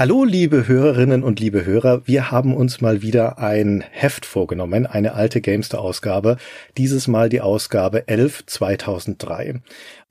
[0.00, 2.06] Hallo, liebe Hörerinnen und liebe Hörer.
[2.06, 6.38] Wir haben uns mal wieder ein Heft vorgenommen, eine alte Gamester-Ausgabe.
[6.78, 9.60] Dieses Mal die Ausgabe 11 2003.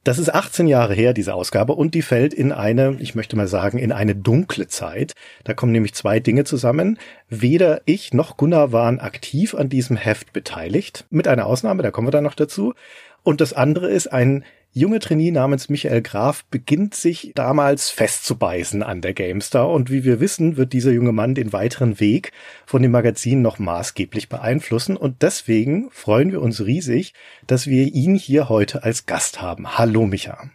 [0.04, 3.48] Das ist 18 Jahre her, diese Ausgabe, und die fällt in eine, ich möchte mal
[3.48, 5.14] sagen, in eine dunkle Zeit.
[5.44, 7.00] Da kommen nämlich zwei Dinge zusammen.
[7.28, 12.06] Weder ich noch Gunnar waren aktiv an diesem Heft beteiligt, mit einer Ausnahme, da kommen
[12.06, 12.76] wir dann noch dazu.
[13.24, 19.02] Und das andere ist ein junge Trainee namens Michael Graf beginnt sich damals festzubeißen an
[19.02, 22.32] der GameStar und wie wir wissen, wird dieser junge Mann den weiteren Weg
[22.66, 27.14] von dem Magazin noch maßgeblich beeinflussen und deswegen freuen wir uns riesig,
[27.48, 29.78] dass wir ihn hier heute als Gast haben.
[29.78, 30.50] Hallo Micha.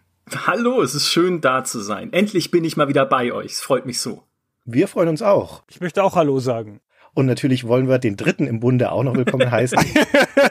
[0.47, 2.13] Hallo, es ist schön da zu sein.
[2.13, 3.53] Endlich bin ich mal wieder bei euch.
[3.53, 4.23] Es freut mich so.
[4.65, 5.63] Wir freuen uns auch.
[5.69, 6.81] Ich möchte auch Hallo sagen.
[7.13, 9.79] Und natürlich wollen wir den dritten im Bunde auch noch willkommen heißen.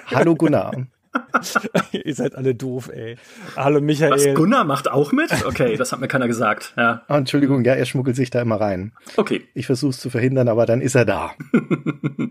[0.06, 0.86] Hallo Gunnar.
[1.92, 3.18] Ihr seid alle doof, ey.
[3.56, 4.12] Hallo Michael.
[4.12, 5.32] Was, Gunnar macht auch mit?
[5.46, 6.74] Okay, das hat mir keiner gesagt.
[6.78, 7.04] Ja.
[7.10, 8.94] Oh, Entschuldigung, ja, er schmuggelt sich da immer rein.
[9.18, 9.44] Okay.
[9.54, 11.32] Ich versuche es zu verhindern, aber dann ist er da.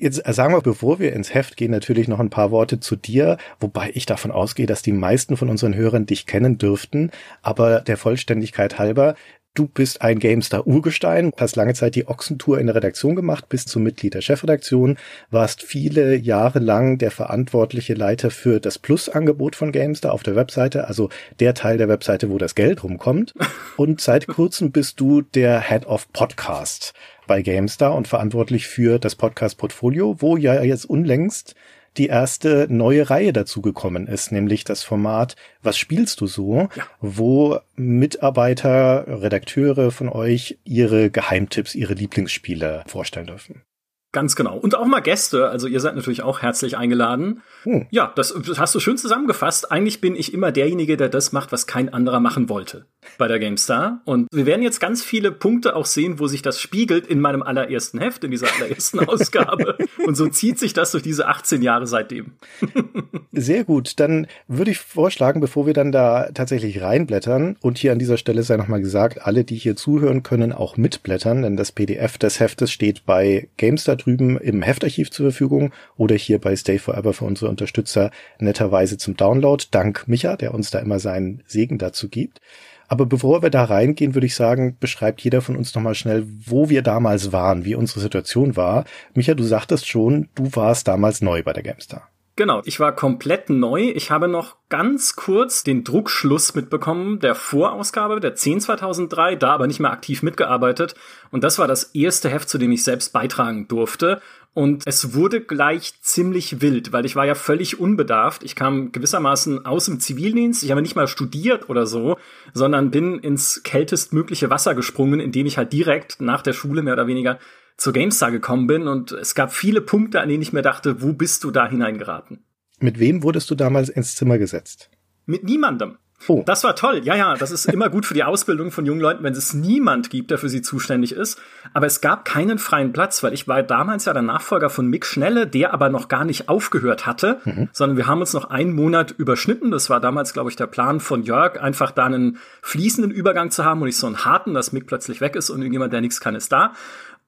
[0.00, 3.36] Jetzt sagen wir, bevor wir ins Heft gehen, natürlich noch ein paar Worte zu dir,
[3.58, 7.10] wobei ich davon ausgehe, dass die meisten von unseren Hörern dich kennen dürften.
[7.42, 9.16] Aber der Vollständigkeit halber,
[9.58, 13.82] Du bist ein GameStar-Urgestein, hast lange Zeit die Ochsentour in der Redaktion gemacht, bist zum
[13.82, 14.96] Mitglied der Chefredaktion,
[15.32, 20.86] warst viele Jahre lang der verantwortliche Leiter für das Plus-Angebot von GameStar auf der Webseite,
[20.86, 21.08] also
[21.40, 23.34] der Teil der Webseite, wo das Geld rumkommt.
[23.76, 26.92] Und seit kurzem bist du der Head of Podcast
[27.26, 31.56] bei GameStar und verantwortlich für das Podcast-Portfolio, wo ja jetzt unlängst
[31.98, 36.84] die erste neue Reihe dazugekommen ist, nämlich das Format Was spielst du so, ja.
[37.00, 43.62] wo Mitarbeiter, Redakteure von euch ihre Geheimtipps, ihre Lieblingsspiele vorstellen dürfen.
[44.10, 44.56] Ganz genau.
[44.56, 45.50] Und auch mal Gäste.
[45.50, 47.42] Also ihr seid natürlich auch herzlich eingeladen.
[47.64, 47.86] Hm.
[47.90, 49.70] Ja, das, das, hast du schön zusammengefasst.
[49.70, 52.86] Eigentlich bin ich immer derjenige, der das macht, was kein anderer machen wollte
[53.18, 54.00] bei der GameStar.
[54.06, 57.42] Und wir werden jetzt ganz viele Punkte auch sehen, wo sich das spiegelt in meinem
[57.42, 59.76] allerersten Heft, in dieser allerersten Ausgabe.
[60.06, 62.32] Und so zieht sich das durch diese 18 Jahre seitdem.
[63.32, 64.00] Sehr gut.
[64.00, 68.42] Dann würde ich vorschlagen, bevor wir dann da tatsächlich reinblättern, und hier an dieser Stelle
[68.42, 72.72] sei nochmal gesagt, alle, die hier zuhören, können auch mitblättern, denn das PDF des Heftes
[72.72, 77.50] steht bei GameStar drüben im Heftarchiv zur Verfügung oder hier bei Stay Forever für unsere
[77.50, 79.62] Unterstützer netterweise zum Download.
[79.70, 82.40] Dank Micha, der uns da immer seinen Segen dazu gibt.
[82.88, 86.70] Aber bevor wir da reingehen, würde ich sagen, beschreibt jeder von uns nochmal schnell, wo
[86.70, 88.86] wir damals waren, wie unsere Situation war.
[89.12, 92.08] Micha, du sagtest schon, du warst damals neu bei der GameStar.
[92.38, 93.90] Genau, ich war komplett neu.
[93.96, 99.66] Ich habe noch ganz kurz den Druckschluss mitbekommen der Vorausgabe der 10 2003, da aber
[99.66, 100.94] nicht mehr aktiv mitgearbeitet.
[101.32, 104.22] Und das war das erste Heft, zu dem ich selbst beitragen durfte.
[104.54, 108.44] Und es wurde gleich ziemlich wild, weil ich war ja völlig unbedarft.
[108.44, 110.62] Ich kam gewissermaßen aus dem Zivildienst.
[110.62, 112.18] Ich habe nicht mal studiert oder so,
[112.54, 117.08] sondern bin ins kältestmögliche Wasser gesprungen, indem ich halt direkt nach der Schule mehr oder
[117.08, 117.40] weniger
[117.78, 121.14] zur GameStar gekommen bin und es gab viele Punkte, an denen ich mir dachte, wo
[121.14, 122.44] bist du da hineingeraten?
[122.80, 124.90] Mit wem wurdest du damals ins Zimmer gesetzt?
[125.24, 125.96] Mit niemandem.
[126.26, 126.42] Oh.
[126.44, 127.00] Das war toll.
[127.04, 130.10] Ja, ja, das ist immer gut für die Ausbildung von jungen Leuten, wenn es niemand
[130.10, 131.40] gibt, der für sie zuständig ist.
[131.74, 135.06] Aber es gab keinen freien Platz, weil ich war damals ja der Nachfolger von Mick
[135.06, 137.68] Schnelle, der aber noch gar nicht aufgehört hatte, mhm.
[137.72, 139.70] sondern wir haben uns noch einen Monat überschnitten.
[139.70, 143.64] Das war damals, glaube ich, der Plan von Jörg, einfach da einen fließenden Übergang zu
[143.64, 146.20] haben und nicht so einen harten, dass Mick plötzlich weg ist und irgendjemand, der nichts
[146.20, 146.72] kann, ist da.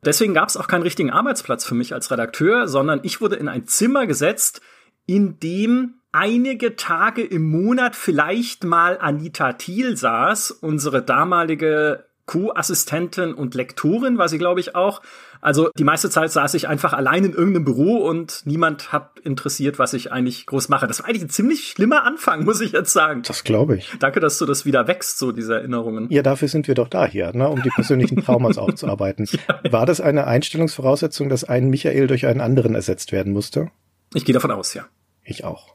[0.05, 3.49] Deswegen gab es auch keinen richtigen Arbeitsplatz für mich als Redakteur, sondern ich wurde in
[3.49, 4.61] ein Zimmer gesetzt,
[5.06, 13.55] in dem einige Tage im Monat vielleicht mal Anita Thiel saß, unsere damalige Co-Assistentin und
[13.55, 15.03] Lektorin war sie, glaube ich, auch.
[15.40, 19.78] Also die meiste Zeit saß ich einfach allein in irgendeinem Büro und niemand hat interessiert,
[19.78, 20.86] was ich eigentlich groß mache.
[20.86, 23.22] Das war eigentlich ein ziemlich schlimmer Anfang, muss ich jetzt sagen.
[23.26, 23.90] Das glaube ich.
[23.98, 26.08] Danke, dass du das wieder wächst, so diese Erinnerungen.
[26.10, 29.26] Ja, dafür sind wir doch da hier, ne, um die persönlichen Traumas aufzuarbeiten.
[29.30, 29.72] ja.
[29.72, 33.70] War das eine Einstellungsvoraussetzung, dass ein Michael durch einen anderen ersetzt werden musste?
[34.14, 34.86] Ich gehe davon aus, ja.
[35.22, 35.74] Ich auch.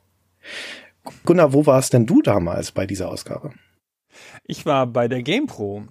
[1.25, 3.53] Gunnar, wo warst denn du damals bei dieser Ausgabe?
[4.43, 5.85] Ich war bei der GamePro.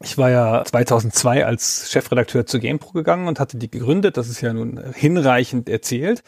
[0.00, 4.16] Ich war ja 2002 als Chefredakteur zu GamePro gegangen und hatte die gegründet.
[4.16, 6.22] Das ist ja nun hinreichend erzählt.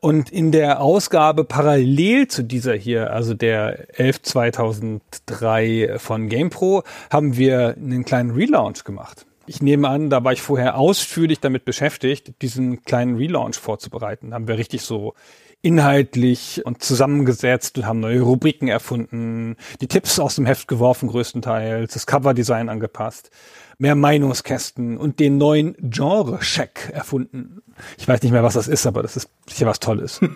[0.00, 7.36] Und in der Ausgabe parallel zu dieser hier, also der 11 2003 von GamePro, haben
[7.36, 9.26] wir einen kleinen Relaunch gemacht.
[9.46, 14.30] Ich nehme an, da war ich vorher ausführlich damit beschäftigt, diesen kleinen Relaunch vorzubereiten.
[14.30, 15.14] Da haben wir richtig so
[15.62, 21.94] inhaltlich und zusammengesetzt und haben neue Rubriken erfunden, die Tipps aus dem Heft geworfen größtenteils,
[21.94, 23.30] das Coverdesign angepasst,
[23.78, 27.62] mehr Meinungskästen und den neuen Genre-Check erfunden.
[27.96, 30.20] Ich weiß nicht mehr, was das ist, aber das ist sicher was Tolles.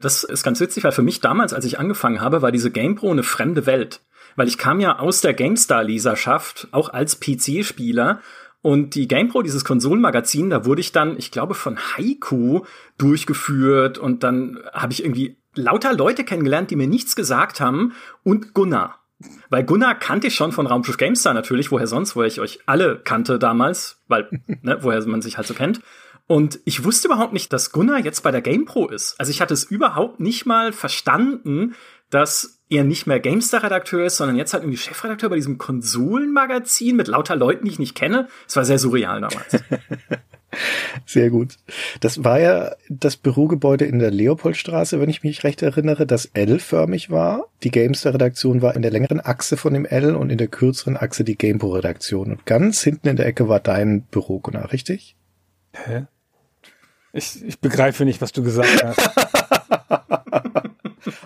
[0.00, 3.10] Das ist ganz witzig, weil für mich damals, als ich angefangen habe, war diese GamePro
[3.10, 4.00] eine fremde Welt.
[4.36, 8.20] Weil ich kam ja aus der GameStar-Leserschaft, auch als PC-Spieler.
[8.66, 12.62] Und die GamePro, dieses Konsolenmagazin, da wurde ich dann, ich glaube, von Haiku
[12.98, 17.92] durchgeführt und dann habe ich irgendwie lauter Leute kennengelernt, die mir nichts gesagt haben
[18.24, 18.98] und Gunnar.
[19.50, 22.98] Weil Gunnar kannte ich schon von Raumschiff GameStar natürlich, woher sonst, wo ich euch alle
[22.98, 24.28] kannte damals, weil,
[24.62, 25.80] ne, woher man sich halt so kennt.
[26.26, 29.14] Und ich wusste überhaupt nicht, dass Gunnar jetzt bei der GamePro ist.
[29.20, 31.76] Also ich hatte es überhaupt nicht mal verstanden,
[32.10, 37.08] dass er nicht mehr GameStar-Redakteur ist, sondern jetzt halt irgendwie Chefredakteur bei diesem Konsolenmagazin mit
[37.08, 38.28] lauter Leuten, die ich nicht kenne.
[38.48, 39.62] Es war sehr surreal damals.
[41.04, 41.56] Sehr gut.
[42.00, 47.10] Das war ja das Bürogebäude in der Leopoldstraße, wenn ich mich recht erinnere, das L-förmig
[47.10, 47.48] war.
[47.62, 51.24] Die Gamester-Redaktion war in der längeren Achse von dem L und in der kürzeren Achse
[51.24, 52.30] die GamePro-Redaktion.
[52.30, 55.16] Und ganz hinten in der Ecke war dein Büro, Gunnar, richtig?
[55.72, 56.06] Hä?
[57.12, 59.10] Ich, ich begreife nicht, was du gesagt hast.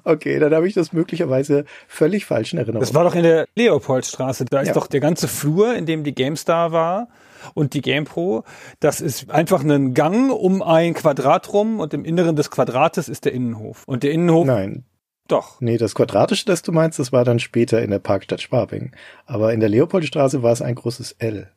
[0.04, 2.80] okay, dann habe ich das möglicherweise völlig falsch in Erinnerung.
[2.80, 4.44] Das war doch in der Leopoldstraße.
[4.44, 4.74] Da ist ja.
[4.74, 7.08] doch der ganze Flur, in dem die GameStar war
[7.54, 8.44] und die GamePro.
[8.80, 13.24] Das ist einfach ein Gang um ein Quadrat rum und im Inneren des Quadrates ist
[13.24, 13.84] der Innenhof.
[13.86, 14.46] Und der Innenhof.
[14.46, 14.84] Nein.
[15.28, 15.60] Doch.
[15.60, 18.92] Nee, das Quadratische, das du meinst, das war dann später in der Parkstadt Schwabing.
[19.26, 21.50] Aber in der Leopoldstraße war es ein großes L.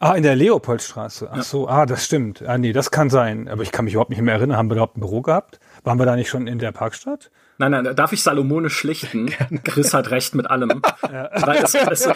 [0.00, 1.28] Ah, in der Leopoldstraße.
[1.30, 2.42] Ach so, ah, das stimmt.
[2.42, 3.48] Ah, nee, das kann sein.
[3.48, 4.56] Aber ich kann mich überhaupt nicht mehr erinnern.
[4.56, 5.60] Haben wir überhaupt ein Büro gehabt?
[5.84, 7.30] Waren wir da nicht schon in der Parkstadt?
[7.60, 9.30] Nein, nein, darf ich Salomone schlichten?
[9.64, 10.82] Chris hat recht mit allem.
[11.10, 11.28] Ja.
[11.62, 12.08] Es, es,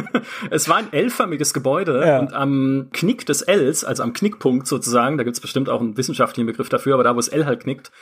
[0.50, 2.18] es, war ein L-förmiges Gebäude ja.
[2.18, 6.46] und am Knick des Ls, also am Knickpunkt sozusagen, da gibt's bestimmt auch einen wissenschaftlichen
[6.46, 7.92] Begriff dafür, aber da, wo das L halt knickt,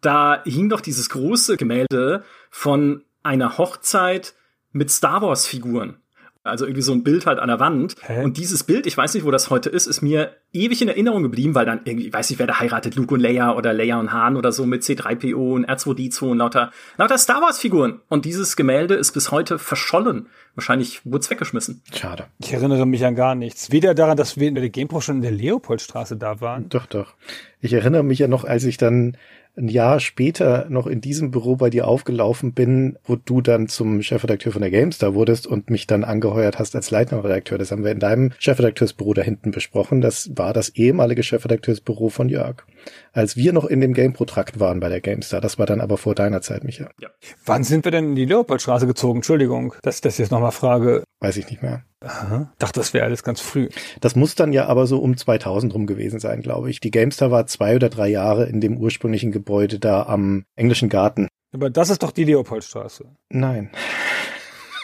[0.00, 4.34] da hing doch dieses große Gemälde von einer Hochzeit
[4.70, 5.96] mit Star Wars-Figuren.
[6.42, 7.96] Also irgendwie so ein Bild halt an der Wand.
[8.06, 8.24] Hä?
[8.24, 11.22] Und dieses Bild, ich weiß nicht, wo das heute ist, ist mir ewig in Erinnerung
[11.22, 14.00] geblieben, weil dann irgendwie, ich weiß nicht, wer da heiratet, Luke und Leia oder Leia
[14.00, 18.00] und Han oder so mit C3PO und R2D2 und lauter, lauter Star Wars Figuren.
[18.08, 20.28] Und dieses Gemälde ist bis heute verschollen.
[20.54, 21.82] Wahrscheinlich wurde es weggeschmissen.
[21.94, 22.24] Schade.
[22.38, 23.70] Ich erinnere mich an gar nichts.
[23.70, 26.70] Weder daran, dass wir in der GamePro schon in der Leopoldstraße da waren.
[26.70, 27.14] Doch, doch.
[27.60, 29.16] Ich erinnere mich ja noch, als ich dann
[29.56, 34.02] ein Jahr später noch in diesem Büro bei dir aufgelaufen bin, wo du dann zum
[34.02, 37.58] Chefredakteur von der GameStar wurdest und mich dann angeheuert hast als leitender Redakteur.
[37.58, 40.00] Das haben wir in deinem Chefredakteursbüro da hinten besprochen.
[40.00, 42.64] Das war das ehemalige Chefredakteursbüro von Jörg.
[43.12, 45.40] Als wir noch in dem GamePro-Trakt waren bei der GameStar.
[45.40, 46.90] Das war dann aber vor deiner Zeit, Micha.
[47.00, 47.08] Ja.
[47.44, 49.18] Wann sind wir denn in die Leopoldstraße gezogen?
[49.18, 51.02] Entschuldigung, dass ich das jetzt nochmal frage.
[51.20, 51.84] Weiß ich nicht mehr.
[52.02, 52.52] Aha.
[52.58, 53.68] Dachte, das wäre alles ganz früh.
[54.00, 56.80] Das muss dann ja aber so um 2000 rum gewesen sein, glaube ich.
[56.80, 61.28] Die GameStar war zwei oder drei Jahre in dem ursprünglichen Gebäude da am englischen Garten.
[61.52, 63.04] Aber das ist doch die Leopoldstraße.
[63.28, 63.70] Nein.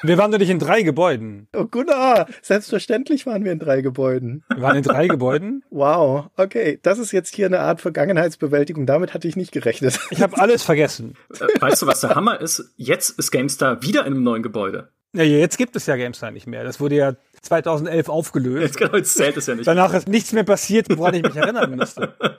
[0.07, 1.49] Wir waren doch nicht in drei Gebäuden.
[1.55, 4.45] Oh Gunnar, selbstverständlich waren wir in drei Gebäuden.
[4.49, 5.65] Wir waren in drei Gebäuden?
[5.71, 6.79] Wow, okay.
[6.83, 8.87] Das ist jetzt hier eine Art Vergangenheitsbewältigung.
[8.87, 9.99] Damit hatte ich nicht gerechnet.
[10.11, 11.15] Ich habe alles vergessen.
[11.35, 12.73] Äh, weißt du, was der Hammer ist?
[12.77, 14.91] Jetzt ist GameStar wieder in einem neuen Gebäude.
[15.13, 16.63] Ja, jetzt gibt es ja GameStar nicht mehr.
[16.63, 18.63] Das wurde ja 2011 aufgelöst.
[18.63, 19.67] Jetzt, genau, jetzt zählt es ja nicht.
[19.67, 22.15] Danach ist nichts mehr passiert, woran ich mich erinnern müsste.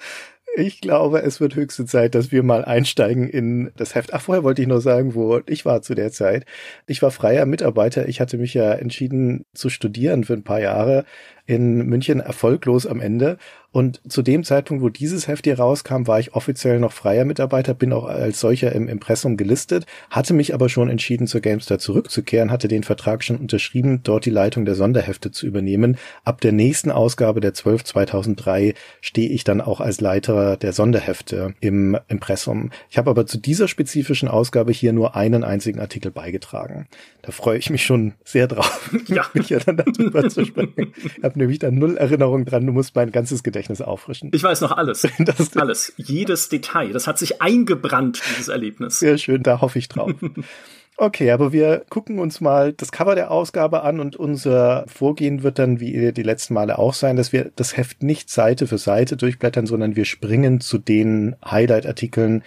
[0.59, 4.12] Ich glaube, es wird höchste Zeit, dass wir mal einsteigen in das Heft.
[4.15, 6.45] Ach, vorher wollte ich nur sagen, wo ich war zu der Zeit.
[6.88, 8.07] Ich war freier Mitarbeiter.
[8.07, 11.06] Ich hatte mich ja entschieden zu studieren für ein paar Jahre
[11.47, 13.38] in München erfolglos am Ende.
[13.71, 17.73] Und zu dem Zeitpunkt, wo dieses Heft hier rauskam, war ich offiziell noch freier Mitarbeiter,
[17.73, 22.49] bin auch als solcher im Impressum gelistet, hatte mich aber schon entschieden, zur GameStar zurückzukehren,
[22.49, 25.97] hatte den Vertrag schon unterschrieben, dort die Leitung der Sonderhefte zu übernehmen.
[26.23, 31.54] Ab der nächsten Ausgabe der 12 2003 stehe ich dann auch als Leiter der Sonderhefte
[31.59, 32.71] im Impressum.
[32.89, 36.87] Ich habe aber zu dieser spezifischen Ausgabe hier nur einen einzigen Artikel beigetragen.
[37.21, 39.25] Da freue ich mich schon sehr drauf, ja.
[39.33, 40.94] mich ja dann darüber zu sprechen.
[40.95, 42.65] Ich habe nämlich da null Erinnerung dran.
[42.65, 44.31] Du musst mein ganzes Gedächtnis auffrischen.
[44.33, 45.07] Ich weiß noch alles.
[45.19, 45.94] Das alles.
[45.97, 46.94] Jedes Detail.
[46.94, 48.99] Das hat sich eingebrannt, dieses Erlebnis.
[48.99, 50.11] Sehr schön, da hoffe ich drauf.
[50.99, 55.59] Okay, aber wir gucken uns mal das Cover der Ausgabe an und unser Vorgehen wird
[55.59, 59.15] dann, wie die letzten Male auch sein, dass wir das Heft nicht Seite für Seite
[59.15, 62.41] durchblättern, sondern wir springen zu den Highlight-Artikeln,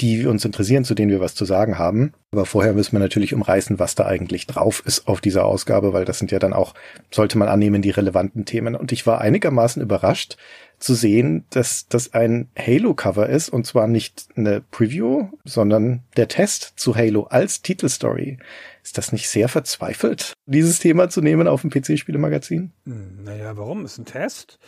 [0.00, 2.12] die uns interessieren, zu denen wir was zu sagen haben.
[2.32, 6.04] Aber vorher müssen wir natürlich umreißen, was da eigentlich drauf ist auf dieser Ausgabe, weil
[6.04, 6.74] das sind ja dann auch,
[7.10, 8.74] sollte man annehmen, die relevanten Themen.
[8.74, 10.36] Und ich war einigermaßen überrascht
[10.78, 16.74] zu sehen, dass das ein Halo-Cover ist und zwar nicht eine Preview, sondern der Test
[16.76, 18.38] zu Halo als Titelstory.
[18.82, 22.72] Ist das nicht sehr verzweifelt, dieses Thema zu nehmen auf dem PC-Spielemagazin?
[22.84, 23.84] Hm, naja, warum?
[23.84, 24.58] Ist ein Test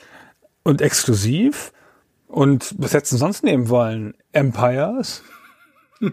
[0.62, 1.72] und exklusiv.
[2.28, 4.14] Und was hättest du sonst nehmen wollen?
[4.32, 5.22] Empires?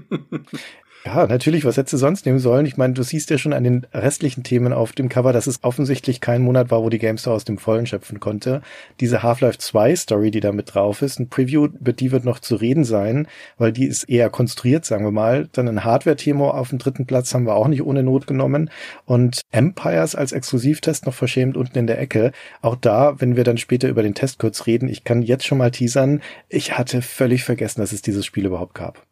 [1.06, 2.66] Ja, natürlich, was hättest du sonst nehmen sollen?
[2.66, 5.62] Ich meine, du siehst ja schon an den restlichen Themen auf dem Cover, dass es
[5.62, 8.62] offensichtlich kein Monat war, wo die GameStar aus dem Vollen schöpfen konnte.
[9.02, 12.40] Diese Half-Life 2 Story, die da mit drauf ist, ein Preview, über die wird noch
[12.40, 15.50] zu reden sein, weil die ist eher konstruiert, sagen wir mal.
[15.52, 18.70] Dann ein Hardware-Thema auf dem dritten Platz haben wir auch nicht ohne Not genommen.
[19.04, 22.32] Und Empires als Exklusivtest noch verschämt unten in der Ecke.
[22.62, 25.58] Auch da, wenn wir dann später über den Test kurz reden, ich kann jetzt schon
[25.58, 29.06] mal teasern, ich hatte völlig vergessen, dass es dieses Spiel überhaupt gab.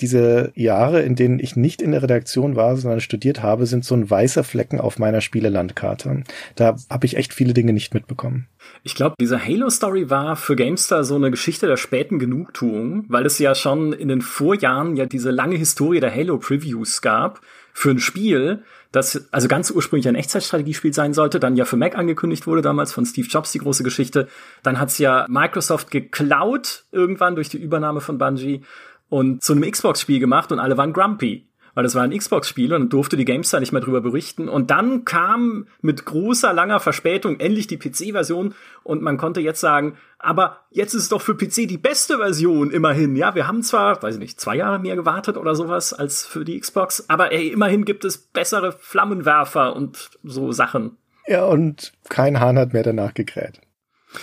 [0.00, 3.94] Diese Jahre, in denen ich nicht in der Redaktion war, sondern studiert habe, sind so
[3.94, 6.24] ein weißer Flecken auf meiner Spielelandkarte.
[6.56, 8.48] Da habe ich echt viele Dinge nicht mitbekommen.
[8.82, 13.38] Ich glaube, diese Halo-Story war für Gamestar so eine Geschichte der späten Genugtuung, weil es
[13.38, 17.40] ja schon in den Vorjahren ja diese lange Historie der Halo-Previews gab
[17.72, 18.62] für ein Spiel,
[18.92, 22.92] das also ganz ursprünglich ein Echtzeitstrategiespiel sein sollte, dann ja für Mac angekündigt wurde damals
[22.92, 24.26] von Steve Jobs die große Geschichte.
[24.62, 28.62] Dann hat's ja Microsoft geklaut irgendwann durch die Übernahme von Bungie
[29.10, 31.46] und zu einem Xbox-Spiel gemacht und alle waren grumpy.
[31.74, 34.48] Weil das war ein Xbox-Spiel und durfte die GameStar nicht mehr drüber berichten.
[34.48, 39.96] Und dann kam mit großer, langer Verspätung endlich die PC-Version und man konnte jetzt sagen,
[40.18, 43.14] aber jetzt ist es doch für PC die beste Version immerhin.
[43.14, 46.44] Ja, wir haben zwar, weiß ich nicht, zwei Jahre mehr gewartet oder sowas als für
[46.44, 50.96] die Xbox, aber ey, immerhin gibt es bessere Flammenwerfer und so Sachen.
[51.26, 53.60] Ja, und kein Hahn hat mehr danach gekräht.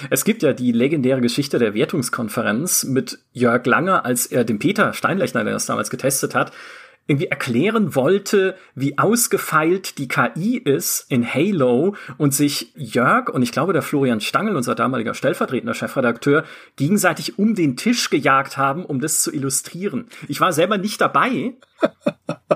[0.09, 4.93] Es gibt ja die legendäre Geschichte der Wertungskonferenz mit Jörg Langer, als er den Peter
[4.93, 6.51] Steinlechner, der das damals getestet hat,
[7.07, 13.51] irgendwie erklären wollte, wie ausgefeilt die KI ist in Halo und sich Jörg und ich
[13.51, 16.43] glaube der Florian Stangl, unser damaliger stellvertretender Chefredakteur,
[16.75, 20.07] gegenseitig um den Tisch gejagt haben, um das zu illustrieren.
[20.27, 21.55] Ich war selber nicht dabei.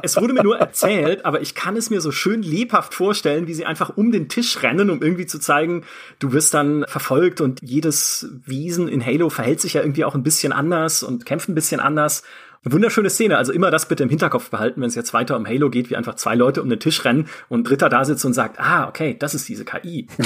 [0.02, 3.54] Es wurde mir nur erzählt, aber ich kann es mir so schön lebhaft vorstellen, wie
[3.54, 5.84] sie einfach um den Tisch rennen, um irgendwie zu zeigen,
[6.20, 10.24] du wirst dann verfolgt und jedes Wiesen in Halo verhält sich ja irgendwie auch ein
[10.24, 12.24] bisschen anders und kämpft ein bisschen anders.
[12.64, 15.48] Eine wunderschöne Szene, also immer das bitte im Hinterkopf behalten, wenn es jetzt weiter um
[15.48, 18.24] Halo geht, wie einfach zwei Leute um den Tisch rennen und ein Dritter da sitzt
[18.24, 20.08] und sagt, ah, okay, das ist diese KI.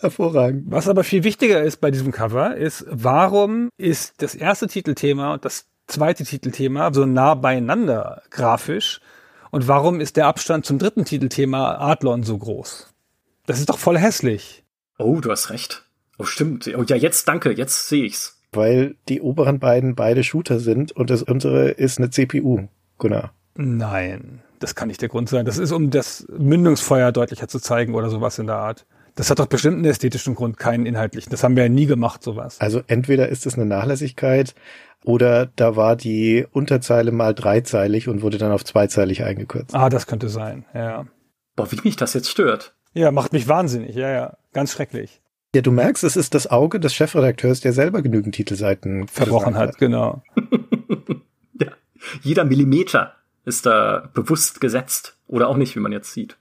[0.00, 0.64] Hervorragend.
[0.66, 5.44] Was aber viel wichtiger ist bei diesem Cover, ist, warum ist das erste Titelthema und
[5.44, 9.00] das zweite Titelthema so nah beieinander grafisch
[9.52, 12.92] und warum ist der Abstand zum dritten Titelthema Adlon so groß?
[13.46, 14.64] Das ist doch voll hässlich.
[14.98, 15.84] Oh, du hast recht.
[16.18, 16.68] Oh, stimmt.
[16.76, 21.10] Oh, ja, jetzt danke, jetzt sehe ich's weil die oberen beiden beide Shooter sind und
[21.10, 23.32] das untere ist eine CPU, Gunnar.
[23.54, 25.46] Nein, das kann nicht der Grund sein.
[25.46, 28.86] Das ist, um das Mündungsfeuer deutlicher zu zeigen oder sowas in der Art.
[29.14, 31.30] Das hat doch bestimmt einen ästhetischen Grund, keinen inhaltlichen.
[31.30, 32.60] Das haben wir ja nie gemacht, sowas.
[32.60, 34.54] Also entweder ist es eine Nachlässigkeit
[35.04, 39.74] oder da war die Unterzeile mal dreizeilig und wurde dann auf zweizeilig eingekürzt.
[39.74, 41.06] Ah, das könnte sein, ja.
[41.54, 42.74] Boah, wie mich das jetzt stört.
[42.92, 44.36] Ja, macht mich wahnsinnig, ja, ja.
[44.52, 45.22] Ganz schrecklich.
[45.56, 49.70] Ja, du merkst, es ist das Auge des Chefredakteurs, der selber genügend Titelseiten verbrochen hat.
[49.70, 49.78] hat.
[49.78, 50.22] Genau.
[51.58, 51.68] ja,
[52.20, 53.14] jeder Millimeter
[53.46, 56.36] ist da bewusst gesetzt oder auch nicht, wie man jetzt sieht.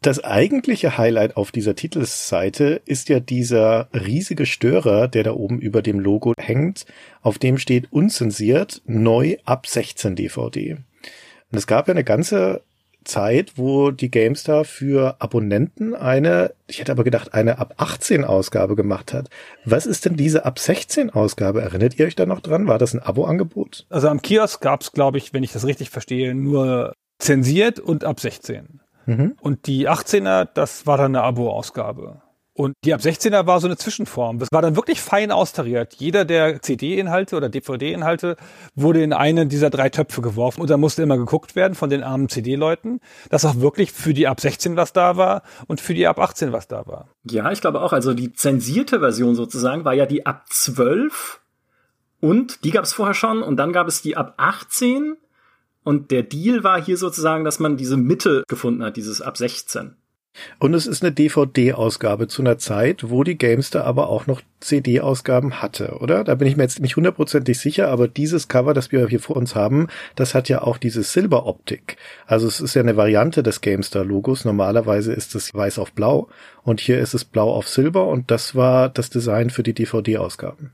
[0.00, 5.82] Das eigentliche Highlight auf dieser Titelseite ist ja dieser riesige Störer, der da oben über
[5.82, 6.86] dem Logo hängt,
[7.20, 10.78] auf dem steht unzensiert neu ab 16 DVD.
[11.52, 12.62] Und es gab ja eine ganze
[13.04, 18.76] Zeit, wo die GameStar für Abonnenten eine, ich hätte aber gedacht, eine ab 18 Ausgabe
[18.76, 19.28] gemacht hat.
[19.64, 21.62] Was ist denn diese ab 16 Ausgabe?
[21.62, 22.66] Erinnert ihr euch da noch dran?
[22.66, 23.86] War das ein Abo-Angebot?
[23.90, 28.04] Also am Kiosk gab es, glaube ich, wenn ich das richtig verstehe, nur zensiert und
[28.04, 28.80] ab 16.
[29.06, 29.36] Mhm.
[29.40, 32.22] Und die 18er, das war dann eine Abo-Ausgabe.
[32.52, 34.38] Und die ab 16er war so eine Zwischenform.
[34.38, 35.94] Das war dann wirklich fein austariert.
[35.94, 38.36] Jeder der CD-Inhalte oder DVD-Inhalte
[38.74, 42.02] wurde in einen dieser drei Töpfe geworfen und da musste immer geguckt werden von den
[42.02, 46.06] armen CD-Leuten, dass auch wirklich für die ab 16 was da war und für die
[46.06, 47.08] ab 18 was da war.
[47.24, 47.92] Ja, ich glaube auch.
[47.92, 51.40] Also die zensierte Version sozusagen war ja die ab 12
[52.20, 55.16] und die gab es vorher schon und dann gab es die ab 18
[55.82, 59.96] und der Deal war hier sozusagen, dass man diese Mitte gefunden hat, dieses ab 16.
[60.58, 65.60] Und es ist eine DVD-Ausgabe zu einer Zeit, wo die Gamester aber auch noch CD-Ausgaben
[65.60, 66.22] hatte, oder?
[66.22, 69.36] Da bin ich mir jetzt nicht hundertprozentig sicher, aber dieses Cover, das wir hier vor
[69.36, 71.96] uns haben, das hat ja auch diese Silber-Optik.
[72.26, 74.44] Also es ist ja eine Variante des Gamester-Logos.
[74.44, 76.28] Normalerweise ist es weiß auf blau
[76.62, 80.72] und hier ist es blau auf silber und das war das Design für die DVD-Ausgaben.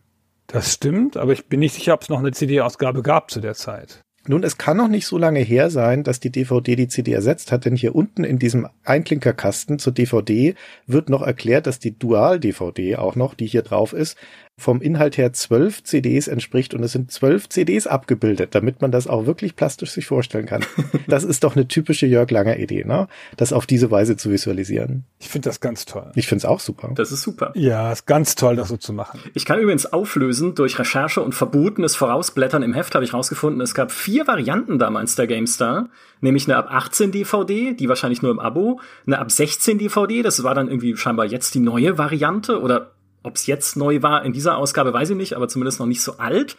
[0.49, 3.55] Das stimmt, aber ich bin nicht sicher, ob es noch eine CD-Ausgabe gab zu der
[3.55, 4.06] Zeit.
[4.29, 7.53] Nun, es kann noch nicht so lange her sein, dass die DVD die CD ersetzt
[7.53, 10.55] hat, denn hier unten in diesem Einklinkerkasten zur DVD
[10.87, 14.17] wird noch erklärt, dass die Dual-DVD auch noch, die hier drauf ist,
[14.59, 19.07] vom Inhalt her zwölf CDs entspricht und es sind zwölf CDs abgebildet, damit man das
[19.07, 20.65] auch wirklich plastisch sich vorstellen kann.
[21.07, 23.07] das ist doch eine typische Jörg Langer Idee, ne?
[23.37, 25.05] Das auf diese Weise zu visualisieren.
[25.19, 26.11] Ich finde das ganz toll.
[26.15, 26.93] Ich finde es auch super.
[26.95, 27.53] Das ist super.
[27.55, 29.21] Ja, ist ganz toll, das so zu machen.
[29.35, 33.75] Ich kann übrigens auflösen, durch Recherche und verbotenes Vorausblättern im Heft habe ich rausgefunden, es
[33.75, 35.91] gab vier Varianten damals der GameStar,
[36.23, 40.43] nämlich eine ab 18 DVD, die wahrscheinlich nur im Abo, eine ab 16 DVD, das
[40.43, 42.96] war dann irgendwie scheinbar jetzt die neue Variante oder
[43.27, 46.01] ob es jetzt neu war in dieser Ausgabe, weiß ich nicht, aber zumindest noch nicht
[46.01, 46.57] so alt.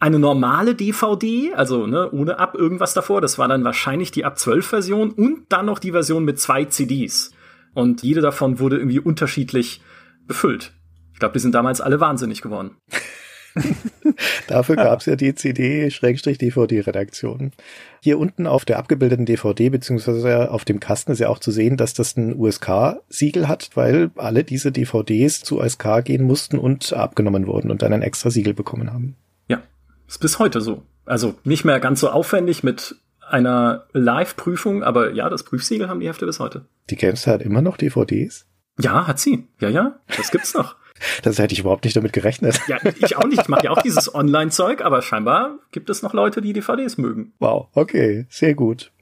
[0.00, 4.36] Eine normale DVD, also ne, ohne ab irgendwas davor, das war dann wahrscheinlich die ab
[4.36, 7.32] 12 Version und dann noch die Version mit zwei CDs.
[7.72, 9.80] Und jede davon wurde irgendwie unterschiedlich
[10.26, 10.72] befüllt.
[11.12, 12.76] Ich glaube, die sind damals alle wahnsinnig geworden.
[14.48, 17.52] Dafür gab es ja die CD-DVD-Redaktion.
[18.00, 21.76] Hier unten auf der abgebildeten DVD beziehungsweise auf dem Kasten ist ja auch zu sehen,
[21.76, 27.46] dass das ein USK-Siegel hat, weil alle diese DVDs zu USK gehen mussten und abgenommen
[27.46, 29.16] wurden und dann ein extra Siegel bekommen haben.
[29.48, 29.62] Ja,
[30.08, 30.82] ist bis heute so.
[31.04, 32.96] Also nicht mehr ganz so aufwendig mit
[33.28, 36.66] einer Live-Prüfung, aber ja, das Prüfsiegel haben die Hefte bis heute.
[36.90, 38.46] Die Gamestar hat immer noch DVDs?
[38.78, 39.48] Ja, hat sie.
[39.60, 40.76] Ja, ja, das gibt's noch.
[41.22, 42.60] Das hätte ich überhaupt nicht damit gerechnet.
[42.68, 43.42] Ja, ich auch nicht.
[43.42, 47.32] Ich mache ja auch dieses Online-Zeug, aber scheinbar gibt es noch Leute, die DVDs mögen.
[47.38, 48.92] Wow, okay, sehr gut.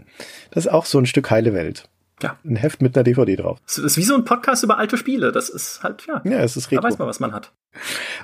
[0.50, 1.88] Das ist auch so ein Stück heile Welt.
[2.22, 2.38] Ja.
[2.44, 3.58] Ein Heft mit einer DVD drauf.
[3.64, 5.32] Das ist wie so ein Podcast über alte Spiele.
[5.32, 6.20] Das ist halt, ja.
[6.24, 6.82] Ja, es ist retro.
[6.82, 7.52] Da weiß man, was man hat.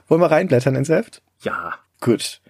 [0.08, 1.22] Wollen wir reinblättern ins Heft?
[1.42, 1.74] Ja.
[2.00, 2.40] Gut.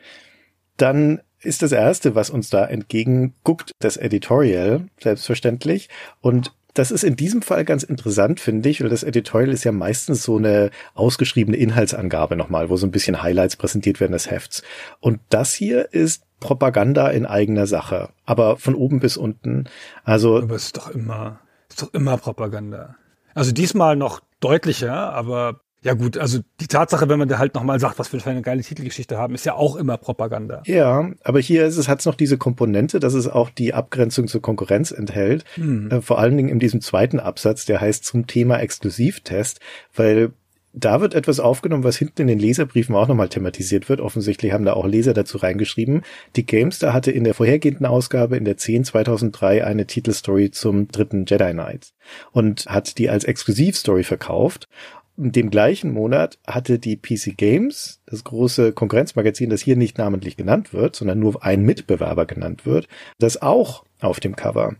[0.77, 5.89] Dann ist das erste, was uns da entgegenguckt, das Editorial, selbstverständlich.
[6.21, 9.73] Und das ist in diesem Fall ganz interessant, finde ich, weil das Editorial ist ja
[9.73, 14.63] meistens so eine ausgeschriebene Inhaltsangabe nochmal, wo so ein bisschen Highlights präsentiert werden des Hefts.
[15.01, 19.65] Und das hier ist Propaganda in eigener Sache, aber von oben bis unten.
[20.05, 20.37] Also.
[20.37, 21.41] Aber es ist doch immer,
[21.71, 22.97] ist doch immer Propaganda.
[23.35, 27.79] Also diesmal noch deutlicher, aber ja gut, also die Tatsache, wenn man da halt nochmal
[27.79, 30.63] sagt, was wir für eine geile Titelgeschichte haben, ist ja auch immer Propaganda.
[30.67, 34.27] Ja, aber hier ist es, hat es noch diese Komponente, dass es auch die Abgrenzung
[34.27, 35.45] zur Konkurrenz enthält.
[35.55, 35.89] Hm.
[35.93, 39.61] Äh, vor allen Dingen in diesem zweiten Absatz, der heißt zum Thema Exklusivtest,
[39.95, 40.33] weil
[40.73, 44.01] da wird etwas aufgenommen, was hinten in den Leserbriefen auch nochmal thematisiert wird.
[44.01, 46.03] Offensichtlich haben da auch Leser dazu reingeschrieben.
[46.35, 51.27] Die Gamestar hatte in der vorhergehenden Ausgabe, in der 10 2003, eine Titelstory zum dritten
[51.27, 51.93] Jedi Knight
[52.33, 54.69] und hat die als Exklusivstory verkauft.
[55.19, 60.37] In dem gleichen Monat hatte die PC Games, das große Konkurrenzmagazin, das hier nicht namentlich
[60.37, 62.87] genannt wird, sondern nur ein Mitbewerber genannt wird,
[63.19, 64.77] das auch auf dem Cover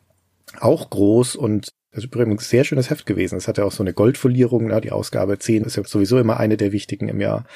[0.61, 3.39] auch groß und das ist übrigens sehr schönes Heft gewesen.
[3.39, 4.83] Es hatte auch so eine Goldfolierung, ne?
[4.83, 7.47] die Ausgabe 10 ist ja sowieso immer eine der wichtigen im Jahr.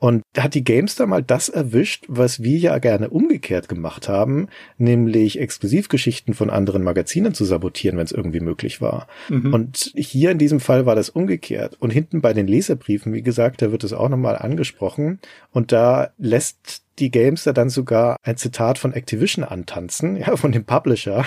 [0.00, 4.48] Und da hat die Gamestar mal das erwischt, was wir ja gerne umgekehrt gemacht haben,
[4.78, 9.06] nämlich Exklusivgeschichten von anderen Magazinen zu sabotieren, wenn es irgendwie möglich war.
[9.28, 9.54] Mhm.
[9.54, 11.76] Und hier in diesem Fall war das umgekehrt.
[11.78, 15.20] Und hinten bei den Leserbriefen, wie gesagt, da wird es auch nochmal angesprochen.
[15.52, 20.64] Und da lässt die Gamester dann sogar ein Zitat von Activision antanzen, ja, von dem
[20.64, 21.24] Publisher,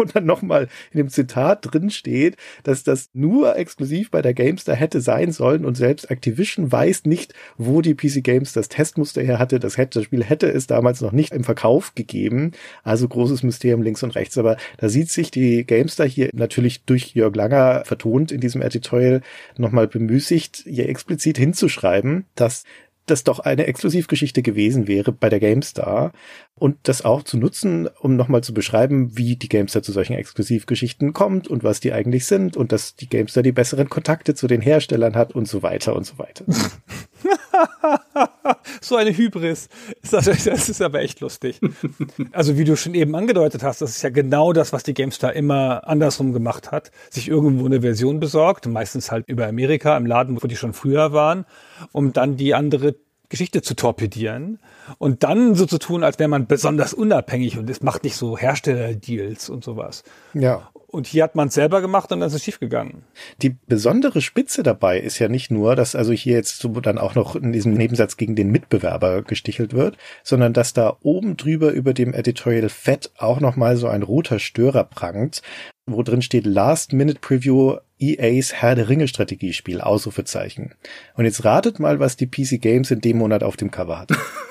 [0.00, 4.76] und dann nochmal in dem Zitat drin steht, dass das nur exklusiv bei der Gamestar
[4.76, 9.38] hätte sein sollen und selbst Activision weiß nicht, wo die PC Games das Testmuster her
[9.38, 9.60] hatte.
[9.60, 12.52] Das, hätte, das Spiel hätte es damals noch nicht im Verkauf gegeben.
[12.82, 14.38] Also großes Mysterium links und rechts.
[14.38, 19.20] Aber da sieht sich die Gamestar hier natürlich durch Jörg Langer vertont in diesem Editorial
[19.56, 22.64] nochmal bemüßigt, hier explizit hinzuschreiben, dass
[23.06, 26.12] das doch eine Exklusivgeschichte gewesen wäre bei der GameStar
[26.54, 31.12] und das auch zu nutzen, um nochmal zu beschreiben, wie die GameStar zu solchen Exklusivgeschichten
[31.12, 34.60] kommt und was die eigentlich sind und dass die GameStar die besseren Kontakte zu den
[34.60, 36.44] Herstellern hat und so weiter und so weiter.
[38.80, 39.68] so eine Hybris.
[40.10, 41.60] Das ist aber echt lustig.
[42.32, 45.32] Also wie du schon eben angedeutet hast, das ist ja genau das, was die GameStar
[45.34, 46.90] immer andersrum gemacht hat.
[47.10, 51.12] Sich irgendwo eine Version besorgt, meistens halt über Amerika im Laden, wo die schon früher
[51.12, 51.44] waren,
[51.92, 52.96] um dann die andere
[53.28, 54.58] Geschichte zu torpedieren
[54.98, 58.36] und dann so zu tun, als wäre man besonders unabhängig und es macht nicht so
[58.36, 60.02] Herstellerdeals und sowas.
[60.34, 60.70] Ja.
[60.86, 63.04] Und hier hat man es selber gemacht und dann ist es schiefgegangen.
[63.42, 67.14] Die besondere Spitze dabei ist ja nicht nur, dass also hier jetzt so dann auch
[67.14, 71.94] noch in diesem Nebensatz gegen den Mitbewerber gestichelt wird, sondern dass da oben drüber über
[71.94, 75.42] dem Editorial Fett auch nochmal so ein roter Störer prangt,
[75.86, 80.74] wo drin steht Last Minute Preview EAs Herr der Ringe Strategiespiel, Ausrufezeichen.
[81.14, 84.10] Und jetzt ratet mal, was die PC Games in dem Monat auf dem Cover hat.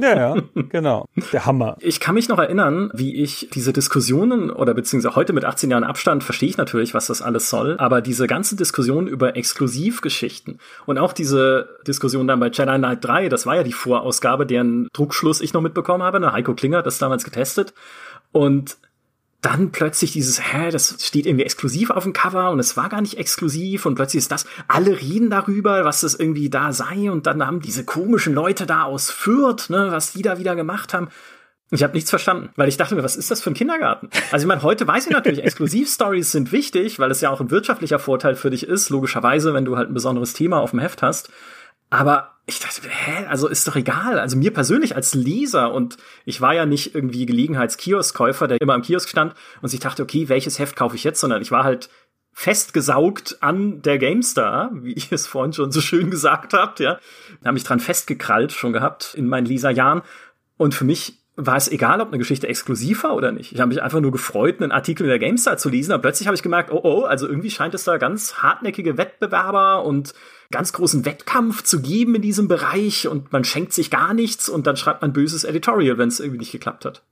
[0.00, 1.06] ja, ja, genau.
[1.32, 1.76] Der Hammer.
[1.80, 5.84] Ich kann mich noch erinnern, wie ich diese Diskussionen oder beziehungsweise heute mit 18 Jahren
[5.84, 10.98] Abstand verstehe ich natürlich, was das alles soll, aber diese ganze Diskussion über Exklusivgeschichten und
[10.98, 15.40] auch diese Diskussion dann bei Jedi Knight 3, das war ja die Vorausgabe, deren Druckschluss
[15.40, 16.32] ich noch mitbekommen habe, ne?
[16.32, 17.74] Heiko Klinger hat das damals getestet
[18.32, 18.76] und
[19.40, 23.00] dann plötzlich dieses, hä, das steht irgendwie exklusiv auf dem Cover und es war gar
[23.00, 27.26] nicht exklusiv und plötzlich ist das, alle reden darüber, was das irgendwie da sei und
[27.26, 31.08] dann haben diese komischen Leute da aus Fürth, ne, was die da wieder gemacht haben.
[31.72, 34.08] Ich habe nichts verstanden, weil ich dachte mir, was ist das für ein Kindergarten?
[34.30, 37.50] Also ich meine, heute weiß ich natürlich, Exklusivstories sind wichtig, weil es ja auch ein
[37.50, 41.02] wirtschaftlicher Vorteil für dich ist, logischerweise, wenn du halt ein besonderes Thema auf dem Heft
[41.02, 41.30] hast.
[41.90, 44.18] Aber ich dachte, hä, also ist doch egal.
[44.18, 48.82] Also mir persönlich als Leser und ich war ja nicht irgendwie Gelegenheitskioskkäufer, der immer am
[48.82, 51.88] Kiosk stand und sich dachte, okay, welches Heft kaufe ich jetzt, sondern ich war halt
[52.32, 57.00] festgesaugt an der GameStar, wie ich es vorhin schon so schön gesagt habt, ja.
[57.40, 60.02] Da habe ich dran festgekrallt schon gehabt in meinen Leserjahren.
[60.58, 63.52] Und für mich war es egal, ob eine Geschichte exklusiv war oder nicht.
[63.52, 66.26] Ich habe mich einfach nur gefreut, einen Artikel in der GameStar zu lesen, aber plötzlich
[66.26, 70.14] habe ich gemerkt, oh oh, also irgendwie scheint es da ganz hartnäckige Wettbewerber und
[70.50, 74.66] ganz großen Wettkampf zu geben in diesem Bereich und man schenkt sich gar nichts und
[74.66, 77.02] dann schreibt man böses Editorial, wenn es irgendwie nicht geklappt hat.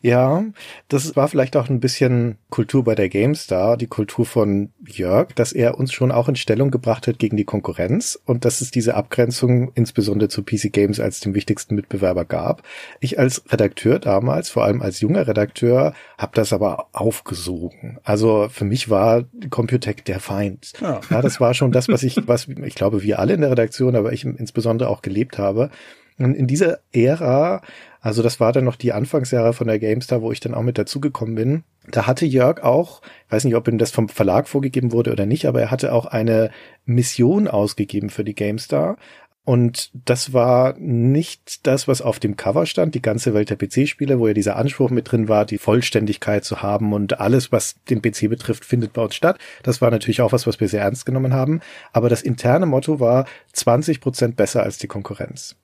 [0.00, 0.44] Ja,
[0.86, 5.52] das war vielleicht auch ein bisschen Kultur bei der GameStar, die Kultur von Jörg, dass
[5.52, 8.94] er uns schon auch in Stellung gebracht hat gegen die Konkurrenz und dass es diese
[8.94, 12.62] Abgrenzung insbesondere zu PC Games als dem wichtigsten Mitbewerber gab.
[13.00, 17.98] Ich als Redakteur damals, vor allem als junger Redakteur, habe das aber aufgesogen.
[18.04, 20.72] Also für mich war Computec der Feind.
[20.80, 21.00] Ja.
[21.10, 23.96] ja, das war schon das, was ich, was ich glaube wir alle in der Redaktion,
[23.96, 25.70] aber ich insbesondere auch gelebt habe.
[26.18, 27.62] Und in dieser Ära
[28.00, 30.78] also das war dann noch die Anfangsjahre von der GameStar, wo ich dann auch mit
[30.78, 31.64] dazugekommen bin.
[31.90, 35.46] Da hatte Jörg auch, weiß nicht, ob ihm das vom Verlag vorgegeben wurde oder nicht,
[35.46, 36.50] aber er hatte auch eine
[36.84, 38.96] Mission ausgegeben für die GameStar.
[39.44, 44.18] Und das war nicht das, was auf dem Cover stand, die ganze Welt der PC-Spiele,
[44.18, 48.02] wo ja dieser Anspruch mit drin war, die Vollständigkeit zu haben und alles, was den
[48.02, 49.38] PC betrifft, findet bei uns statt.
[49.62, 51.60] Das war natürlich auch was, was wir sehr ernst genommen haben.
[51.94, 55.56] Aber das interne Motto war 20 Prozent besser als die Konkurrenz.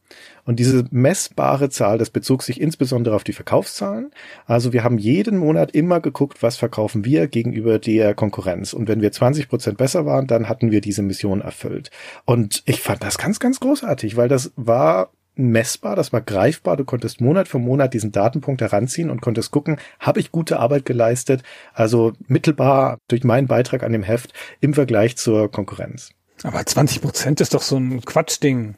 [0.44, 4.10] Und diese messbare Zahl, das bezog sich insbesondere auf die Verkaufszahlen.
[4.46, 8.72] Also wir haben jeden Monat immer geguckt, was verkaufen wir gegenüber der Konkurrenz.
[8.72, 11.90] Und wenn wir 20 Prozent besser waren, dann hatten wir diese Mission erfüllt.
[12.24, 16.76] Und ich fand das ganz, ganz großartig, weil das war messbar, das war greifbar.
[16.76, 20.84] Du konntest Monat für Monat diesen Datenpunkt heranziehen und konntest gucken, habe ich gute Arbeit
[20.84, 26.10] geleistet, also mittelbar durch meinen Beitrag an dem Heft im Vergleich zur Konkurrenz.
[26.42, 28.76] Aber 20 Prozent ist doch so ein Quatschding.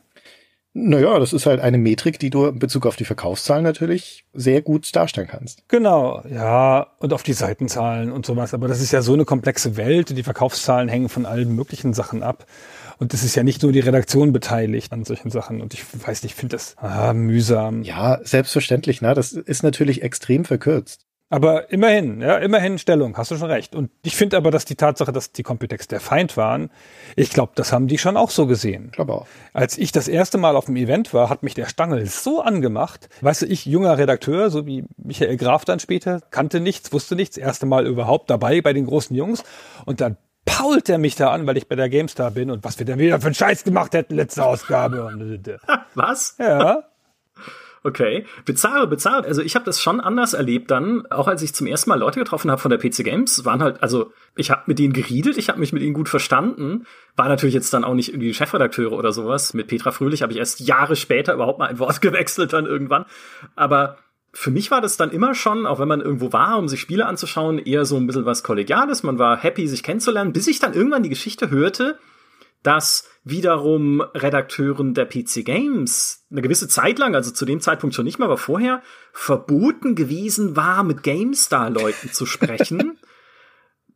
[0.78, 4.60] Naja, das ist halt eine Metrik, die du in Bezug auf die Verkaufszahlen natürlich sehr
[4.60, 5.66] gut darstellen kannst.
[5.68, 8.52] Genau, ja, und auf die Seitenzahlen und sowas.
[8.52, 10.14] Aber das ist ja so eine komplexe Welt.
[10.14, 12.44] Die Verkaufszahlen hängen von allen möglichen Sachen ab.
[12.98, 15.62] Und es ist ja nicht nur die Redaktion beteiligt an solchen Sachen.
[15.62, 17.82] Und ich weiß nicht, ich finde das ah, mühsam.
[17.82, 19.00] Ja, selbstverständlich.
[19.00, 19.14] Ne?
[19.14, 21.06] Das ist natürlich extrem verkürzt.
[21.28, 23.74] Aber immerhin, ja, immerhin Stellung, hast du schon recht.
[23.74, 26.70] Und ich finde aber, dass die Tatsache, dass die Computex der Feind waren,
[27.16, 28.86] ich glaube, das haben die schon auch so gesehen.
[28.86, 29.26] Ich glaube auch.
[29.52, 33.08] Als ich das erste Mal auf dem Event war, hat mich der Stangel so angemacht.
[33.22, 37.36] Weißt du, ich, junger Redakteur, so wie Michael Graf dann später, kannte nichts, wusste nichts,
[37.36, 39.42] erste Mal überhaupt dabei bei den großen Jungs.
[39.84, 42.78] Und dann pault er mich da an, weil ich bei der GameStar bin und was
[42.78, 45.10] wir denn wieder für einen Scheiß gemacht hätten, letzte Ausgabe.
[45.94, 46.36] was?
[46.38, 46.84] Ja.
[47.82, 49.24] Okay, bizarre, bizarre.
[49.24, 52.18] Also ich habe das schon anders erlebt dann, auch als ich zum ersten Mal Leute
[52.18, 55.48] getroffen habe von der PC Games, waren halt, also ich habe mit denen geredet, ich
[55.48, 59.12] habe mich mit ihnen gut verstanden, war natürlich jetzt dann auch nicht irgendwie Chefredakteure oder
[59.12, 59.54] sowas.
[59.54, 63.04] Mit Petra Fröhlich habe ich erst Jahre später überhaupt mal ein Wort gewechselt dann irgendwann.
[63.54, 63.98] Aber
[64.32, 67.06] für mich war das dann immer schon, auch wenn man irgendwo war, um sich Spiele
[67.06, 69.02] anzuschauen, eher so ein bisschen was Kollegiales.
[69.02, 71.98] Man war happy, sich kennenzulernen, bis ich dann irgendwann die Geschichte hörte,
[72.62, 78.04] dass wiederum Redakteuren der PC Games eine gewisse Zeit lang, also zu dem Zeitpunkt schon
[78.04, 82.98] nicht mehr, aber vorher, verboten gewesen war, mit GameStar-Leuten zu sprechen,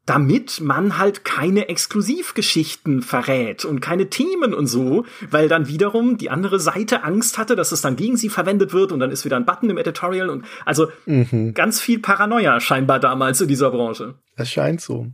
[0.07, 6.31] damit man halt keine Exklusivgeschichten verrät und keine Themen und so, weil dann wiederum die
[6.31, 9.37] andere Seite Angst hatte, dass es dann gegen sie verwendet wird und dann ist wieder
[9.37, 11.55] ein Button im Editorial und also mhm.
[11.55, 14.15] ganz viel Paranoia scheinbar damals in dieser Branche.
[14.37, 15.07] Es scheint so.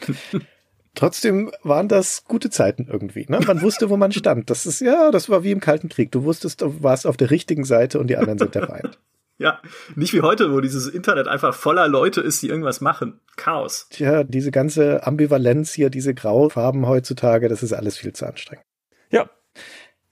[0.94, 3.26] Trotzdem waren das gute Zeiten irgendwie.
[3.28, 3.40] Ne?
[3.46, 4.50] Man wusste, wo man stand.
[4.50, 6.10] Das ist ja, das war wie im Kalten Krieg.
[6.10, 8.98] Du wusstest, du warst auf der richtigen Seite und die anderen sind der Feind.
[9.40, 9.58] Ja,
[9.96, 13.20] nicht wie heute, wo dieses Internet einfach voller Leute ist, die irgendwas machen.
[13.36, 13.86] Chaos.
[13.88, 18.66] Tja, diese ganze Ambivalenz hier, diese Graufarben heutzutage, das ist alles viel zu anstrengend.
[19.10, 19.30] Ja.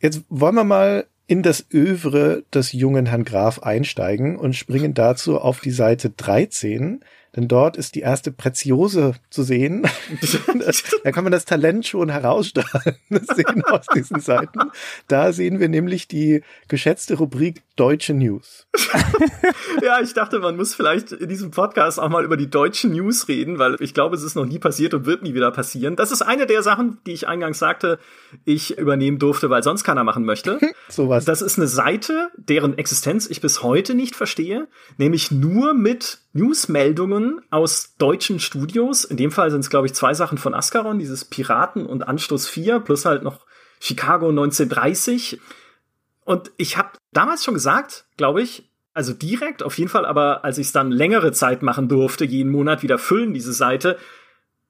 [0.01, 5.39] Jetzt wollen wir mal in das Övre des jungen Herrn Graf einsteigen und springen dazu
[5.39, 7.05] auf die Seite 13
[7.37, 9.87] denn dort ist die erste Preziose zu sehen.
[11.05, 14.61] da kann man das Talent schon herausstrahlen sehen aus diesen Seiten.
[15.09, 18.67] Da sehen wir nämlich die geschätzte Rubrik Deutsche News.
[19.83, 23.29] ja, ich dachte, man muss vielleicht in diesem Podcast auch mal über die deutschen News
[23.29, 25.95] reden, weil ich glaube, es ist noch nie passiert und wird nie wieder passieren.
[25.95, 27.99] Das ist eine der Sachen, die ich eingangs sagte,
[28.45, 30.59] ich übernehmen durfte, weil sonst keiner machen möchte.
[30.89, 31.25] Sowas.
[31.25, 37.18] Das ist eine Seite, deren Existenz ich bis heute nicht verstehe, nämlich nur mit Newsmeldungen
[37.51, 39.05] aus deutschen Studios.
[39.05, 42.49] In dem Fall sind es, glaube ich, zwei Sachen von Ascaron, dieses Piraten und Anstoß
[42.49, 43.47] 4, plus halt noch
[43.81, 45.41] Chicago 1930.
[46.25, 50.59] Und ich habe damals schon gesagt, glaube ich, also direkt auf jeden Fall, aber als
[50.59, 53.97] ich es dann längere Zeit machen durfte, jeden Monat wieder füllen, diese Seite,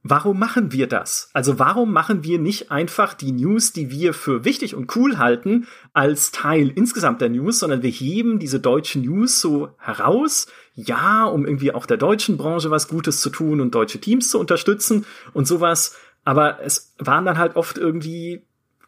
[0.02, 1.30] warum machen wir das?
[1.32, 5.66] Also warum machen wir nicht einfach die News, die wir für wichtig und cool halten,
[5.92, 11.44] als Teil insgesamt der News, sondern wir heben diese deutschen News so heraus, ja, um
[11.44, 15.46] irgendwie auch der deutschen Branche was Gutes zu tun und deutsche Teams zu unterstützen und
[15.46, 15.96] sowas.
[16.24, 18.42] Aber es waren dann halt oft irgendwie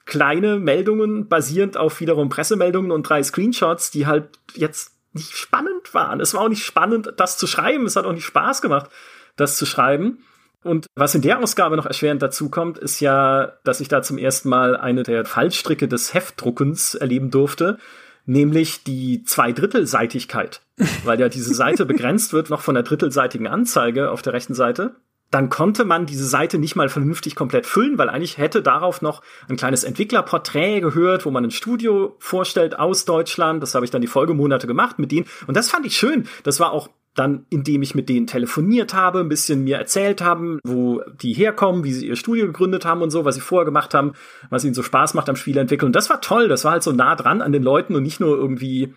[0.05, 6.21] kleine Meldungen basierend auf wiederum Pressemeldungen und drei Screenshots, die halt jetzt nicht spannend waren.
[6.21, 7.87] Es war auch nicht spannend, das zu schreiben.
[7.87, 8.91] Es hat auch nicht Spaß gemacht,
[9.37, 10.19] das zu schreiben.
[10.63, 14.19] Und was in der Ausgabe noch erschwerend dazu kommt, ist ja, dass ich da zum
[14.19, 17.79] ersten Mal eine der Fallstricke des Heftdruckens erleben durfte,
[18.27, 20.61] nämlich die Zweidrittelseitigkeit,
[21.05, 24.97] weil ja diese Seite begrenzt wird noch von der drittelseitigen Anzeige auf der rechten Seite
[25.31, 29.23] dann konnte man diese Seite nicht mal vernünftig komplett füllen, weil eigentlich hätte darauf noch
[29.49, 33.63] ein kleines Entwicklerporträt gehört, wo man ein Studio vorstellt aus Deutschland.
[33.63, 35.27] Das habe ich dann die Folgemonate gemacht mit denen.
[35.47, 36.27] Und das fand ich schön.
[36.43, 40.61] Das war auch dann, indem ich mit denen telefoniert habe, ein bisschen mir erzählt haben,
[40.65, 43.95] wo die herkommen, wie sie ihr Studio gegründet haben und so, was sie vorher gemacht
[43.95, 44.13] haben,
[44.49, 45.89] was ihnen so Spaß macht am Spiel entwickeln.
[45.89, 46.49] Und das war toll.
[46.49, 48.95] Das war halt so nah dran an den Leuten und nicht nur irgendwie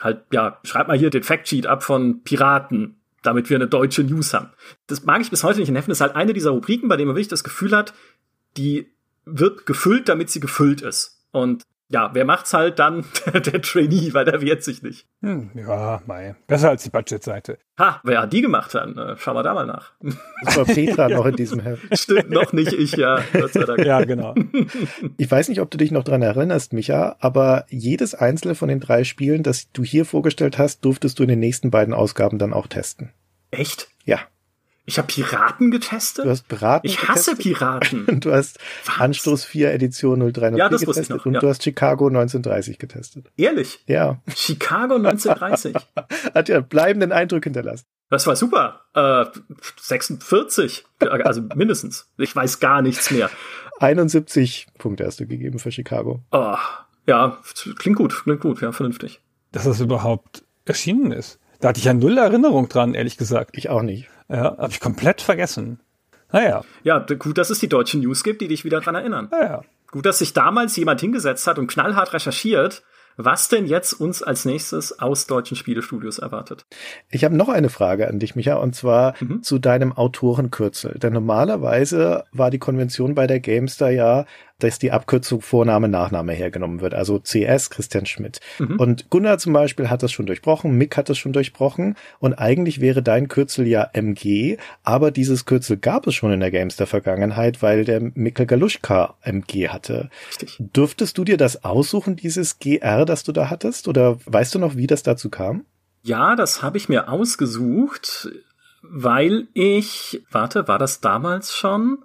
[0.00, 4.34] halt, ja, schreib mal hier den Factsheet ab von Piraten damit wir eine deutsche News
[4.34, 4.50] haben.
[4.88, 5.90] Das mag ich bis heute nicht in Heften.
[5.90, 7.94] Das ist halt eine dieser Rubriken, bei denen man wirklich das Gefühl hat,
[8.56, 8.92] die
[9.24, 11.24] wird gefüllt, damit sie gefüllt ist.
[11.30, 11.62] Und
[11.92, 13.04] ja, wer macht's halt dann?
[13.32, 15.06] der Trainee, weil der wehrt sich nicht.
[15.22, 16.34] Hm, ja, mei.
[16.46, 17.58] Besser als die Budgetseite.
[17.78, 18.96] Ha, wer hat die gemacht dann?
[18.96, 19.92] Äh, schauen wir da mal nach.
[20.44, 21.82] Das war Petra noch in diesem Heft.
[21.98, 23.20] Stimmt, noch nicht ich, ja.
[23.32, 23.84] Gott sei Dank.
[23.84, 24.34] Ja, genau.
[25.18, 28.80] Ich weiß nicht, ob du dich noch dran erinnerst, Micha, aber jedes einzelne von den
[28.80, 32.54] drei Spielen, das du hier vorgestellt hast, durftest du in den nächsten beiden Ausgaben dann
[32.54, 33.12] auch testen.
[33.50, 33.88] Echt?
[34.04, 34.18] Ja.
[34.84, 36.24] Ich habe Piraten getestet?
[36.24, 37.58] Du hast Piraten Ich hasse getestet.
[37.58, 38.06] Piraten.
[38.20, 39.00] Du hast Was?
[39.00, 41.40] Anstoß 4 Edition 0304 Ja, das wusste ich getestet noch, und ja.
[41.40, 43.30] du hast Chicago 1930 getestet.
[43.36, 43.80] Ehrlich?
[43.86, 44.20] Ja.
[44.34, 45.76] Chicago 1930.
[46.34, 47.84] Hat ja bleibenden Eindruck hinterlassen.
[48.10, 48.80] Das war super.
[48.94, 49.24] Äh,
[49.80, 50.84] 46.
[51.00, 52.10] Also mindestens.
[52.18, 53.30] Ich weiß gar nichts mehr.
[53.80, 56.22] 71 Punkte hast du gegeben für Chicago.
[56.30, 56.56] Oh,
[57.06, 57.38] ja,
[57.78, 59.20] klingt gut, klingt gut, ja, vernünftig.
[59.50, 61.38] Dass das überhaupt erschienen ist.
[61.60, 63.56] Da hatte ich ja null Erinnerung dran, ehrlich gesagt.
[63.56, 64.08] Ich auch nicht.
[64.32, 65.80] Ja, habe ich komplett vergessen.
[66.32, 69.28] Naja, Ja, gut, dass es die deutschen News gibt, die dich wieder dran erinnern.
[69.30, 69.62] naja.
[69.90, 72.82] Gut, dass sich damals jemand hingesetzt hat und knallhart recherchiert,
[73.18, 76.64] was denn jetzt uns als nächstes aus deutschen Spielestudios erwartet.
[77.10, 79.42] Ich habe noch eine Frage an dich, Micha, und zwar Mhm.
[79.42, 80.98] zu deinem Autorenkürzel.
[80.98, 84.24] Denn normalerweise war die Konvention bei der Gamestar ja,
[84.62, 86.94] dass die Abkürzung Vorname, Nachname hergenommen wird.
[86.94, 88.40] Also CS, Christian Schmidt.
[88.58, 88.78] Mhm.
[88.78, 91.96] Und Gunnar zum Beispiel hat das schon durchbrochen, Mick hat das schon durchbrochen.
[92.18, 96.50] Und eigentlich wäre dein Kürzel ja MG, aber dieses Kürzel gab es schon in der
[96.50, 100.10] Gamestar Vergangenheit, weil der Mikkel Galuschka MG hatte.
[100.28, 100.56] Richtig.
[100.58, 103.88] Dürftest du dir das aussuchen, dieses GR, das du da hattest?
[103.88, 105.64] Oder weißt du noch, wie das dazu kam?
[106.02, 108.28] Ja, das habe ich mir ausgesucht,
[108.82, 111.98] weil ich, warte, war das damals schon?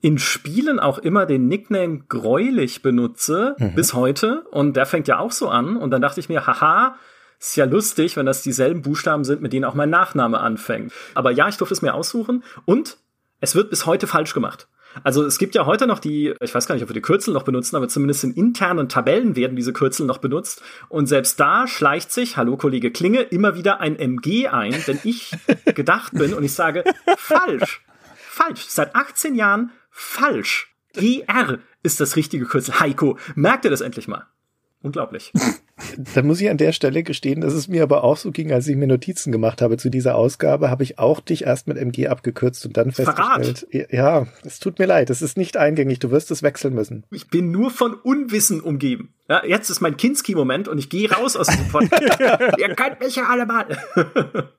[0.00, 3.74] In Spielen auch immer den Nickname Gräulich benutze, Mhm.
[3.74, 4.42] bis heute.
[4.50, 5.76] Und der fängt ja auch so an.
[5.76, 6.96] Und dann dachte ich mir, haha,
[7.38, 10.92] ist ja lustig, wenn das dieselben Buchstaben sind, mit denen auch mein Nachname anfängt.
[11.14, 12.44] Aber ja, ich durfte es mir aussuchen.
[12.64, 12.96] Und
[13.40, 14.68] es wird bis heute falsch gemacht.
[15.04, 17.32] Also es gibt ja heute noch die, ich weiß gar nicht, ob wir die Kürzel
[17.32, 20.62] noch benutzen, aber zumindest in internen Tabellen werden diese Kürzel noch benutzt.
[20.88, 25.30] Und selbst da schleicht sich, hallo Kollege Klinge, immer wieder ein MG ein, wenn ich
[25.76, 26.82] gedacht bin und ich sage,
[27.16, 27.82] falsch,
[28.16, 30.74] falsch, seit 18 Jahren falsch.
[30.92, 32.80] GR ist das richtige Kürzel.
[32.80, 34.26] Heiko, merkt ihr das endlich mal?
[34.82, 35.32] Unglaublich.
[36.14, 38.68] Da muss ich an der Stelle gestehen, dass es mir aber auch so ging, als
[38.68, 42.08] ich mir Notizen gemacht habe zu dieser Ausgabe, habe ich auch dich erst mit MG
[42.08, 43.46] abgekürzt und dann Verrat.
[43.46, 47.06] festgestellt, ja, es tut mir leid, es ist nicht eingängig, du wirst es wechseln müssen.
[47.10, 49.14] Ich bin nur von Unwissen umgeben.
[49.26, 52.20] Ja, jetzt ist mein Kinski-Moment und ich gehe raus aus diesem Podcast.
[52.58, 53.66] Ihr könnt mich ja alle mal.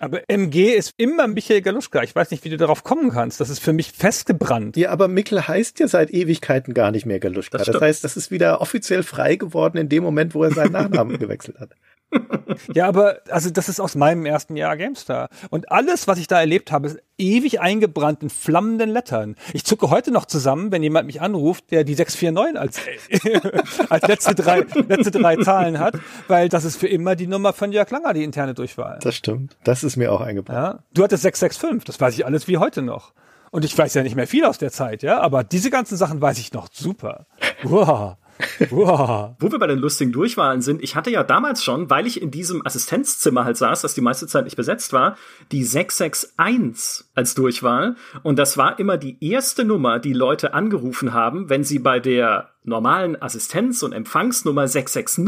[0.00, 2.02] Aber MG ist immer Michael Galuschka.
[2.02, 3.40] Ich weiß nicht, wie du darauf kommen kannst.
[3.40, 4.76] Das ist für mich festgebrannt.
[4.76, 7.58] Ja, aber Mikkel heißt ja seit Ewigkeiten gar nicht mehr Galuschka.
[7.58, 10.72] Das Das, heißt, das ist wieder offiziell frei geworden in dem Moment, wo er seinen
[10.72, 11.70] Nachnamen gewechselt hat.
[12.74, 15.28] Ja, aber also das ist aus meinem ersten Jahr GameStar.
[15.50, 19.36] Und alles, was ich da erlebt habe, ist ewig eingebrannt in flammenden Lettern.
[19.52, 24.34] Ich zucke heute noch zusammen, wenn jemand mich anruft, der die 649 als, als letzte,
[24.34, 25.94] drei, letzte drei Zahlen hat,
[26.28, 28.98] weil das ist für immer die Nummer von Jörg Langer, die interne Durchwahl.
[29.02, 29.56] Das stimmt.
[29.64, 30.58] Das ist mir auch eingebrannt.
[30.58, 33.12] Ja, du hattest 665, das weiß ich alles wie heute noch.
[33.50, 36.20] Und ich weiß ja nicht mehr viel aus der Zeit, ja, aber diese ganzen Sachen
[36.20, 37.26] weiß ich noch super.
[37.62, 38.16] Wow.
[39.40, 42.30] Wo wir bei den lustigen Durchwahlen sind, ich hatte ja damals schon, weil ich in
[42.30, 45.16] diesem Assistenzzimmer halt saß, das die meiste Zeit nicht besetzt war,
[45.52, 47.96] die 661 als Durchwahl.
[48.22, 52.50] Und das war immer die erste Nummer, die Leute angerufen haben, wenn sie bei der
[52.64, 55.24] normalen Assistenz- und Empfangsnummer 660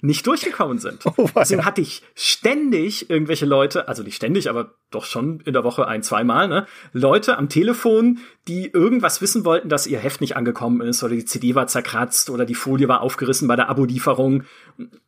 [0.00, 1.04] nicht durchgekommen sind.
[1.16, 5.64] Oh, Deswegen hatte ich ständig irgendwelche Leute, also nicht ständig, aber doch schon in der
[5.64, 10.36] Woche ein, zweimal, ne, Leute am Telefon, die irgendwas wissen wollten, dass ihr Heft nicht
[10.36, 14.44] angekommen ist oder die CD war zerkratzt oder die Folie war aufgerissen bei der Abolieferung.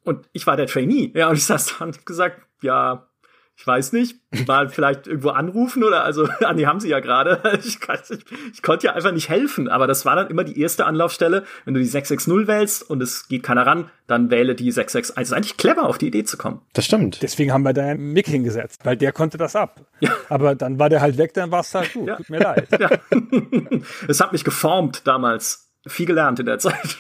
[0.04, 1.12] Und ich war der Trainee.
[1.14, 3.08] Ja, und ich saß da und gesagt, ja,
[3.56, 7.40] ich weiß nicht, mal vielleicht irgendwo anrufen oder also, ah, nee, haben sie ja gerade.
[7.62, 8.18] Ich, ich,
[8.54, 11.44] ich, konnte ja einfach nicht helfen, aber das war dann immer die erste Anlaufstelle.
[11.64, 15.22] Wenn du die 660 wählst und es geht keiner ran, dann wähle die 661.
[15.22, 16.62] Es ist eigentlich clever, auf die Idee zu kommen.
[16.72, 17.22] Das stimmt.
[17.22, 19.80] Deswegen haben wir da einen Mick hingesetzt, weil der konnte das ab.
[20.00, 20.10] Ja.
[20.28, 22.08] Aber dann war der halt weg, dann war es halt gut.
[22.08, 22.16] Ja.
[22.16, 22.68] Tut mir leid.
[22.80, 22.90] Ja.
[24.08, 25.70] es hat mich geformt damals.
[25.86, 26.98] Viel gelernt in der Zeit.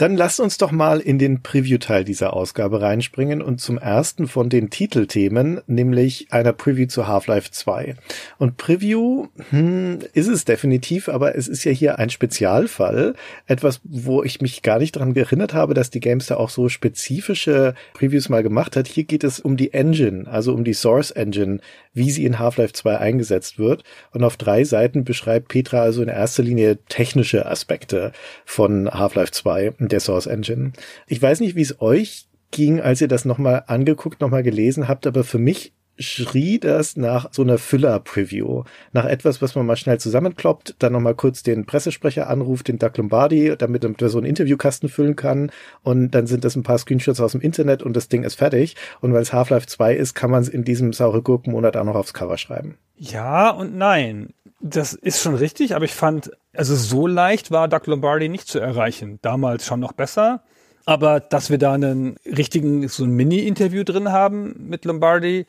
[0.00, 4.48] Dann lasst uns doch mal in den Preview-Teil dieser Ausgabe reinspringen und zum ersten von
[4.48, 7.96] den Titelthemen, nämlich einer Preview zu Half-Life 2.
[8.38, 13.14] Und Preview hm, ist es definitiv, aber es ist ja hier ein Spezialfall.
[13.46, 16.70] Etwas, wo ich mich gar nicht daran erinnert habe, dass die Games da auch so
[16.70, 18.88] spezifische Previews mal gemacht hat.
[18.88, 21.60] Hier geht es um die Engine, also um die Source Engine,
[21.92, 23.84] wie sie in Half-Life 2 eingesetzt wird.
[24.12, 28.12] Und auf drei Seiten beschreibt Petra also in erster Linie technische Aspekte
[28.46, 30.72] von Half-Life 2 der Source Engine.
[31.06, 35.06] Ich weiß nicht, wie es euch ging, als ihr das nochmal angeguckt, nochmal gelesen habt,
[35.06, 38.64] aber für mich schrie das nach so einer Füller-Preview.
[38.92, 42.92] Nach etwas, was man mal schnell zusammenkloppt, dann nochmal kurz den Pressesprecher anruft, den Doug
[42.96, 45.52] Lombardi, damit er so einen Interviewkasten füllen kann.
[45.82, 48.76] Und dann sind das ein paar Screenshots aus dem Internet und das Ding ist fertig.
[49.00, 51.96] Und weil es Half-Life 2 ist, kann man es in diesem saure Gurkenmonat auch noch
[51.96, 52.78] aufs Cover schreiben.
[52.96, 54.30] Ja und nein.
[54.60, 58.58] Das ist schon richtig, aber ich fand, also so leicht war Doug Lombardi nicht zu
[58.58, 59.18] erreichen.
[59.22, 60.42] Damals schon noch besser.
[60.84, 65.46] Aber dass wir da einen richtigen, so ein Mini-Interview drin haben mit Lombardi,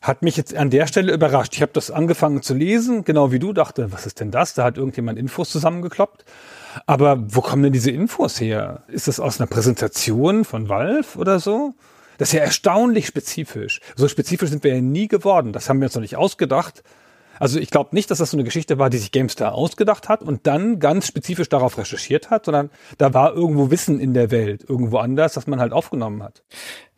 [0.00, 1.54] hat mich jetzt an der Stelle überrascht.
[1.54, 4.54] Ich habe das angefangen zu lesen, genau wie du dachte, was ist denn das?
[4.54, 6.24] Da hat irgendjemand Infos zusammengekloppt.
[6.86, 8.84] Aber wo kommen denn diese Infos her?
[8.88, 11.74] Ist das aus einer Präsentation von Valve oder so?
[12.18, 13.80] Das ist ja erstaunlich spezifisch.
[13.96, 15.52] So spezifisch sind wir ja nie geworden.
[15.52, 16.82] Das haben wir uns noch nicht ausgedacht.
[17.38, 20.22] Also ich glaube nicht, dass das so eine Geschichte war, die sich GameStar ausgedacht hat
[20.22, 24.64] und dann ganz spezifisch darauf recherchiert hat, sondern da war irgendwo Wissen in der Welt,
[24.68, 26.42] irgendwo anders, das man halt aufgenommen hat.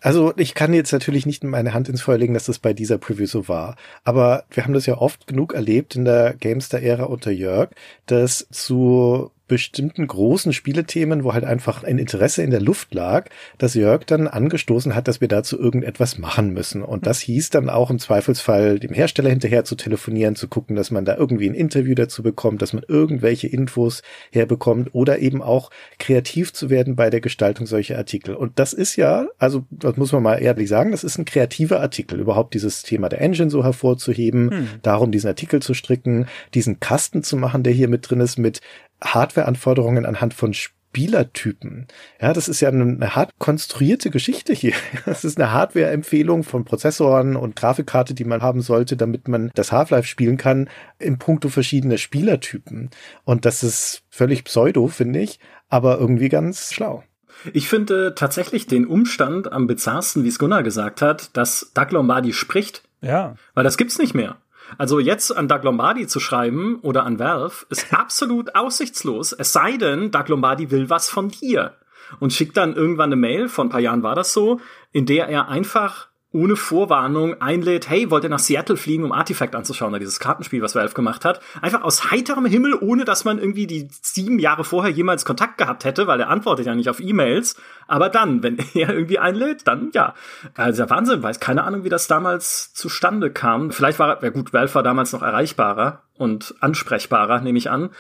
[0.01, 2.97] Also ich kann jetzt natürlich nicht meine Hand ins Feuer legen, dass das bei dieser
[2.97, 3.77] Preview so war.
[4.03, 7.71] Aber wir haben das ja oft genug erlebt in der GameStar-Ära unter Jörg,
[8.07, 13.75] dass zu bestimmten großen Spielethemen, wo halt einfach ein Interesse in der Luft lag, dass
[13.75, 16.83] Jörg dann angestoßen hat, dass wir dazu irgendetwas machen müssen.
[16.83, 20.93] Und das hieß dann auch im Zweifelsfall dem Hersteller hinterher zu telefonieren, zu gucken, dass
[20.93, 25.71] man da irgendwie ein Interview dazu bekommt, dass man irgendwelche Infos herbekommt oder eben auch
[25.99, 28.37] kreativ zu werden bei der Gestaltung solcher Artikel.
[28.37, 31.81] Und das ist ja, also das muss man mal ehrlich sagen, das ist ein kreativer
[31.81, 34.69] Artikel, überhaupt dieses Thema der Engine so hervorzuheben, hm.
[34.83, 38.61] darum diesen Artikel zu stricken, diesen Kasten zu machen, der hier mit drin ist, mit
[39.03, 41.87] Hardware-Anforderungen anhand von Spielertypen.
[42.21, 44.75] Ja, das ist ja eine hart konstruierte Geschichte hier.
[45.07, 49.73] Das ist eine Hardware-Empfehlung von Prozessoren und Grafikkarte, die man haben sollte, damit man das
[49.73, 52.91] Half-Life spielen kann, im Punkto verschiedene Spielertypen.
[53.25, 57.05] Und das ist völlig pseudo, finde ich, aber irgendwie ganz schlau.
[57.53, 62.33] Ich finde tatsächlich den Umstand am bizarrsten, wie es Gunnar gesagt hat, dass Doug Lombardi
[62.33, 62.83] spricht.
[63.01, 63.37] Ja.
[63.55, 64.37] Weil das gibt's nicht mehr.
[64.79, 69.33] Also jetzt an Doug Lombardi zu schreiben oder an Valve ist absolut aussichtslos.
[69.33, 71.75] Es sei denn, Doug Lombardi will was von dir
[72.19, 74.61] und schickt dann irgendwann eine Mail, vor ein paar Jahren war das so,
[74.93, 79.57] in der er einfach ohne Vorwarnung einlädt, hey, wollt ihr nach Seattle fliegen, um Artifact
[79.57, 81.41] anzuschauen, dieses Kartenspiel, was Valve gemacht hat.
[81.61, 85.85] Einfach aus heiterem Himmel, ohne dass man irgendwie die sieben Jahre vorher jemals Kontakt gehabt
[85.85, 87.57] hätte, weil er antwortet ja nicht auf E-Mails.
[87.89, 90.15] Aber dann, wenn er irgendwie einlädt, dann ja.
[90.55, 93.73] Also Wahnsinn, weiß keine Ahnung, wie das damals zustande kam.
[93.73, 97.91] Vielleicht war, ja gut, Valve war damals noch erreichbarer und ansprechbarer, nehme ich an.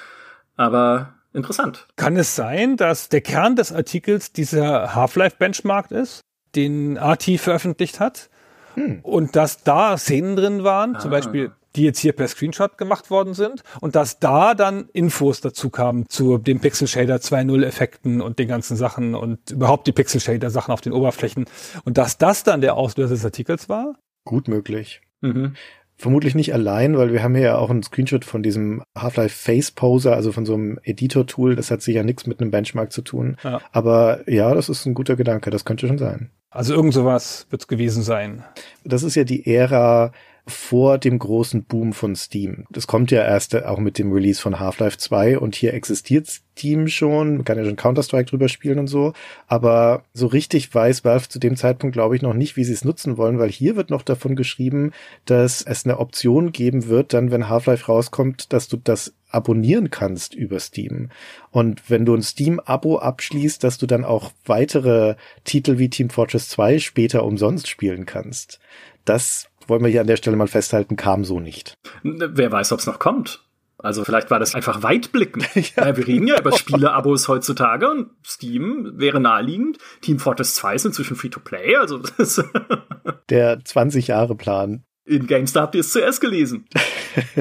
[0.57, 1.89] Aber interessant.
[1.97, 6.21] Kann es sein, dass der Kern des Artikels dieser Half-Life-Benchmark ist?
[6.55, 8.31] Den AT veröffentlicht hat.
[8.75, 9.01] Hm.
[9.03, 10.99] Und dass da Szenen drin waren, ah.
[11.01, 15.41] zum Beispiel die jetzt hier per Screenshot gemacht worden sind und dass da dann Infos
[15.41, 19.93] dazu kamen zu dem Pixel Shader 2.0 Effekten und den ganzen Sachen und überhaupt die
[19.93, 21.47] Pixel Shader Sachen auf den Oberflächen
[21.85, 23.95] und dass das dann der Auslöser des Artikels war?
[24.25, 25.01] Gut möglich.
[25.21, 25.55] Mhm.
[26.01, 29.71] Vermutlich nicht allein, weil wir haben hier ja auch einen Screenshot von diesem Half-Life Face
[29.71, 31.57] Poser, also von so einem Editor-Tool.
[31.57, 33.37] Das hat sicher nichts mit einem Benchmark zu tun.
[33.45, 33.61] Ja.
[33.71, 35.51] Aber ja, das ist ein guter Gedanke.
[35.51, 36.31] Das könnte schon sein.
[36.49, 38.43] Also irgend sowas wird es gewesen sein.
[38.83, 40.13] Das ist ja die Ära
[40.51, 42.67] vor dem großen Boom von Steam.
[42.71, 46.29] Das kommt ja erst auch mit dem Release von Half-Life 2 und hier existiert
[46.61, 49.15] Steam schon, man kann ja schon Counter-Strike drüber spielen und so,
[49.47, 52.85] aber so richtig weiß Valve zu dem Zeitpunkt glaube ich noch nicht, wie sie es
[52.85, 54.93] nutzen wollen, weil hier wird noch davon geschrieben,
[55.25, 60.35] dass es eine Option geben wird, dann wenn Half-Life rauskommt, dass du das abonnieren kannst
[60.35, 61.09] über Steam.
[61.51, 66.49] Und wenn du ein Steam-Abo abschließt, dass du dann auch weitere Titel wie Team Fortress
[66.51, 68.61] 2 später umsonst spielen kannst.
[69.05, 71.75] Das wollen wir hier an der Stelle mal festhalten, kam so nicht.
[72.03, 73.45] Wer weiß, ob es noch kommt.
[73.83, 75.49] Also vielleicht war das einfach weitblickend.
[75.77, 75.97] ja.
[75.97, 79.79] wir reden ja über Spiele-Abos heutzutage und Steam wäre naheliegend.
[80.03, 81.99] Team Fortress 2 ist inzwischen Free-to-Play, also
[83.31, 84.85] Der 20-Jahre-Plan.
[85.07, 86.67] In GameStar habt ihr es zuerst gelesen.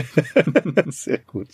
[0.87, 1.49] Sehr gut.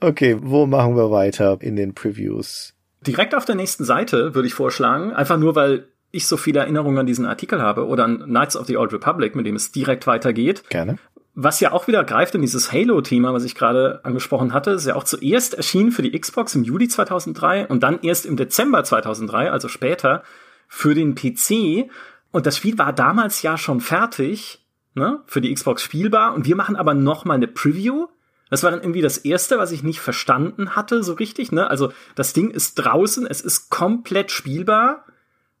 [0.00, 2.74] Okay, wo machen wir weiter in den Previews?
[3.06, 6.98] Direkt auf der nächsten Seite würde ich vorschlagen, einfach nur weil ich so viele Erinnerungen
[6.98, 10.06] an diesen Artikel habe oder an Knights of the Old Republic, mit dem es direkt
[10.06, 10.64] weitergeht.
[10.70, 10.98] Gerne.
[11.34, 14.94] Was ja auch wieder greift in dieses Halo-Thema, was ich gerade angesprochen hatte, ist ja
[14.94, 19.50] auch zuerst erschienen für die Xbox im Juli 2003 und dann erst im Dezember 2003,
[19.50, 20.22] also später,
[20.68, 21.90] für den PC.
[22.30, 26.34] Und das Spiel war damals ja schon fertig, ne, für die Xbox spielbar.
[26.34, 28.06] Und wir machen aber noch mal eine Preview.
[28.48, 31.68] Das war dann irgendwie das erste, was ich nicht verstanden hatte, so richtig, ne?
[31.68, 35.04] Also, das Ding ist draußen, es ist komplett spielbar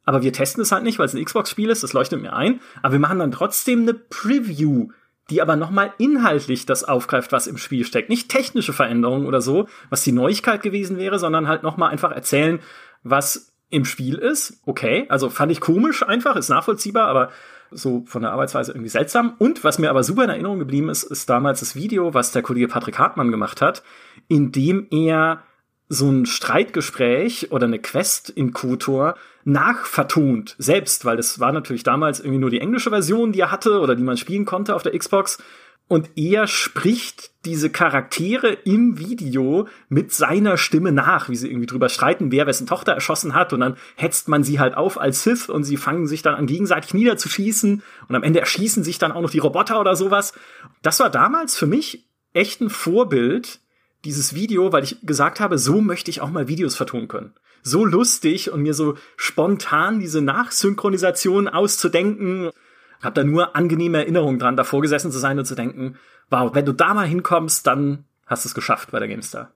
[0.04, 2.60] aber wir testen es halt nicht, weil es ein Xbox-Spiel ist, das leuchtet mir ein.
[2.82, 4.88] Aber wir machen dann trotzdem eine Preview,
[5.30, 8.10] die aber nochmal inhaltlich das aufgreift, was im Spiel steckt.
[8.10, 12.60] Nicht technische Veränderungen oder so, was die Neuigkeit gewesen wäre, sondern halt nochmal einfach erzählen,
[13.02, 14.60] was im Spiel ist.
[14.66, 17.30] Okay, also fand ich komisch einfach, ist nachvollziehbar, aber
[17.70, 19.34] so von der Arbeitsweise irgendwie seltsam.
[19.38, 22.42] Und was mir aber super in Erinnerung geblieben ist, ist damals das Video, was der
[22.42, 23.82] Kollege Patrick Hartmann gemacht hat,
[24.28, 25.42] in dem er
[25.88, 32.20] so ein Streitgespräch oder eine Quest in KOTOR nachvertont, selbst, weil das war natürlich damals
[32.20, 34.98] irgendwie nur die englische Version, die er hatte oder die man spielen konnte auf der
[34.98, 35.38] Xbox.
[35.86, 41.90] Und er spricht diese Charaktere im Video mit seiner Stimme nach, wie sie irgendwie drüber
[41.90, 43.52] streiten, wer wessen Tochter erschossen hat.
[43.52, 46.46] Und dann hetzt man sie halt auf als Sith und sie fangen sich dann an
[46.46, 47.82] gegenseitig niederzuschießen.
[48.08, 50.32] Und am Ende erschießen sich dann auch noch die Roboter oder sowas.
[50.80, 53.60] Das war damals für mich echt ein Vorbild
[54.04, 57.34] dieses Video, weil ich gesagt habe, so möchte ich auch mal Videos vertonen können.
[57.62, 62.50] So lustig und mir so spontan diese Nachsynchronisation auszudenken.
[63.02, 65.96] Hab da nur angenehme Erinnerungen dran, davor gesessen zu sein und zu denken,
[66.30, 69.52] wow, wenn du da mal hinkommst, dann hast du es geschafft bei der GameStar.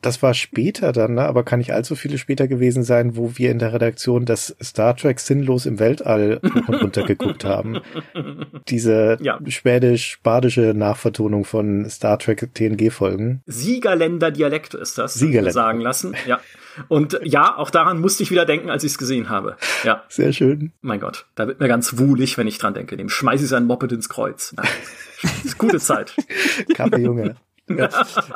[0.00, 1.22] Das war später dann, ne?
[1.22, 4.96] aber kann nicht allzu viele später gewesen sein, wo wir in der Redaktion das Star
[4.96, 7.80] Trek sinnlos im Weltall hoch und runter geguckt haben.
[8.68, 9.38] Diese ja.
[9.46, 13.42] schwedisch-badische Nachvertonung von Star Trek TNG-Folgen.
[13.46, 15.52] Siegerländer Dialekt ist das, Siegerländer.
[15.52, 16.14] sagen lassen.
[16.26, 16.40] Ja.
[16.88, 19.56] Und ja, auch daran musste ich wieder denken, als ich es gesehen habe.
[19.84, 20.04] Ja.
[20.08, 20.72] Sehr schön.
[20.80, 22.96] Mein Gott, da wird mir ganz wohlig, wenn ich dran denke.
[22.96, 24.54] Dem schmeiße ich sein Moped ins Kreuz.
[25.44, 26.14] Ist gute Zeit.
[26.74, 27.36] Kaffee, Junge.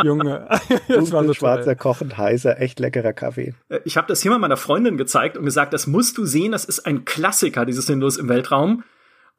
[0.03, 0.49] Junge.
[0.89, 3.55] das war so schwarzer, kochend heißer, echt leckerer Kaffee.
[3.68, 6.53] Äh, ich habe das hier mal meiner Freundin gezeigt und gesagt, das musst du sehen,
[6.53, 8.85] das ist ein Klassiker, dieses Sinnlos im Weltraum.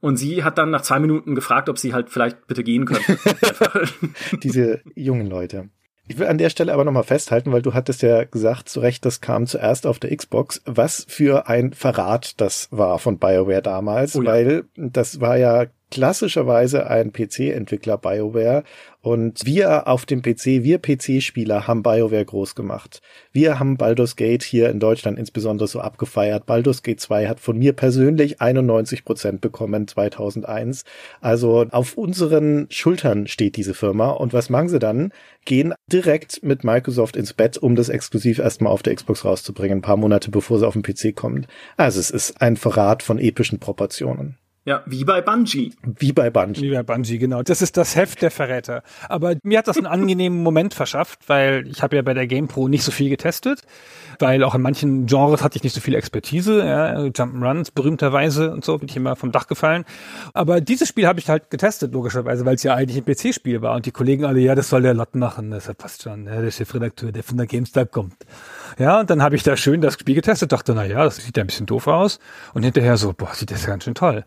[0.02, 3.18] Und sie hat dann nach zwei Minuten gefragt, ob sie halt vielleicht bitte gehen könnte.
[4.44, 5.70] Diese jungen Leute.
[6.08, 9.06] Ich will an der Stelle aber nochmal festhalten, weil du hattest ja gesagt, zu Recht,
[9.06, 14.16] das kam zuerst auf der Xbox, was für ein Verrat das war von BioWare damals,
[14.16, 14.32] oh ja.
[14.32, 18.64] weil das war ja klassischerweise ein PC-Entwickler BioWare
[19.02, 23.02] und wir auf dem PC, wir PC-Spieler haben BioWare groß gemacht.
[23.32, 26.48] Wir haben Baldur's Gate hier in Deutschland insbesondere so abgefeiert.
[26.48, 30.86] Baldur's Gate 2 hat von mir persönlich 91 Prozent bekommen 2001.
[31.22, 35.12] Also auf unseren Schultern steht diese Firma und was machen sie dann?
[35.46, 39.84] Gehen direkt mit Microsoft ins Bett, um das exklusiv erstmal auf der Xbox rauszubringen, ein
[39.84, 41.48] paar Monate bevor sie auf den PC kommt.
[41.78, 44.40] Also es ist ein Verrat von epischen Proportionen.
[44.68, 45.76] Ja, wie bei Bungie.
[45.84, 46.64] Wie bei Bungie.
[46.64, 47.44] Wie bei Bungie, genau.
[47.44, 48.82] Das ist das Heft der Verräter.
[49.08, 52.68] Aber mir hat das einen angenehmen Moment verschafft, weil ich habe ja bei der GamePro
[52.68, 53.62] nicht so viel getestet,
[54.18, 56.66] weil auch in manchen Genres hatte ich nicht so viel Expertise.
[56.66, 59.86] Ja, Jump'n'Runs berühmterweise und so bin ich immer vom Dach gefallen.
[60.34, 63.76] Aber dieses Spiel habe ich halt getestet, logischerweise, weil es ja eigentlich ein PC-Spiel war.
[63.76, 66.26] Und die Kollegen alle, ja, das soll der Lott machen, das passt schon.
[66.26, 68.16] Ja, der Chefredakteur, der von der GameStar kommt.
[68.80, 71.38] Ja, und dann habe ich da schön das Spiel getestet, dachte, na ja, das sieht
[71.38, 72.18] ja ein bisschen doof aus.
[72.56, 74.26] Und hinterher so, boah, sieht das ja ganz schön toll.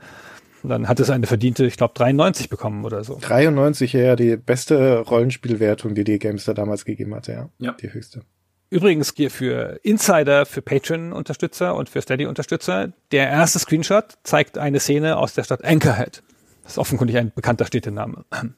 [0.62, 3.18] Und dann hat es eine verdiente, ich glaube, 93 bekommen oder so.
[3.20, 7.48] 93, ja, die beste Rollenspielwertung, die die Gamester damals gegeben hatte, ja.
[7.58, 7.72] Ja.
[7.72, 8.22] Die höchste.
[8.70, 12.92] Übrigens hier für Insider, für Patreon-Unterstützer und für Steady-Unterstützer.
[13.12, 16.22] Der erste Screenshot zeigt eine Szene aus der Stadt Anchorhead.
[16.64, 18.26] Das ist offenkundig ein bekannter Städtename.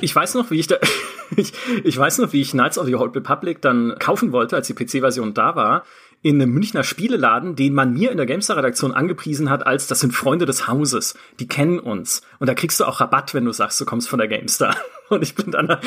[0.00, 0.76] Ich weiß noch, wie ich da,
[1.36, 1.52] ich,
[1.84, 4.72] ich weiß noch, wie ich Knights of the Old Republic dann kaufen wollte, als die
[4.72, 5.84] PC-Version da war,
[6.22, 10.12] in einem Münchner Spieleladen, den man mir in der Gamestar-Redaktion angepriesen hat, als das sind
[10.12, 11.16] Freunde des Hauses.
[11.38, 12.22] Die kennen uns.
[12.38, 14.76] Und da kriegst du auch Rabatt, wenn du sagst, du kommst von der Gamestar.
[15.08, 15.80] Und ich bin dann, da,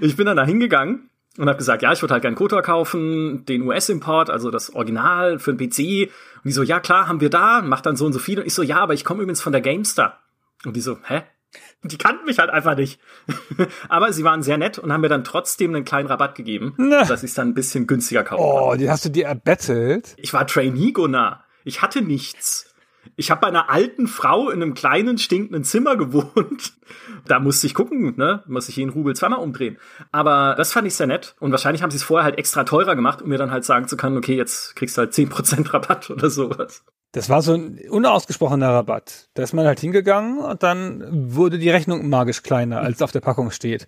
[0.00, 1.08] ich bin dann da hingegangen
[1.38, 5.38] und habe gesagt, ja, ich würde halt gern KOTOR kaufen, den US-Import, also das Original
[5.38, 6.10] für den PC.
[6.36, 8.40] Und die so, ja klar, haben wir da, macht dann so und so viel.
[8.40, 10.18] Und ich so, ja, aber ich komme übrigens von der Gamestar.
[10.64, 11.22] Und die so, hä?
[11.82, 13.00] Die kannten mich halt einfach nicht.
[13.88, 17.04] aber sie waren sehr nett und haben mir dann trotzdem einen kleinen Rabatt gegeben, Na.
[17.04, 18.78] dass ich es dann ein bisschen günstiger kaufen Oh, konnte.
[18.84, 20.14] die hast du dir erbettelt?
[20.18, 21.44] Ich war Trainee, Gunnar.
[21.64, 22.74] Ich hatte nichts.
[23.16, 26.74] Ich habe bei einer alten Frau in einem kleinen, stinkenden Zimmer gewohnt.
[27.26, 28.42] Da musste ich gucken, ne?
[28.46, 29.78] Muss ich jeden Rubel zweimal umdrehen.
[30.12, 31.34] Aber das fand ich sehr nett.
[31.40, 33.88] Und wahrscheinlich haben sie es vorher halt extra teurer gemacht, um mir dann halt sagen
[33.88, 36.84] zu können, okay, jetzt kriegst du halt 10% Rabatt oder sowas.
[37.12, 39.30] Das war so ein unausgesprochener Rabatt.
[39.34, 43.20] Da ist man halt hingegangen und dann wurde die Rechnung magisch kleiner, als auf der
[43.20, 43.86] Packung steht.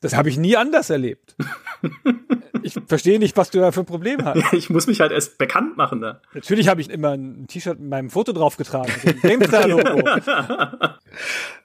[0.00, 1.34] Das habe ich nie anders erlebt.
[2.62, 4.38] Ich verstehe nicht, was du da für ein Problem hast.
[4.52, 6.20] Ich muss mich halt erst bekannt machen da.
[6.34, 8.92] Natürlich habe ich immer ein T-Shirt mit meinem Foto draufgetragen,
[9.22, 10.02] GameStar-Logo.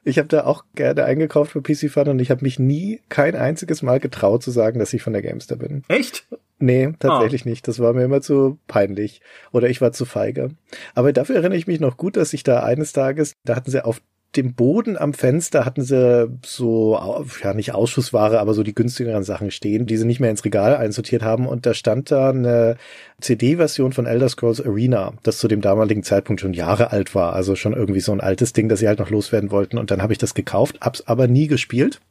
[0.06, 3.36] Ich habe da auch gerne eingekauft für PC Fun und ich habe mich nie kein
[3.36, 5.84] einziges Mal getraut zu sagen, dass ich von der Gamester bin.
[5.88, 6.28] Echt?
[6.60, 7.68] Nee, tatsächlich nicht.
[7.68, 9.22] Das war mir immer zu peinlich.
[9.52, 10.52] Oder ich war zu feige.
[10.96, 13.84] Aber dafür erinnere ich mich noch gut, dass ich da eines Tages, da hatten sie
[13.84, 14.02] auf
[14.36, 17.00] dem Boden am Fenster hatten sie so,
[17.44, 20.76] ja nicht Ausschussware, aber so die günstigeren Sachen stehen, die sie nicht mehr ins Regal
[20.76, 21.48] einsortiert haben.
[21.48, 22.78] Und da stand da eine
[23.22, 27.34] CD-Version von Elder Scrolls Arena, das zu dem damaligen Zeitpunkt schon Jahre alt war.
[27.34, 29.78] Also schon irgendwie so ein altes Ding, das sie halt noch loswerden wollten.
[29.78, 32.02] Und dann habe ich das gekauft, hab's aber nie gespielt.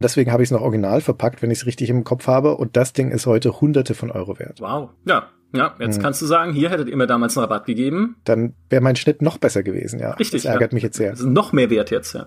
[0.00, 2.56] Deswegen habe ich es noch original verpackt, wenn ich es richtig im Kopf habe.
[2.56, 4.60] Und das Ding ist heute hunderte von Euro wert.
[4.60, 4.90] Wow.
[5.06, 5.28] Ja.
[5.54, 8.16] Ja, jetzt kannst du sagen, hier hättet ihr mir damals einen Rabatt gegeben.
[8.24, 10.10] Dann wäre mein Schnitt noch besser gewesen, ja.
[10.12, 10.42] Richtig.
[10.42, 10.74] Das ärgert ja.
[10.74, 11.10] mich jetzt sehr.
[11.10, 12.26] Das ist noch mehr wert jetzt, ja.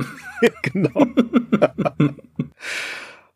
[0.62, 1.06] genau.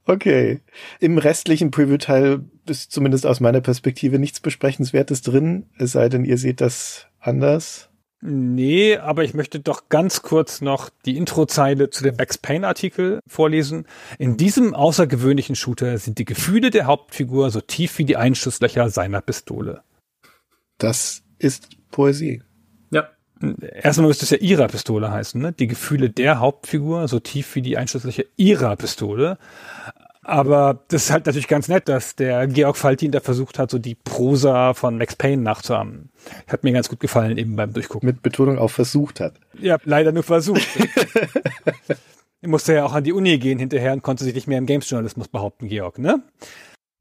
[0.07, 0.61] okay.
[1.01, 6.39] Im restlichen Preview-Teil ist zumindest aus meiner Perspektive nichts Besprechenswertes drin, es sei denn, ihr
[6.39, 7.91] seht das anders.
[8.23, 13.87] Nee, aber ich möchte doch ganz kurz noch die Introzeile zu dem Max Payne-Artikel vorlesen.
[14.19, 19.21] In diesem außergewöhnlichen Shooter sind die Gefühle der Hauptfigur so tief wie die Einschusslöcher seiner
[19.21, 19.83] Pistole.
[20.79, 22.43] Das ist Poesie.
[22.91, 23.11] Ja.
[23.61, 25.53] Erstmal müsste es ja ihrer Pistole heißen, ne?
[25.53, 29.37] Die Gefühle der Hauptfigur so tief wie die Einschusslöcher ihrer Pistole.
[30.29, 33.79] Aber das ist halt natürlich ganz nett, dass der Georg Faltin da versucht hat, so
[33.79, 36.11] die Prosa von Max Payne nachzuahmen.
[36.49, 38.09] Hat mir ganz gut gefallen eben beim Durchgucken.
[38.09, 39.35] Mit Betonung auf versucht hat.
[39.61, 40.67] Ja, leider nur versucht.
[42.41, 44.67] er musste ja auch an die Uni gehen hinterher und konnte sich nicht mehr im
[44.67, 46.25] Games-Journalismus behaupten, Georg, ne?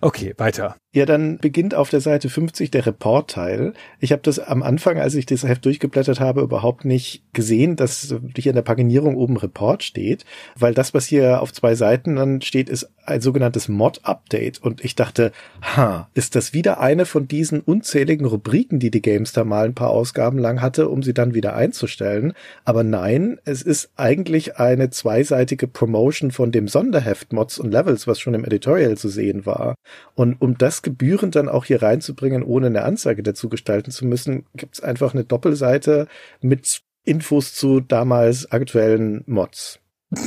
[0.01, 0.75] Okay, weiter.
[0.95, 3.73] Ja, dann beginnt auf der Seite 50 der Report-Teil.
[3.99, 8.15] Ich habe das am Anfang, als ich das Heft durchgeblättert habe, überhaupt nicht gesehen, dass
[8.37, 10.23] hier in der Paginierung oben Report steht,
[10.57, 14.63] weil das, was hier auf zwei Seiten dann steht, ist ein sogenanntes Mod-Update.
[14.63, 19.43] Und ich dachte, ha, ist das wieder eine von diesen unzähligen Rubriken, die die Gamestar
[19.43, 22.31] mal ein paar Ausgaben lang hatte, um sie dann wieder einzustellen?
[22.63, 28.21] Aber nein, es ist eigentlich eine zweiseitige Promotion von dem Sonderheft Mods und Levels, was
[28.21, 29.75] schon im Editorial zu sehen war.
[30.15, 34.45] Und um das gebührend dann auch hier reinzubringen, ohne eine Anzeige dazu gestalten zu müssen,
[34.55, 36.07] gibt's einfach eine Doppelseite
[36.39, 39.79] mit Infos zu damals aktuellen Mods.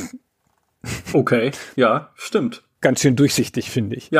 [1.11, 1.51] Okay.
[1.75, 2.63] Ja, stimmt.
[2.79, 4.11] Ganz schön durchsichtig, finde ich.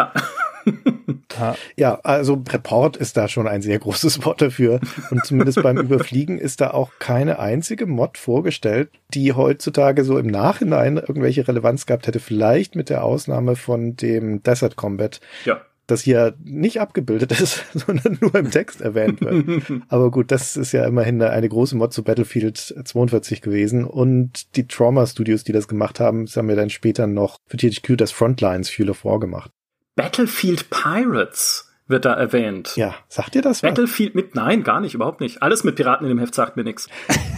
[1.40, 1.56] Ja.
[1.78, 4.82] Ja, also Report ist da schon ein sehr großes Wort dafür.
[5.10, 10.28] Und zumindest beim Überfliegen ist da auch keine einzige Mod vorgestellt, die heutzutage so im
[10.28, 12.20] Nachhinein irgendwelche Relevanz gehabt hätte.
[12.20, 15.62] Vielleicht mit der Ausnahme von dem Desert Combat, Ja.
[15.92, 19.82] Das hier nicht abgebildet ist, sondern nur im Text erwähnt wird.
[19.90, 23.86] Aber gut, das ist ja immerhin eine große Mod zu Battlefield 42 gewesen.
[23.86, 27.58] Und die Trauma Studios, die das gemacht haben, das haben wir dann später noch für
[27.58, 29.52] THQ das Frontlines Fuel of War gemacht.
[29.96, 32.76] Battlefield Pirates wird da erwähnt.
[32.76, 33.64] Ja, sagt ihr das?
[33.64, 33.70] was?
[33.70, 35.42] Battlefield mit, nein, gar nicht, überhaupt nicht.
[35.42, 36.88] Alles mit Piraten in dem Heft sagt mir nichts.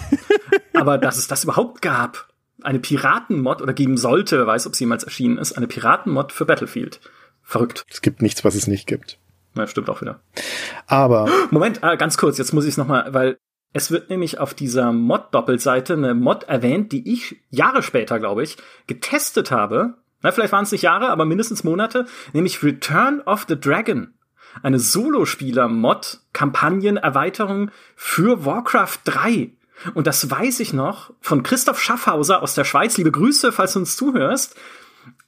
[0.74, 2.28] Aber dass es das überhaupt gab,
[2.62, 6.45] eine Piratenmod oder geben sollte, wer weiß, ob sie jemals erschienen ist, eine Piratenmod für
[6.45, 6.99] Battlefield.
[7.52, 7.86] Verrückt.
[7.89, 9.20] Es gibt nichts, was es nicht gibt.
[9.56, 10.22] Ja, stimmt auch wieder.
[10.88, 13.39] Aber Moment, ah, ganz kurz, jetzt muss ich es nochmal, weil
[13.74, 18.56] es wird nämlich auf dieser Mod-Doppelseite eine Mod erwähnt, die ich Jahre später, glaube ich,
[18.88, 19.95] getestet habe.
[20.22, 24.14] Na, vielleicht waren es nicht Jahre, aber mindestens Monate, nämlich Return of the Dragon.
[24.64, 29.52] Eine Solospieler-Mod, Kampagnen-Erweiterung für Warcraft 3.
[29.93, 32.97] Und das weiß ich noch von Christoph Schaffhauser aus der Schweiz.
[32.97, 34.56] Liebe Grüße, falls du uns zuhörst.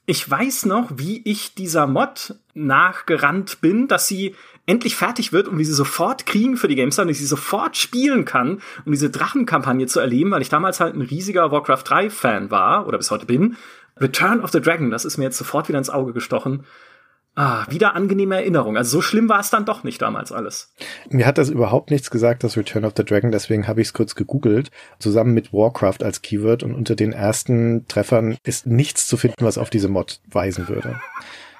[0.06, 4.34] Ich weiß noch, wie ich dieser Mod nachgerannt bin, dass sie
[4.66, 7.76] endlich fertig wird und wie sie sofort kriegen für die GameStar und ich sie sofort
[7.76, 12.10] spielen kann, um diese Drachenkampagne zu erleben, weil ich damals halt ein riesiger Warcraft 3
[12.10, 13.56] Fan war oder bis heute bin.
[13.98, 16.64] Return of the Dragon, das ist mir jetzt sofort wieder ins Auge gestochen.
[17.36, 18.76] Ah, wieder angenehme Erinnerung.
[18.76, 20.72] Also so schlimm war es dann doch nicht damals alles.
[21.10, 23.92] Mir hat das überhaupt nichts gesagt, das Return of the Dragon, deswegen habe ich es
[23.92, 24.70] kurz gegoogelt,
[25.00, 29.58] zusammen mit Warcraft als Keyword und unter den ersten Treffern ist nichts zu finden, was
[29.58, 31.00] auf diese Mod weisen würde.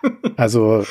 [0.37, 0.85] Also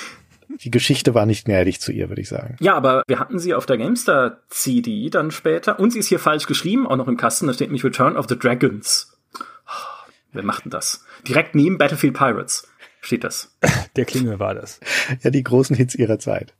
[0.64, 2.56] die Geschichte war nicht gnädig zu ihr, würde ich sagen.
[2.60, 6.18] Ja, aber wir hatten sie auf der Gamestar CD dann später und sie ist hier
[6.18, 9.16] falsch geschrieben, auch noch im Kasten, da steht nämlich Return of the Dragons.
[9.36, 11.06] Oh, wer macht denn das?
[11.28, 12.68] Direkt neben Battlefield Pirates
[13.04, 13.56] steht das.
[13.96, 14.80] Der Klingel war das.
[15.22, 16.54] Ja, die großen Hits ihrer Zeit.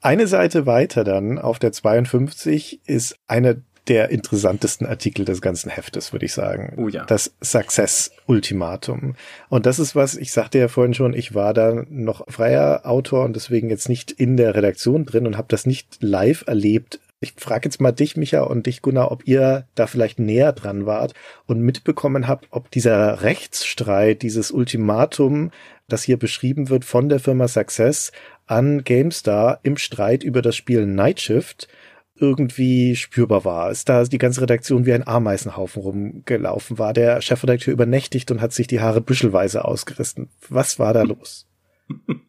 [0.00, 6.12] Eine Seite weiter dann auf der 52 ist eine der interessantesten Artikel des ganzen Heftes,
[6.12, 6.74] würde ich sagen.
[6.76, 7.04] Oh ja.
[7.06, 9.14] Das Success Ultimatum.
[9.48, 13.24] Und das ist was, ich sagte ja vorhin schon, ich war da noch freier Autor
[13.24, 17.00] und deswegen jetzt nicht in der Redaktion drin und habe das nicht live erlebt.
[17.20, 20.86] Ich frage jetzt mal dich, Micha, und dich, Gunnar, ob ihr da vielleicht näher dran
[20.86, 21.14] wart
[21.46, 25.50] und mitbekommen habt, ob dieser Rechtsstreit, dieses Ultimatum,
[25.88, 28.12] das hier beschrieben wird von der Firma Success
[28.46, 31.66] an GameStar im Streit über das Spiel Night Shift,
[32.14, 33.70] irgendwie spürbar war.
[33.70, 36.92] Ist da die ganze Redaktion wie ein Ameisenhaufen rumgelaufen war.
[36.92, 40.28] Der Chefredakteur übernächtigt und hat sich die Haare büschelweise ausgerissen.
[40.48, 41.46] Was war da los?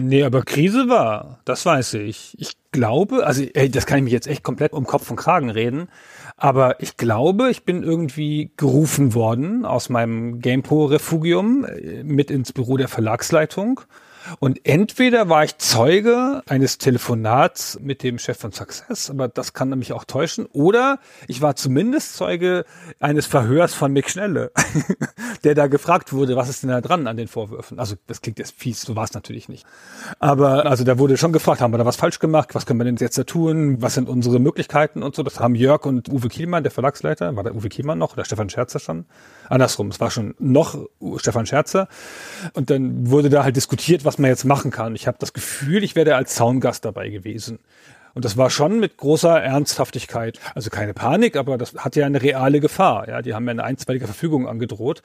[0.00, 2.36] Nee, aber Krise war, das weiß ich.
[2.38, 5.50] Ich glaube, also ey, das kann ich mich jetzt echt komplett um Kopf und Kragen
[5.50, 5.88] reden,
[6.36, 12.76] aber ich glaube, ich bin irgendwie gerufen worden aus meinem GamePro-Refugium äh, mit ins Büro
[12.76, 13.80] der Verlagsleitung
[14.38, 19.68] und entweder war ich Zeuge eines Telefonats mit dem Chef von Success, aber das kann
[19.68, 20.98] nämlich auch täuschen, oder
[21.28, 22.64] ich war zumindest Zeuge
[23.00, 24.52] eines Verhörs von Mick Schnelle,
[25.44, 27.78] der da gefragt wurde, was ist denn da dran an den Vorwürfen?
[27.78, 29.66] Also das klingt jetzt fies, so war es natürlich nicht.
[30.18, 32.54] Aber also da wurde schon gefragt, haben wir da was falsch gemacht?
[32.54, 33.82] Was können wir denn jetzt da tun?
[33.82, 35.22] Was sind unsere Möglichkeiten und so?
[35.22, 38.50] Das haben Jörg und Uwe Kielmann, der Verlagsleiter, war der Uwe Kielmann noch oder Stefan
[38.50, 39.06] Scherzer schon?
[39.48, 40.78] Andersrum, es war schon noch
[41.16, 41.88] Stefan Scherzer.
[42.54, 44.94] Und dann wurde da halt diskutiert, was man jetzt machen kann.
[44.94, 47.58] Ich habe das Gefühl, ich wäre als Zaungast dabei gewesen.
[48.14, 50.40] Und das war schon mit großer Ernsthaftigkeit.
[50.54, 53.08] Also keine Panik, aber das hat ja eine reale Gefahr.
[53.08, 55.02] Ja, die haben ja eine einstweilige Verfügung angedroht.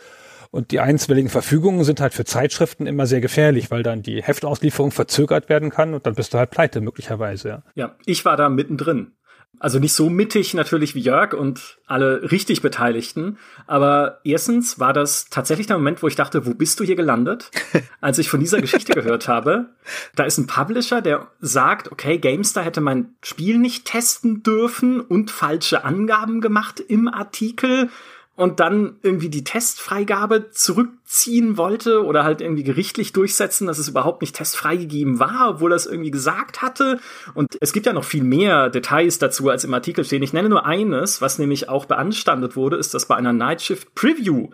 [0.49, 4.91] Und die einstweiligen Verfügungen sind halt für Zeitschriften immer sehr gefährlich, weil dann die Heftauslieferung
[4.91, 7.47] verzögert werden kann und dann bist du halt pleite, möglicherweise.
[7.47, 9.13] Ja, ja ich war da mittendrin.
[9.59, 13.37] Also nicht so mittig natürlich wie Jörg und alle richtig Beteiligten.
[13.67, 17.51] Aber erstens war das tatsächlich der Moment, wo ich dachte, wo bist du hier gelandet?
[18.01, 19.69] Als ich von dieser Geschichte gehört habe.
[20.15, 25.29] Da ist ein Publisher, der sagt, okay, GameStar hätte mein Spiel nicht testen dürfen und
[25.29, 27.89] falsche Angaben gemacht im Artikel
[28.35, 34.21] und dann irgendwie die Testfreigabe zurückziehen wollte oder halt irgendwie gerichtlich durchsetzen, dass es überhaupt
[34.21, 36.99] nicht testfreigegeben war, obwohl er es irgendwie gesagt hatte.
[37.33, 40.23] Und es gibt ja noch viel mehr Details dazu, als im Artikel stehen.
[40.23, 44.49] Ich nenne nur eines, was nämlich auch beanstandet wurde, ist, dass bei einer Nightshift Preview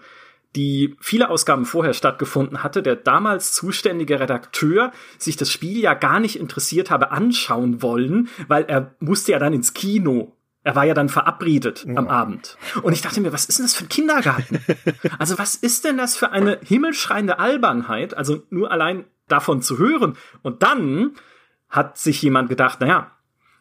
[0.55, 6.19] die viele Ausgaben vorher stattgefunden hatte, der damals zuständige Redakteur sich das Spiel ja gar
[6.19, 10.36] nicht interessiert habe anschauen wollen, weil er musste ja dann ins Kino
[10.67, 11.95] er war ja dann verabredet ja.
[11.95, 12.57] am Abend.
[12.81, 14.59] Und ich dachte mir, was ist denn das für ein Kindergarten?
[15.17, 18.15] Also was ist denn das für eine himmelschreiende Albernheit?
[18.15, 20.17] Also nur allein davon zu hören.
[20.41, 21.11] Und dann
[21.69, 23.11] hat sich jemand gedacht, naja,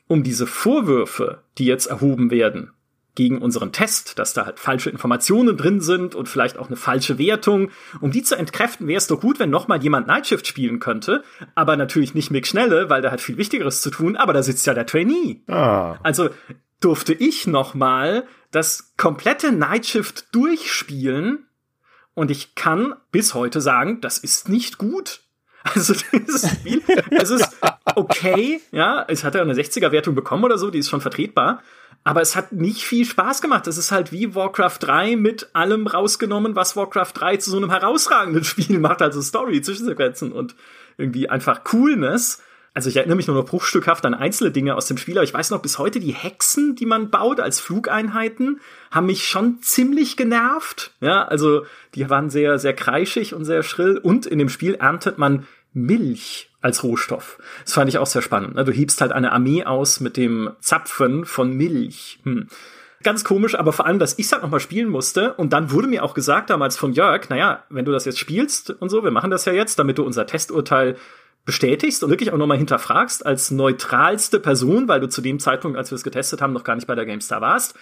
[0.08, 2.72] um diese Vorwürfe, die jetzt erhoben werden,
[3.16, 7.18] gegen unseren Test, dass da halt falsche Informationen drin sind und vielleicht auch eine falsche
[7.18, 7.70] Wertung.
[8.00, 11.24] Um die zu entkräften, wäre es doch gut, wenn nochmal jemand Nightshift spielen könnte.
[11.54, 14.16] Aber natürlich nicht Mick Schnelle, weil der hat viel Wichtigeres zu tun.
[14.16, 15.42] Aber da sitzt ja der Trainee.
[15.48, 15.96] Ah.
[16.02, 16.28] Also
[16.80, 21.46] durfte ich nochmal das komplette Nightshift durchspielen.
[22.14, 25.22] Und ich kann bis heute sagen, das ist nicht gut.
[25.74, 27.56] Also dieses Spiel, es ist
[27.96, 31.60] okay, ja, es hat ja eine 60er Wertung bekommen oder so, die ist schon vertretbar,
[32.04, 33.66] aber es hat nicht viel Spaß gemacht.
[33.66, 37.70] Es ist halt wie Warcraft 3 mit allem rausgenommen, was Warcraft 3 zu so einem
[37.70, 40.54] herausragenden Spiel macht, also Story, Zwischensequenzen und
[40.98, 42.44] irgendwie einfach Coolness
[42.76, 45.32] also ich erinnere mich nur noch bruchstückhaft an einzelne Dinge aus dem Spiel, aber ich
[45.32, 48.60] weiß noch bis heute, die Hexen, die man baut als Flugeinheiten,
[48.90, 50.92] haben mich schon ziemlich genervt.
[51.00, 51.64] Ja, also
[51.94, 53.96] die waren sehr, sehr kreischig und sehr schrill.
[53.96, 57.38] Und in dem Spiel erntet man Milch als Rohstoff.
[57.64, 58.56] Das fand ich auch sehr spannend.
[58.56, 58.64] Ne?
[58.66, 62.18] Du hebst halt eine Armee aus mit dem Zapfen von Milch.
[62.24, 62.48] Hm.
[63.02, 65.32] Ganz komisch, aber vor allem, dass ich halt nochmal spielen musste.
[65.32, 68.68] Und dann wurde mir auch gesagt damals von Jörg, naja, wenn du das jetzt spielst
[68.68, 70.96] und so, wir machen das ja jetzt, damit du unser Testurteil
[71.46, 75.90] bestätigst und wirklich auch nochmal hinterfragst als neutralste Person, weil du zu dem Zeitpunkt, als
[75.90, 77.74] wir es getestet haben, noch gar nicht bei der GameStar warst.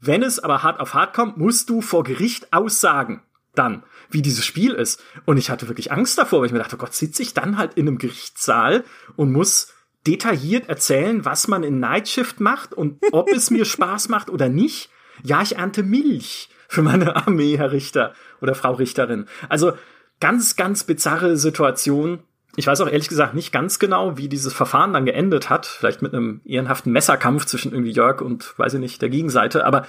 [0.00, 3.22] Wenn es aber hart auf hart kommt, musst du vor Gericht aussagen.
[3.54, 5.02] Dann, wie dieses Spiel ist.
[5.26, 7.58] Und ich hatte wirklich Angst davor, weil ich mir dachte, oh Gott, sitze ich dann
[7.58, 8.84] halt in einem Gerichtssaal
[9.16, 9.74] und muss
[10.06, 14.90] detailliert erzählen, was man in Nightshift macht und ob es mir Spaß macht oder nicht.
[15.22, 19.26] Ja, ich ernte Milch für meine Armee, Herr Richter oder Frau Richterin.
[19.48, 19.74] Also
[20.20, 22.20] ganz, ganz bizarre Situation.
[22.56, 25.66] Ich weiß auch ehrlich gesagt nicht ganz genau, wie dieses Verfahren dann geendet hat.
[25.66, 29.64] Vielleicht mit einem ehrenhaften Messerkampf zwischen irgendwie Jörg und, weiß ich nicht, der Gegenseite.
[29.64, 29.86] Aber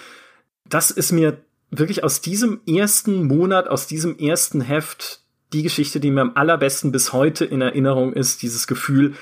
[0.66, 1.38] das ist mir
[1.72, 6.92] wirklich aus diesem ersten Monat, aus diesem ersten Heft die Geschichte, die mir am allerbesten
[6.92, 9.14] bis heute in Erinnerung ist, dieses Gefühl,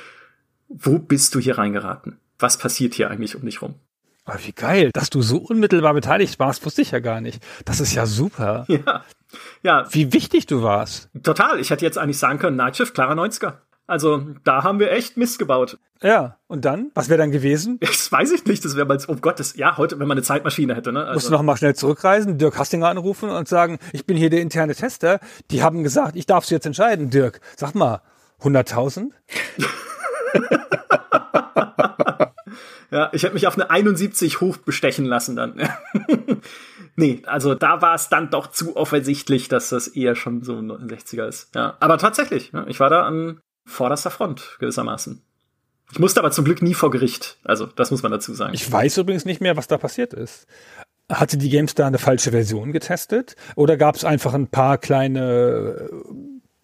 [0.68, 2.20] wo bist du hier reingeraten?
[2.40, 3.76] Was passiert hier eigentlich um dich rum?
[4.24, 7.44] Aber wie geil, dass du so unmittelbar beteiligt warst, wusste ich ja gar nicht.
[7.66, 8.66] Das ist ja super.
[8.68, 9.04] Ja.
[9.64, 9.86] Ja.
[9.92, 11.10] Wie wichtig du warst.
[11.24, 11.60] Total.
[11.60, 13.54] Ich hätte jetzt eigentlich sagen können, Nightshift, klarer 90er.
[13.88, 15.78] Also, da haben wir echt Mist gebaut.
[16.02, 16.92] Ja, und dann?
[16.96, 17.80] Was wäre dann gewesen?
[17.82, 18.64] Das weiß ich nicht.
[18.64, 21.02] Das wäre mal, oh Gott, das, ja, heute, wenn man eine Zeitmaschine hätte, ne?
[21.02, 21.14] Also.
[21.14, 24.42] Musst du noch mal schnell zurückreisen, Dirk Hastinger anrufen und sagen, ich bin hier der
[24.42, 25.20] interne Tester.
[25.52, 27.42] Die haben gesagt, ich darf es jetzt entscheiden, Dirk.
[27.58, 28.02] Sag mal,
[28.42, 29.12] 100.000?
[32.92, 35.56] ja, ich hätte mich auf eine 71 hoch bestechen lassen dann.
[36.96, 40.72] nee, also da war es dann doch zu offensichtlich, dass das eher schon so ein
[40.72, 41.54] 60er ist.
[41.56, 45.22] Ja, aber tatsächlich, ich war da an vorderster Front gewissermaßen.
[45.92, 47.38] Ich musste aber zum Glück nie vor Gericht.
[47.44, 48.54] Also, das muss man dazu sagen.
[48.54, 50.48] Ich weiß übrigens nicht mehr, was da passiert ist.
[51.10, 53.36] Hatte die GameStar eine falsche Version getestet?
[53.56, 55.90] Oder gab es einfach ein paar kleine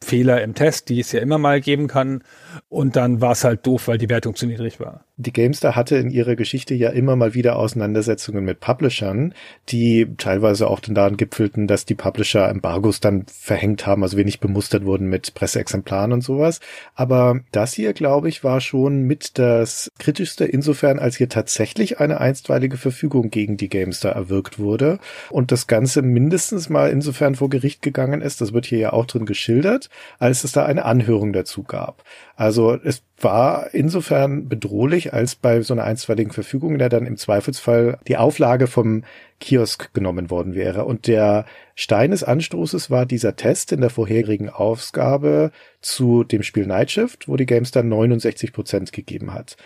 [0.02, 2.24] Fehler im Test, die es ja immer mal geben kann.
[2.70, 5.04] Und dann war es halt doof, weil die Wertung zu niedrig war.
[5.20, 9.34] Die GameStar hatte in ihrer Geschichte ja immer mal wieder Auseinandersetzungen mit Publishern,
[9.68, 14.40] die teilweise auch dann daran gipfelten, dass die Publisher Embargos dann verhängt haben, also wenig
[14.40, 16.60] bemustert wurden mit Presseexemplaren und sowas.
[16.94, 22.22] Aber das hier, glaube ich, war schon mit das kritischste insofern, als hier tatsächlich eine
[22.22, 25.00] einstweilige Verfügung gegen die GameStar erwirkt wurde
[25.32, 29.08] und das Ganze mindestens mal insofern vor Gericht gegangen ist, das wird hier ja auch
[29.08, 29.90] drin geschildert,
[30.20, 32.04] als es da eine Anhörung dazu gab.
[32.36, 37.98] Also es war insofern bedrohlich, als bei so einer einstweiligen Verfügung, der dann im Zweifelsfall
[38.08, 39.04] die Auflage vom
[39.40, 40.86] Kiosk genommen worden wäre.
[40.86, 45.52] Und der Stein des Anstoßes war dieser Test in der vorherigen Ausgabe
[45.82, 49.58] zu dem Spiel Nightshift, wo die GameStar 69 Prozent gegeben hat.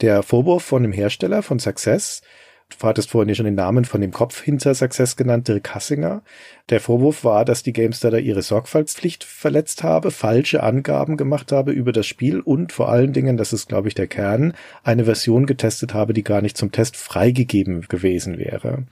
[0.00, 2.22] Der Vorwurf von dem Hersteller von Success
[2.70, 6.22] Du hattest vorhin ja schon den Namen von dem Kopf hinter Success genannt, Dirk Hassinger.
[6.70, 11.72] Der Vorwurf war, dass die Gamestar da ihre Sorgfaltspflicht verletzt habe, falsche Angaben gemacht habe
[11.72, 15.46] über das Spiel und vor allen Dingen, das ist glaube ich der Kern, eine Version
[15.46, 18.84] getestet habe, die gar nicht zum Test freigegeben gewesen wäre.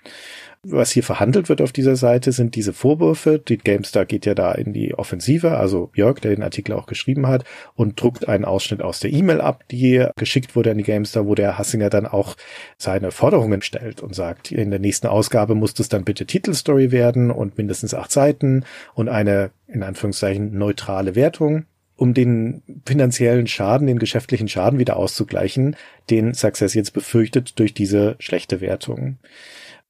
[0.64, 3.40] Was hier verhandelt wird auf dieser Seite sind diese Vorwürfe.
[3.40, 7.26] Die GameStar geht ja da in die Offensive, also Jörg, der den Artikel auch geschrieben
[7.26, 7.42] hat,
[7.74, 11.34] und druckt einen Ausschnitt aus der E-Mail ab, die geschickt wurde an die GameStar, wo
[11.34, 12.36] der Hassinger dann auch
[12.78, 17.32] seine Forderungen stellt und sagt, in der nächsten Ausgabe muss es dann bitte Titelstory werden
[17.32, 23.98] und mindestens acht Seiten und eine, in Anführungszeichen, neutrale Wertung um den finanziellen Schaden, den
[23.98, 25.76] geschäftlichen Schaden wieder auszugleichen,
[26.10, 29.18] den Success jetzt befürchtet durch diese schlechte Wertung.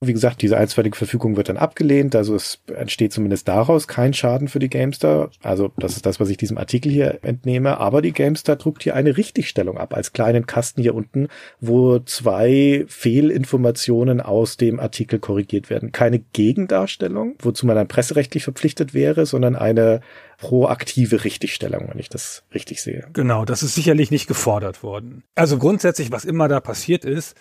[0.07, 4.47] Wie gesagt, diese einstweilige Verfügung wird dann abgelehnt, also es entsteht zumindest daraus kein Schaden
[4.47, 5.31] für die Gamestar.
[5.41, 7.79] Also das ist das, was ich diesem Artikel hier entnehme.
[7.79, 11.27] Aber die Gamestar druckt hier eine Richtigstellung ab als kleinen Kasten hier unten,
[11.59, 15.91] wo zwei Fehlinformationen aus dem Artikel korrigiert werden.
[15.91, 20.01] Keine Gegendarstellung, wozu man dann presserechtlich verpflichtet wäre, sondern eine
[20.37, 23.07] proaktive Richtigstellung, wenn ich das richtig sehe.
[23.13, 25.23] Genau, das ist sicherlich nicht gefordert worden.
[25.35, 27.37] Also grundsätzlich, was immer da passiert ist,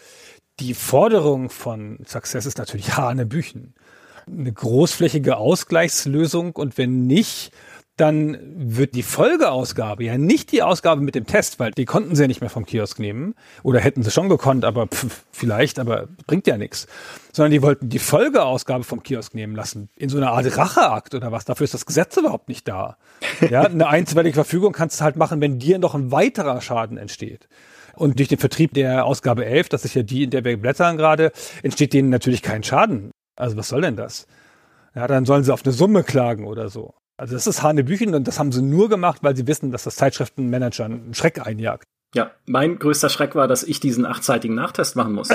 [0.60, 3.74] die Forderung von Success ist natürlich Hanebüchen.
[4.26, 7.52] Eine großflächige Ausgleichslösung und wenn nicht,
[7.96, 12.22] dann wird die Folgeausgabe ja nicht die Ausgabe mit dem Test, weil die konnten sie
[12.22, 13.34] ja nicht mehr vom Kiosk nehmen.
[13.62, 16.86] Oder hätten sie schon gekonnt, aber pf, vielleicht, aber bringt ja nichts.
[17.32, 19.90] Sondern die wollten die Folgeausgabe vom Kiosk nehmen lassen.
[19.96, 21.44] In so einer Art Racheakt oder was.
[21.44, 22.96] Dafür ist das Gesetz überhaupt nicht da.
[23.50, 27.48] Ja, eine einstweilige Verfügung kannst du halt machen, wenn dir noch ein weiterer Schaden entsteht.
[27.94, 30.96] Und durch den Vertrieb der Ausgabe 11, das ist ja die, in der wir blättern
[30.96, 31.32] gerade,
[31.62, 33.10] entsteht denen natürlich kein Schaden.
[33.36, 34.26] Also was soll denn das?
[34.94, 36.94] Ja, dann sollen sie auf eine Summe klagen oder so.
[37.16, 39.96] Also das ist Hanebüchen und das haben sie nur gemacht, weil sie wissen, dass das
[39.96, 41.84] Zeitschriftenmanager einen Schreck einjagt.
[42.14, 45.28] Ja, mein größter Schreck war, dass ich diesen achtseitigen Nachtest machen muss.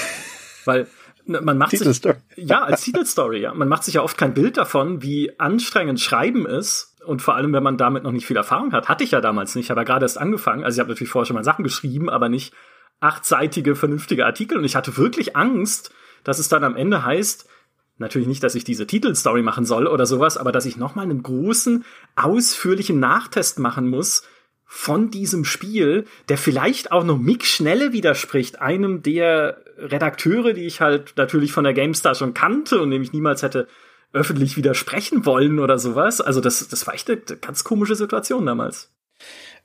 [0.64, 0.86] weil
[1.24, 2.02] man macht sich
[2.36, 6.46] ja als Titelstory, ja, man macht sich ja oft kein Bild davon, wie anstrengend Schreiben
[6.46, 9.20] ist und vor allem, wenn man damit noch nicht viel Erfahrung hat, hatte ich ja
[9.20, 9.68] damals nicht.
[9.68, 10.64] Ja gerade erst angefangen.
[10.64, 12.54] Also ich habe natürlich vorher schon mal Sachen geschrieben, aber nicht
[13.00, 14.58] achtseitige, vernünftige Artikel.
[14.58, 15.92] Und ich hatte wirklich Angst,
[16.24, 17.48] dass es dann am Ende heißt,
[17.98, 21.22] natürlich nicht, dass ich diese Titelstory machen soll oder sowas, aber dass ich nochmal einen
[21.22, 21.84] großen,
[22.16, 24.22] ausführlichen Nachtest machen muss
[24.64, 30.80] von diesem Spiel, der vielleicht auch noch Mick Schnelle widerspricht, einem der Redakteure, die ich
[30.80, 33.68] halt natürlich von der GameStar schon kannte und dem ich niemals hätte
[34.12, 36.20] öffentlich widersprechen wollen oder sowas.
[36.20, 38.90] Also das, das war echt eine ganz komische Situation damals.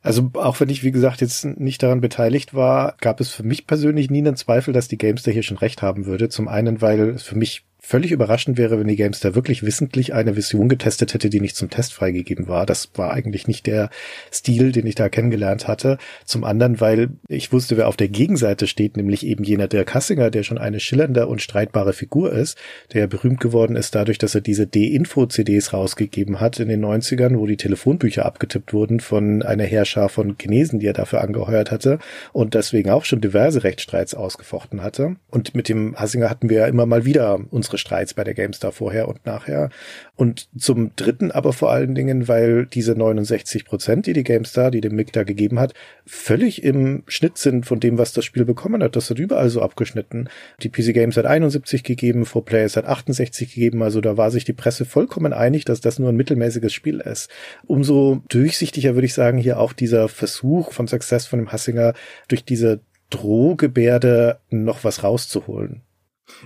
[0.02, 3.68] Also auch wenn ich, wie gesagt, jetzt nicht daran beteiligt war, gab es für mich
[3.68, 6.30] persönlich nie einen Zweifel, dass die Gamester hier schon recht haben würde.
[6.30, 10.36] Zum einen, weil es für mich völlig überraschend wäre, wenn die Gamester wirklich wissentlich eine
[10.36, 12.66] Vision getestet hätte, die nicht zum Test freigegeben war.
[12.66, 13.90] Das war eigentlich nicht der
[14.32, 15.98] Stil, den ich da kennengelernt hatte.
[16.26, 20.32] Zum anderen, weil ich wusste, wer auf der Gegenseite steht, nämlich eben jener der Kassinger,
[20.32, 22.58] der schon eine schillernde und streitbare Figur ist,
[22.94, 27.46] der berühmt geworden ist dadurch, dass er diese D-Info-CDs rausgegeben hat in den 90ern, wo
[27.46, 32.00] die Telefonbücher abgetippt wurden von einer Herrscher von Chinesen, die er dafür angeheuert hatte
[32.34, 35.16] und deswegen auch schon diverse Rechtsstreits ausgefochten hatte.
[35.30, 38.72] Und mit dem Hassinger hatten wir ja immer mal wieder unsere Streits bei der GameStar
[38.72, 39.70] vorher und nachher.
[40.16, 44.82] Und zum dritten aber vor allen Dingen, weil diese 69 Prozent, die die GameStar, die
[44.82, 45.74] dem Mick da gegeben hat,
[46.06, 48.96] völlig im Schnitt sind von dem, was das Spiel bekommen hat.
[48.96, 50.30] Das hat überall so abgeschnitten.
[50.64, 53.84] Die PC Games hat 71 gegeben, 4Players hat 68 gegeben.
[53.84, 57.30] Also da war sich die Presse vollkommen einig, dass das nur ein mittelmäßiges Spiel ist.
[57.66, 61.94] Umso durchsichtiger würde ich sagen, hier auch dieser Versuch von Success von dem Hassinger
[62.30, 65.82] durch diese Drohgebärde noch was rauszuholen.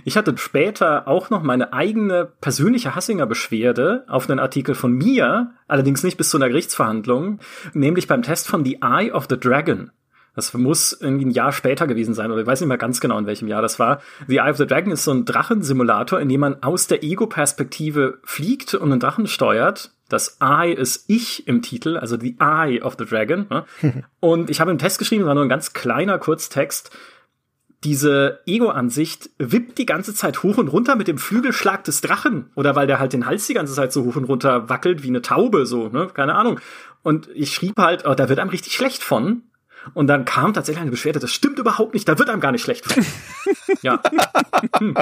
[0.04, 6.02] Ich hatte später auch noch meine eigene persönliche Hassinger-Beschwerde auf einen Artikel von mir, allerdings
[6.02, 7.40] nicht bis zu einer Gerichtsverhandlung,
[7.72, 9.90] nämlich beim Test von The Eye of the Dragon.
[10.34, 13.18] Das muss irgendwie ein Jahr später gewesen sein, oder ich weiß nicht mehr ganz genau,
[13.18, 14.00] in welchem Jahr das war.
[14.28, 18.18] The Eye of the Dragon ist so ein Drachensimulator, in dem man aus der Ego-Perspektive
[18.24, 19.92] fliegt und einen Drachen steuert.
[20.08, 23.46] Das Eye ist ich im Titel, also The Eye of the Dragon.
[23.50, 23.64] Ne?
[24.20, 26.96] und ich habe einen Test geschrieben, war nur ein ganz kleiner Kurztext,
[27.84, 32.50] diese Ego-Ansicht wippt die ganze Zeit hoch und runter mit dem Flügelschlag des Drachen.
[32.54, 35.08] Oder weil der halt den Hals die ganze Zeit so hoch und runter wackelt wie
[35.08, 36.08] eine Taube, so, ne?
[36.12, 36.60] Keine Ahnung.
[37.02, 39.42] Und ich schrieb halt, oh, da wird einem richtig schlecht von.
[39.94, 42.62] Und dann kam tatsächlich eine Beschwerde, das stimmt überhaupt nicht, da wird einem gar nicht
[42.62, 43.04] schlecht von.
[43.82, 44.00] ja.
[44.78, 44.94] Hm.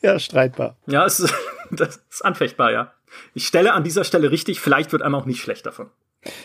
[0.00, 0.78] Ja, streitbar.
[0.86, 1.18] Ja, es
[1.70, 2.92] das ist anfechtbar, ja.
[3.34, 5.90] Ich stelle an dieser Stelle richtig, vielleicht wird einem auch nicht schlecht davon.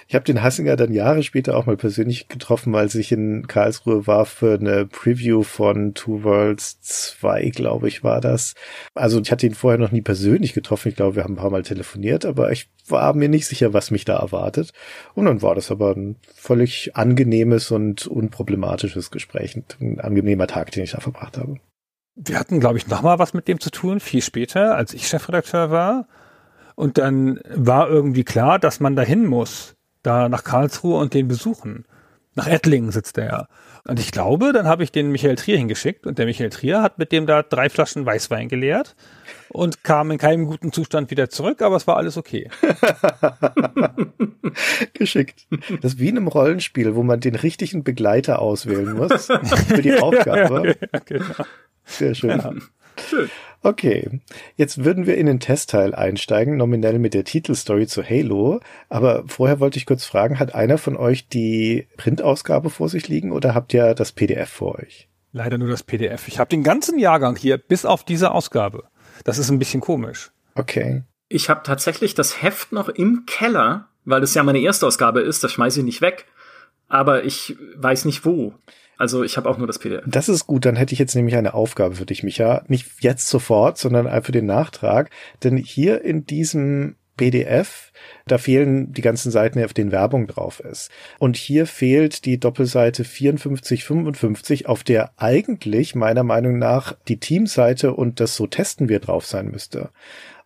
[0.07, 4.07] Ich habe den Hassinger dann Jahre später auch mal persönlich getroffen, als ich in Karlsruhe
[4.07, 8.55] war für eine Preview von Two Worlds 2, glaube ich, war das.
[8.95, 10.89] Also ich hatte ihn vorher noch nie persönlich getroffen.
[10.89, 13.91] Ich glaube, wir haben ein paar Mal telefoniert, aber ich war mir nicht sicher, was
[13.91, 14.71] mich da erwartet.
[15.13, 19.61] Und dann war das aber ein völlig angenehmes und unproblematisches Gespräch.
[19.79, 21.57] Ein angenehmer Tag, den ich da verbracht habe.
[22.15, 25.07] Wir hatten, glaube ich, noch mal was mit dem zu tun, viel später, als ich
[25.07, 26.07] Chefredakteur war.
[26.77, 31.85] Und dann war irgendwie klar, dass man dahin muss, da nach Karlsruhe und den besuchen.
[32.35, 33.47] Nach Ettlingen sitzt er ja.
[33.83, 36.99] Und ich glaube, dann habe ich den Michael Trier hingeschickt und der Michael Trier hat
[36.99, 38.95] mit dem da drei Flaschen Weißwein geleert
[39.49, 42.47] und kam in keinem guten Zustand wieder zurück, aber es war alles okay.
[44.93, 45.47] Geschickt.
[45.81, 49.29] Das ist wie in einem Rollenspiel, wo man den richtigen Begleiter auswählen muss
[49.67, 50.75] für die Aufgabe.
[50.93, 51.25] ja, genau.
[51.85, 52.37] Sehr schön.
[52.37, 52.53] Ja.
[52.99, 53.29] Schön.
[53.63, 54.21] Okay,
[54.55, 58.59] jetzt würden wir in den Testteil einsteigen, nominell mit der Titelstory zu Halo.
[58.87, 63.31] Aber vorher wollte ich kurz fragen, hat einer von euch die Printausgabe vor sich liegen
[63.31, 65.09] oder habt ihr das PDF vor euch?
[65.33, 66.27] Leider nur das PDF.
[66.27, 68.85] Ich habe den ganzen Jahrgang hier bis auf diese Ausgabe.
[69.23, 70.31] Das ist ein bisschen komisch.
[70.55, 71.03] Okay.
[71.27, 75.43] Ich habe tatsächlich das Heft noch im Keller, weil das ja meine Erstausgabe ist.
[75.43, 76.25] Das schmeiße ich nicht weg.
[76.87, 78.53] Aber ich weiß nicht wo.
[78.97, 80.03] Also ich habe auch nur das PDF.
[80.07, 82.63] Das ist gut, dann hätte ich jetzt nämlich eine Aufgabe für dich, Micha.
[82.67, 85.09] Nicht jetzt sofort, sondern für den Nachtrag.
[85.43, 87.91] Denn hier in diesem PDF,
[88.27, 90.89] da fehlen die ganzen Seiten, auf denen Werbung drauf ist.
[91.19, 98.19] Und hier fehlt die Doppelseite 5455, auf der eigentlich meiner Meinung nach die Teamseite und
[98.19, 99.89] das so testen wir drauf sein müsste.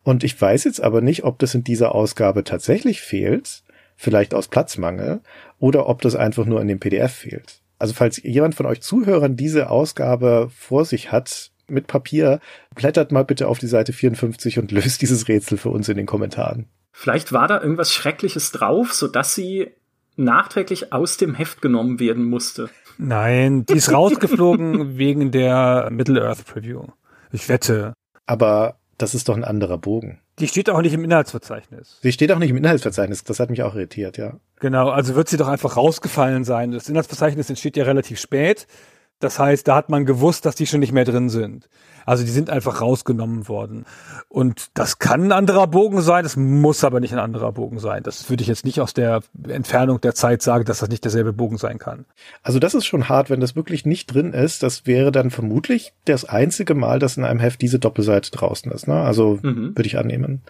[0.04, 3.64] Und ich weiß jetzt aber nicht, ob das in dieser Ausgabe tatsächlich fehlt,
[3.95, 5.22] vielleicht aus Platzmangel,
[5.60, 7.62] oder ob das einfach nur in dem PDF fehlt.
[7.82, 12.39] Also falls jemand von euch Zuhörern diese Ausgabe vor sich hat mit Papier,
[12.75, 16.05] blättert mal bitte auf die Seite 54 und löst dieses Rätsel für uns in den
[16.05, 16.67] Kommentaren.
[16.91, 19.71] Vielleicht war da irgendwas Schreckliches drauf, so dass sie
[20.15, 22.69] nachträglich aus dem Heft genommen werden musste.
[22.99, 26.84] Nein, die ist rausgeflogen wegen der Middle-earth Preview.
[27.32, 27.93] Ich wette.
[28.27, 30.19] Aber das ist doch ein anderer Bogen.
[30.41, 31.99] Die steht auch nicht im Inhaltsverzeichnis.
[32.01, 33.23] Sie steht auch nicht im Inhaltsverzeichnis.
[33.23, 34.39] Das hat mich auch irritiert, ja.
[34.59, 36.71] Genau, also wird sie doch einfach rausgefallen sein.
[36.71, 38.65] Das Inhaltsverzeichnis entsteht ja relativ spät.
[39.19, 41.69] Das heißt, da hat man gewusst, dass die schon nicht mehr drin sind.
[42.06, 43.86] Also die sind einfach rausgenommen worden.
[44.30, 48.04] Und das kann ein anderer Bogen sein, das muss aber nicht ein anderer Bogen sein.
[48.04, 51.34] Das würde ich jetzt nicht aus der Entfernung der Zeit sagen, dass das nicht derselbe
[51.34, 52.06] Bogen sein kann.
[52.43, 54.64] Also das ist schon hart, wenn das wirklich nicht drin ist.
[54.64, 58.88] Das wäre dann vermutlich das einzige Mal, dass in einem Heft diese Doppelseite draußen ist.
[58.88, 59.02] Ne?
[59.02, 59.76] Also mhm.
[59.76, 60.41] würde ich annehmen.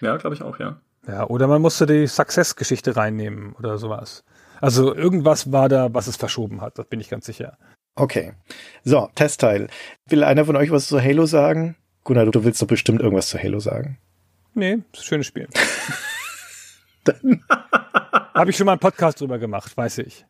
[0.00, 0.76] Ja, glaube ich auch, ja.
[1.06, 4.24] Ja, oder man musste die Success-Geschichte reinnehmen oder sowas.
[4.60, 7.56] Also irgendwas war da, was es verschoben hat, das bin ich ganz sicher.
[7.98, 8.32] Okay.
[8.84, 9.66] So, Testteil.
[10.06, 11.74] Will einer von euch was zu Halo sagen?
[12.04, 13.98] Gunnar, du willst doch bestimmt irgendwas zu Halo sagen.
[14.54, 15.48] Nee, ist ein schönes Spiel.
[18.34, 20.26] Habe ich schon mal einen Podcast drüber gemacht, weiß ich.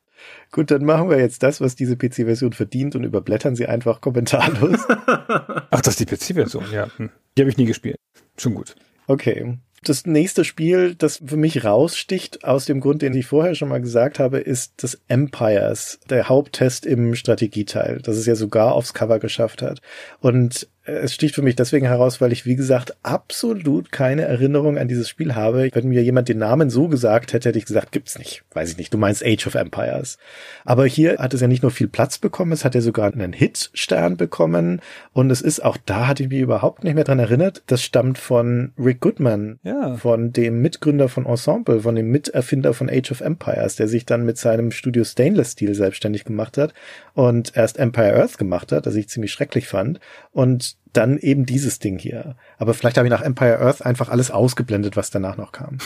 [0.51, 4.81] Gut, dann machen wir jetzt das, was diese PC-Version verdient und überblättern sie einfach kommentarlos.
[4.89, 6.89] Ach, das ist die PC-Version, ja.
[6.97, 7.11] Hm.
[7.37, 7.97] Die habe ich nie gespielt.
[8.37, 8.75] Schon gut.
[9.07, 9.59] Okay.
[9.85, 13.81] Das nächste Spiel, das für mich raussticht, aus dem Grund, den ich vorher schon mal
[13.81, 19.19] gesagt habe, ist das Empires, der Haupttest im Strategieteil, das es ja sogar aufs Cover
[19.19, 19.81] geschafft hat.
[20.21, 24.89] Und es sticht für mich deswegen heraus, weil ich, wie gesagt, absolut keine Erinnerung an
[24.89, 25.69] dieses Spiel habe.
[25.73, 28.43] Wenn mir jemand den Namen so gesagt hätte, hätte ich gesagt, gibt's nicht.
[28.55, 28.93] Weiß ich nicht.
[28.95, 30.17] Du meinst Age of Empires.
[30.65, 33.35] Aber hier hat es ja nicht nur viel Platz bekommen, es hat ja sogar einen
[33.35, 34.81] Hit-Stern bekommen.
[35.13, 37.63] Und es ist auch da, hatte ich mich überhaupt nicht mehr dran erinnert.
[37.67, 39.97] Das stammt von Rick Goodman, ja.
[39.97, 44.25] von dem Mitgründer von Ensemble, von dem Miterfinder von Age of Empires, der sich dann
[44.25, 46.73] mit seinem Studio Stainless Steel selbstständig gemacht hat
[47.15, 50.01] und erst Empire Earth gemacht hat, das ich ziemlich schrecklich fand.
[50.33, 52.37] Und dann eben dieses Ding hier.
[52.59, 55.79] Aber vielleicht habe ich nach Empire Earth einfach alles ausgeblendet, was danach noch kam.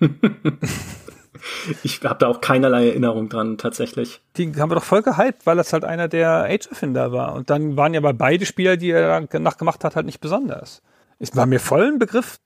[1.82, 4.20] ich habe da auch keinerlei Erinnerung dran, tatsächlich.
[4.36, 7.34] Die haben wir doch voll gehypt, weil das halt einer der Age-Erfinder war.
[7.34, 10.82] Und dann waren ja bei beide Spieler, die er danach gemacht hat, halt nicht besonders.
[11.18, 12.38] Ist war mir voll ein Begriff.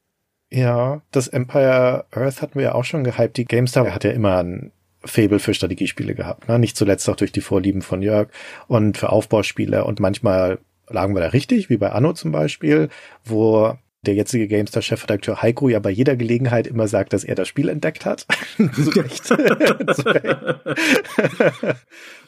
[0.51, 3.37] Ja, das Empire Earth hatten wir ja auch schon gehypt.
[3.37, 4.73] Die GameStar hat ja immer ein
[5.05, 6.49] Fable für Strategiespiele gehabt.
[6.49, 6.59] Ne?
[6.59, 8.29] Nicht zuletzt auch durch die Vorlieben von Jörg
[8.67, 10.59] und für Aufbauspiele und manchmal
[10.91, 12.89] lagen wir da richtig, wie bei Anno zum Beispiel,
[13.25, 13.75] wo
[14.07, 18.07] der jetzige GameStar-Chefredakteur Heiko ja bei jeder Gelegenheit immer sagt, dass er das Spiel entdeckt
[18.07, 18.27] hat.
[18.57, 19.33] Zu Recht.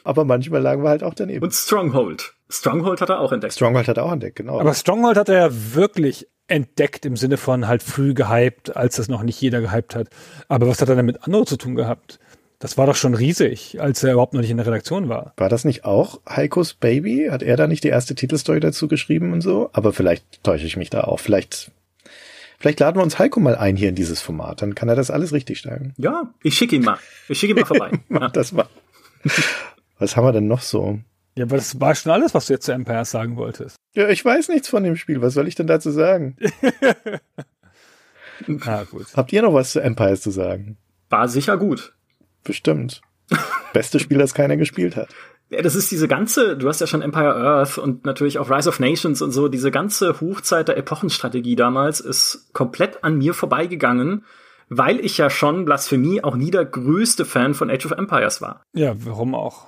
[0.03, 1.43] Aber manchmal lagen wir halt auch daneben.
[1.43, 2.33] Und Stronghold.
[2.49, 3.53] Stronghold hat er auch entdeckt.
[3.53, 4.59] Stronghold hat er auch entdeckt, genau.
[4.59, 9.07] Aber Stronghold hat er ja wirklich entdeckt im Sinne von halt früh gehypt, als das
[9.07, 10.09] noch nicht jeder gehypt hat.
[10.49, 12.19] Aber was hat er denn mit Anno zu tun gehabt?
[12.61, 15.33] Das war doch schon riesig, als er überhaupt noch nicht in der Redaktion war.
[15.35, 17.29] War das nicht auch Heikos Baby?
[17.31, 19.71] Hat er da nicht die erste Titelstory dazu geschrieben und so?
[19.73, 21.19] Aber vielleicht täusche ich mich da auch.
[21.19, 21.71] Vielleicht,
[22.59, 24.61] vielleicht laden wir uns Heiko mal ein hier in dieses Format.
[24.61, 25.95] Dann kann er das alles richtig stellen.
[25.97, 26.99] Ja, ich schicke ihn mal.
[27.27, 27.93] Ich schicke ihn mal vorbei.
[28.09, 28.67] Mach das mal.
[29.97, 30.99] Was haben wir denn noch so?
[31.35, 33.75] Ja, aber das war schon alles, was du jetzt zu Empires sagen wolltest.
[33.95, 35.23] Ja, ich weiß nichts von dem Spiel.
[35.23, 36.37] Was soll ich denn dazu sagen?
[38.65, 39.07] ah, gut.
[39.15, 40.77] Habt ihr noch was zu Empires zu sagen?
[41.09, 41.95] War sicher gut.
[42.43, 43.01] Bestimmt.
[43.73, 45.09] Beste Spiel, das keiner gespielt hat.
[45.49, 48.69] Ja, das ist diese ganze, du hast ja schon Empire Earth und natürlich auch Rise
[48.69, 54.23] of Nations und so, diese ganze Hochzeit der Epochenstrategie damals ist komplett an mir vorbeigegangen,
[54.69, 58.63] weil ich ja schon Blasphemie auch nie der größte Fan von Age of Empires war.
[58.73, 59.67] Ja, warum auch?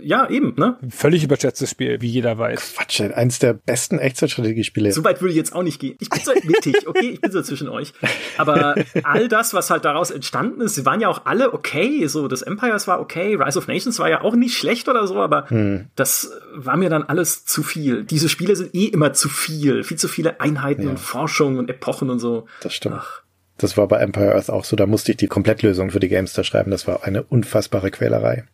[0.00, 0.78] Ja, eben, ne?
[0.88, 2.74] Völlig überschätztes Spiel, wie jeder weiß.
[2.74, 4.92] Quatsch, eins der besten Echtzeitstrategiespiele.
[4.92, 5.96] So weit würde ich jetzt auch nicht gehen.
[6.00, 7.92] Ich bin so mittig, okay, ich bin so zwischen euch.
[8.38, 12.06] Aber all das, was halt daraus entstanden ist, sie waren ja auch alle okay.
[12.06, 15.16] So, das Empires war okay, Rise of Nations war ja auch nicht schlecht oder so,
[15.16, 15.86] aber hm.
[15.96, 18.04] das war mir dann alles zu viel.
[18.04, 19.84] Diese Spiele sind eh immer zu viel.
[19.84, 20.90] Viel zu viele Einheiten ja.
[20.90, 22.46] und Forschung und Epochen und so.
[22.62, 22.96] Das stimmt.
[22.98, 23.22] Ach.
[23.58, 24.76] Das war bei Empire Earth auch so.
[24.76, 26.70] Da musste ich die Komplettlösung für die Gamester schreiben.
[26.70, 28.44] Das war eine unfassbare Quälerei.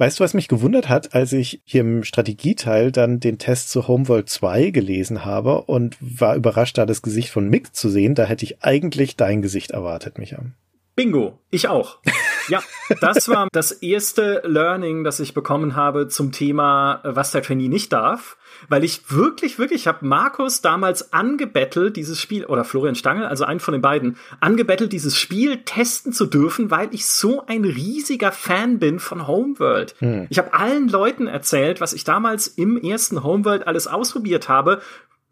[0.00, 3.86] Weißt du, was mich gewundert hat, als ich hier im Strategieteil dann den Test zu
[3.86, 8.14] Homeworld 2 gelesen habe und war überrascht, da das Gesicht von Mick zu sehen.
[8.14, 10.42] Da hätte ich eigentlich dein Gesicht erwartet, Micha.
[10.94, 11.98] Bingo, ich auch.
[12.48, 12.62] Ja,
[13.00, 17.92] das war das erste Learning, das ich bekommen habe zum Thema, was der Trainee nicht
[17.92, 18.36] darf
[18.68, 23.44] weil ich wirklich, wirklich, ich habe Markus damals angebettelt, dieses Spiel, oder Florian Stangel, also
[23.44, 28.32] einen von den beiden, angebettelt, dieses Spiel testen zu dürfen, weil ich so ein riesiger
[28.32, 29.94] Fan bin von Homeworld.
[29.98, 30.26] Hm.
[30.30, 34.80] Ich habe allen Leuten erzählt, was ich damals im ersten Homeworld alles ausprobiert habe,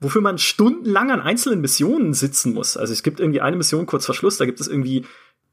[0.01, 2.77] wofür man stundenlang an einzelnen Missionen sitzen muss.
[2.77, 5.05] Also es gibt irgendwie eine Mission kurz vor Schluss, da gibt es irgendwie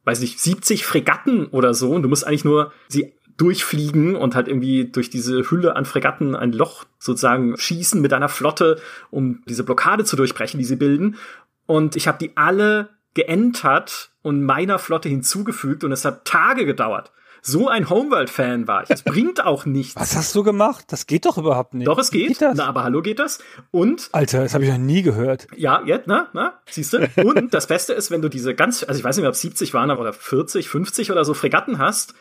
[0.05, 4.47] weiß nicht, 70 Fregatten oder so und du musst eigentlich nur sie durchfliegen und halt
[4.47, 8.79] irgendwie durch diese Hülle an Fregatten ein Loch sozusagen schießen mit einer Flotte,
[9.11, 11.17] um diese Blockade zu durchbrechen, die sie bilden.
[11.65, 17.11] Und ich habe die alle geentert und meiner Flotte hinzugefügt und es hat Tage gedauert.
[17.45, 18.89] So ein Homeworld-Fan war ich.
[18.89, 19.95] Es bringt auch nichts.
[19.95, 20.85] Was hast du gemacht?
[20.89, 21.87] Das geht doch überhaupt nicht.
[21.87, 22.29] Doch, es geht.
[22.29, 22.57] geht das?
[22.57, 23.39] Na, aber hallo geht das.
[23.71, 24.09] Und.
[24.11, 25.47] Alter, das habe ich noch nie gehört.
[25.55, 27.07] Ja, jetzt, na, na, siehst du?
[27.23, 29.73] Und das Beste ist, wenn du diese ganz, also ich weiß nicht mehr, ob 70
[29.73, 32.15] waren, aber oder 40, 50 oder so Fregatten hast,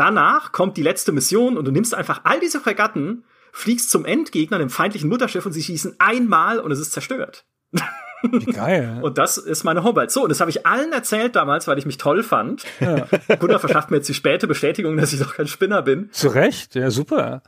[0.00, 4.58] Danach kommt die letzte Mission und du nimmst einfach all diese Fregatten, fliegst zum Endgegner,
[4.58, 7.44] dem feindlichen Mutterschiff und sie schießen einmal und es ist zerstört.
[8.22, 8.98] Wie geil.
[9.02, 10.10] und das ist meine Hobart.
[10.10, 12.64] So, und das habe ich allen erzählt damals, weil ich mich toll fand.
[12.80, 13.06] Ja.
[13.38, 16.10] Gunnar verschafft mir jetzt die späte Bestätigung, dass ich doch kein Spinner bin.
[16.12, 17.42] Zu Recht, ja, super.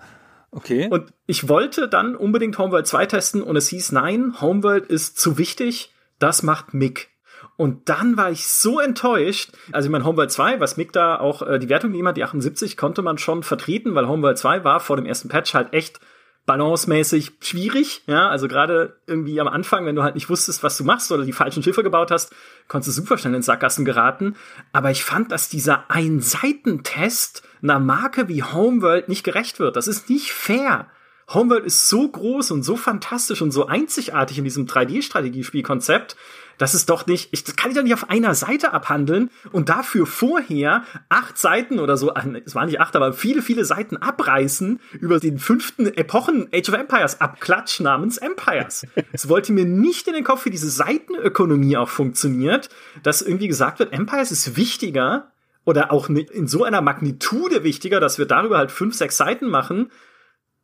[0.50, 0.88] Okay.
[0.90, 5.38] Und ich wollte dann unbedingt Homeworld 2 testen und es hieß, nein, Homeworld ist zu
[5.38, 7.08] wichtig, das macht Mick.
[7.56, 9.52] Und dann war ich so enttäuscht.
[9.72, 12.24] Also ich meine, Homeworld 2, was Mick da auch äh, die Wertung gegeben hat, die
[12.24, 16.00] 78, konnte man schon vertreten, weil Homeworld 2 war vor dem ersten Patch halt echt
[16.46, 18.02] balancemäßig schwierig.
[18.06, 21.24] Ja, also gerade irgendwie am Anfang, wenn du halt nicht wusstest, was du machst oder
[21.24, 22.34] die falschen Schiffe gebaut hast,
[22.68, 24.36] konntest du super schnell in Sackgassen geraten.
[24.72, 29.76] Aber ich fand, dass dieser Ein-Seiten-Test einer Marke wie Homeworld nicht gerecht wird.
[29.76, 30.88] Das ist nicht fair.
[31.32, 36.16] Homeworld ist so groß und so fantastisch und so einzigartig in diesem 3D-Strategiespielkonzept,
[36.58, 39.68] das ist doch nicht, ich, das kann ich doch nicht auf einer Seite abhandeln und
[39.68, 42.12] dafür vorher acht Seiten oder so,
[42.44, 46.74] es waren nicht acht, aber viele, viele Seiten abreißen über den fünften Epochen Age of
[46.74, 48.86] Empires Abklatsch namens Empires.
[49.12, 52.70] Es wollte mir nicht in den Kopf, wie diese Seitenökonomie auch funktioniert,
[53.02, 55.32] dass irgendwie gesagt wird, Empires ist wichtiger
[55.64, 59.90] oder auch in so einer Magnitude wichtiger, dass wir darüber halt fünf, sechs Seiten machen,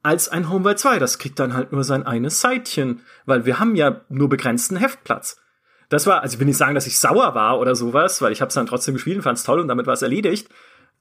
[0.03, 0.99] als ein Homeworld 2.
[0.99, 5.41] Das kriegt dann halt nur sein eines Seitchen, weil wir haben ja nur begrenzten Heftplatz.
[5.89, 8.41] Das war, also ich will nicht sagen, dass ich sauer war oder sowas, weil ich
[8.41, 10.49] habe es dann trotzdem gespielt und fand es toll und damit war es erledigt.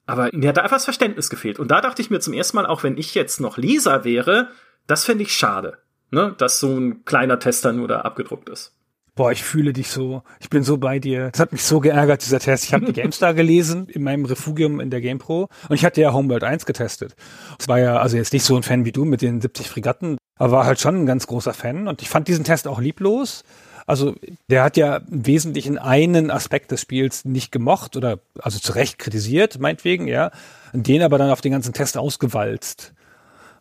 [0.05, 1.59] Aber mir hat da einfach das Verständnis gefehlt.
[1.59, 4.47] Und da dachte ich mir zum ersten Mal, auch wenn ich jetzt noch Leser wäre,
[4.87, 5.79] das fände ich schade,
[6.11, 6.33] ne?
[6.37, 8.73] dass so ein kleiner Tester nur da abgedruckt ist.
[9.17, 10.21] Boah, ich fühle dich so.
[10.39, 11.31] Ich bin so bei dir.
[11.31, 12.65] Das hat mich so geärgert, dieser Test.
[12.65, 16.13] Ich habe die GameStar gelesen in meinem Refugium in der GamePro und ich hatte ja
[16.13, 17.15] Homeworld 1 getestet.
[17.59, 20.17] Es war ja also jetzt nicht so ein Fan wie du mit den 70 Fregatten,
[20.35, 23.43] aber war halt schon ein ganz großer Fan und ich fand diesen Test auch lieblos.
[23.87, 24.15] Also
[24.49, 28.99] der hat ja im Wesentlichen einen Aspekt des Spiels nicht gemocht oder also zu Recht
[28.99, 30.31] kritisiert, meinetwegen, ja,
[30.73, 32.93] den aber dann auf den ganzen Test ausgewalzt.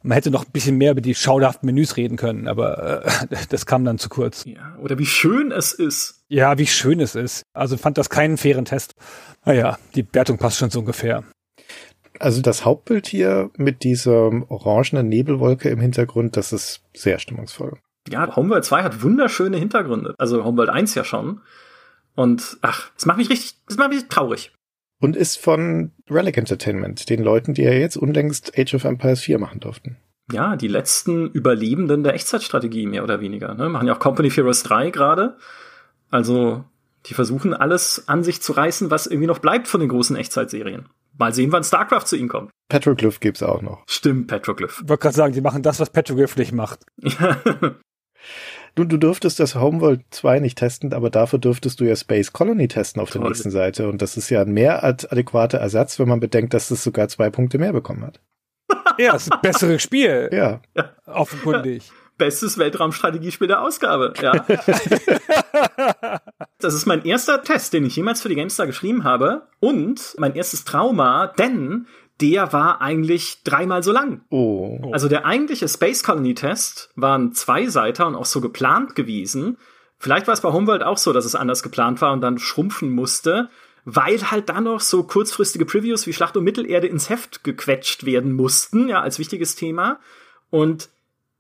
[0.02, 3.66] Man hätte noch ein bisschen mehr über die schauderhaften Menüs reden können, aber äh, das
[3.66, 4.44] kam dann zu kurz.
[4.44, 6.24] Ja, oder wie schön es ist.
[6.28, 7.44] Ja, wie schön es ist.
[7.54, 8.96] Also fand das keinen fairen Test.
[9.44, 11.22] Naja, die Wertung passt schon so ungefähr.
[12.18, 18.34] Also das Hauptbild hier mit dieser orangenen Nebelwolke im Hintergrund, das ist sehr stimmungsvoll ja,
[18.36, 20.14] Homeworld 2 hat wunderschöne Hintergründe.
[20.18, 21.40] Also Homeworld 1 ja schon.
[22.14, 24.52] Und ach, das macht mich richtig, das macht mich traurig.
[25.00, 29.38] Und ist von Relic Entertainment, den Leuten, die ja jetzt unlängst Age of Empires 4
[29.38, 29.98] machen durften.
[30.32, 33.54] Ja, die letzten Überlebenden der Echtzeitstrategie, mehr oder weniger.
[33.54, 33.68] Ne?
[33.68, 35.36] Machen ja auch Company Heroes 3 gerade.
[36.10, 36.64] Also,
[37.06, 40.88] die versuchen alles an sich zu reißen, was irgendwie noch bleibt von den großen Echtzeitserien.
[41.18, 42.50] Mal sehen, wann StarCraft zu ihnen kommt.
[42.68, 43.84] Petroglyph gibt's auch noch.
[43.86, 44.80] Stimmt, Petroglyph.
[44.82, 46.84] Ich wollte gerade sagen, die machen das, was Petroglyph nicht macht.
[48.76, 52.68] Du, du dürftest das Homeworld 2 nicht testen, aber dafür dürftest du ja Space Colony
[52.68, 53.22] testen auf Toll.
[53.22, 53.88] der nächsten Seite.
[53.88, 57.08] Und das ist ja ein mehr als adäquater Ersatz, wenn man bedenkt, dass es sogar
[57.08, 58.20] zwei Punkte mehr bekommen hat.
[58.98, 60.30] Ja, es ist ein besseres Spiel.
[60.32, 60.60] Ja.
[60.74, 60.90] ja.
[61.06, 61.90] Offenkundig.
[62.16, 64.32] Bestes Weltraumstrategiespiel der Ausgabe, ja.
[66.58, 69.48] das ist mein erster Test, den ich jemals für die GameStar geschrieben habe.
[69.60, 71.86] Und mein erstes Trauma, denn
[72.20, 74.22] der war eigentlich dreimal so lang.
[74.30, 74.90] Oh.
[74.92, 79.58] Also der eigentliche Space Colony Test waren zwei Seiter und auch so geplant gewesen.
[79.98, 82.90] Vielleicht war es bei Homeworld auch so, dass es anders geplant war und dann schrumpfen
[82.90, 83.50] musste,
[83.84, 88.32] weil halt dann noch so kurzfristige Previews wie Schlacht um Mittelerde ins Heft gequetscht werden
[88.32, 90.00] mussten, ja, als wichtiges Thema.
[90.50, 90.88] Und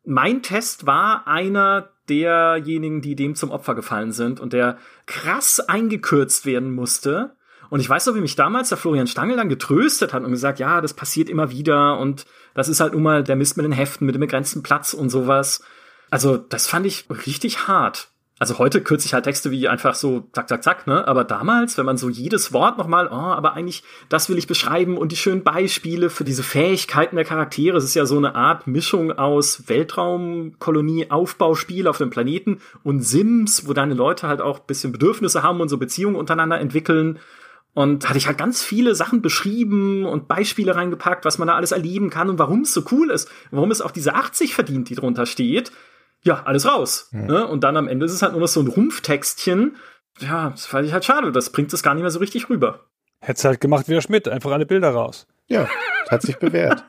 [0.04, 6.46] mein Test war einer derjenigen, die dem zum Opfer gefallen sind und der krass eingekürzt
[6.46, 7.34] werden musste
[7.70, 10.58] und ich weiß noch, wie mich damals der Florian Stangl dann getröstet hat und gesagt,
[10.58, 13.72] ja, das passiert immer wieder und das ist halt nun mal der Mist mit den
[13.72, 15.62] Heften, mit dem begrenzten Platz und sowas.
[16.10, 18.08] Also, das fand ich richtig hart.
[18.38, 21.08] Also heute kürze ich halt Texte wie einfach so zack, zack, zack, ne?
[21.08, 24.98] Aber damals, wenn man so jedes Wort nochmal, oh, aber eigentlich, das will ich beschreiben
[24.98, 27.78] und die schönen Beispiele für diese Fähigkeiten der Charaktere.
[27.78, 33.66] Es ist ja so eine Art Mischung aus Weltraumkolonie, Aufbauspiel auf dem Planeten und Sims,
[33.66, 37.18] wo deine Leute halt auch bisschen Bedürfnisse haben und so Beziehungen untereinander entwickeln.
[37.76, 41.72] Und hatte ich halt ganz viele Sachen beschrieben und Beispiele reingepackt, was man da alles
[41.72, 44.94] erleben kann und warum es so cool ist, warum es auch diese 80 verdient, die
[44.94, 45.72] drunter steht.
[46.22, 47.10] Ja, alles raus.
[47.12, 47.20] Ja.
[47.20, 47.46] Ne?
[47.46, 49.76] Und dann am Ende ist es halt nur noch so ein Rumpftextchen.
[50.20, 51.32] Ja, das fand ich halt schade.
[51.32, 52.86] Das bringt es gar nicht mehr so richtig rüber.
[53.20, 55.26] Hätt's halt gemacht wie der Schmidt, einfach alle Bilder raus.
[55.46, 55.68] Ja,
[56.10, 56.84] hat sich bewährt.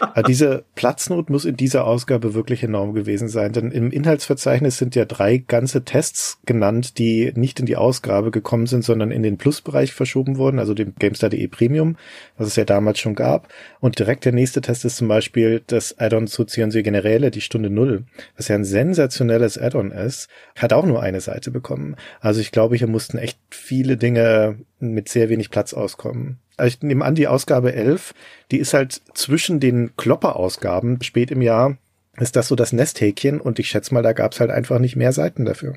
[0.00, 4.94] Aber diese Platznot muss in dieser Ausgabe wirklich enorm gewesen sein, denn im Inhaltsverzeichnis sind
[4.94, 9.38] ja drei ganze Tests genannt, die nicht in die Ausgabe gekommen sind, sondern in den
[9.38, 11.96] Plusbereich verschoben wurden, also dem GameStar.de Premium,
[12.36, 13.48] was es ja damals schon gab.
[13.80, 17.70] Und direkt der nächste Test ist zum Beispiel das Add-on zu Ciencio Generäle, die Stunde
[17.70, 18.04] Null,
[18.36, 21.96] was ja ein sensationelles Add-on ist, hat auch nur eine Seite bekommen.
[22.20, 26.38] Also ich glaube, hier mussten echt viele Dinge mit sehr wenig Platz auskommen.
[26.58, 28.14] Also ich nehme an, die Ausgabe 11,
[28.50, 31.76] die ist halt zwischen den Klopper-Ausgaben spät im Jahr,
[32.16, 34.96] ist das so das Nesthäkchen und ich schätze mal, da gab es halt einfach nicht
[34.96, 35.74] mehr Seiten dafür.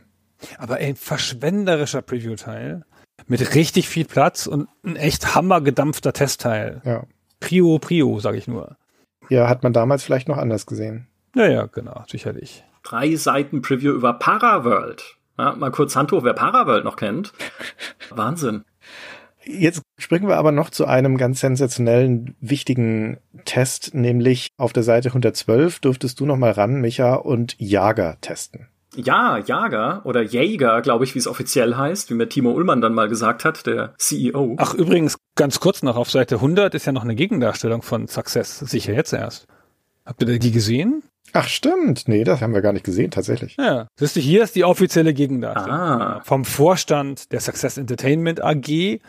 [0.57, 2.84] Aber ein verschwenderischer Preview-Teil
[3.27, 6.82] mit richtig viel Platz und ein echt hammergedampfter Testteil.
[6.84, 7.03] Ja.
[7.39, 8.77] Prio, Prio, sage ich nur.
[9.29, 11.07] Ja, hat man damals vielleicht noch anders gesehen.
[11.36, 12.63] Ja, ja, genau, sicherlich.
[12.84, 15.17] Drei Seiten Preview über Paraworld.
[15.38, 17.34] Ja, mal kurz Hand hoch, wer Paraworld noch kennt.
[18.09, 18.63] Wahnsinn.
[19.44, 25.09] Jetzt springen wir aber noch zu einem ganz sensationellen, wichtigen Test, nämlich auf der Seite
[25.09, 28.68] 112 durftest du noch mal ran, Micha, und Jager testen.
[28.96, 32.93] Ja, Jager oder Jäger, glaube ich, wie es offiziell heißt, wie mir Timo Ullmann dann
[32.93, 34.55] mal gesagt hat, der CEO.
[34.59, 38.59] Ach, übrigens, ganz kurz noch, auf Seite 100 ist ja noch eine Gegendarstellung von Success,
[38.59, 39.47] sicher jetzt erst.
[40.05, 41.04] Habt ihr die gesehen?
[41.34, 43.55] Ach stimmt, nee, das haben wir gar nicht gesehen, tatsächlich.
[43.58, 45.80] Ja, siehst du, hier ist die offizielle Gegendarstellung.
[45.80, 46.22] Ah.
[46.26, 49.00] Vom Vorstand der Success Entertainment AG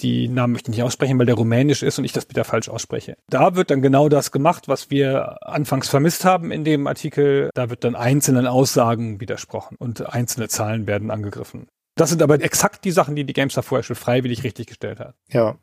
[0.00, 2.68] die Namen möchte ich nicht aussprechen, weil der rumänisch ist und ich das wieder falsch
[2.68, 3.16] ausspreche.
[3.28, 7.50] Da wird dann genau das gemacht, was wir anfangs vermisst haben in dem Artikel.
[7.54, 11.66] Da wird dann einzelnen Aussagen widersprochen und einzelne Zahlen werden angegriffen.
[11.96, 15.14] Das sind aber exakt die Sachen, die die GameStar vorher schon freiwillig richtig gestellt hat.
[15.28, 15.58] Ja, und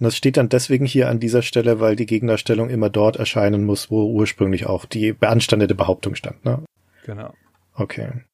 [0.00, 3.90] das steht dann deswegen hier an dieser Stelle, weil die Gegnerstellung immer dort erscheinen muss,
[3.90, 6.44] wo ursprünglich auch die beanstandete Behauptung stand.
[6.44, 6.64] Ne?
[7.04, 7.32] Genau.
[7.74, 8.24] Okay.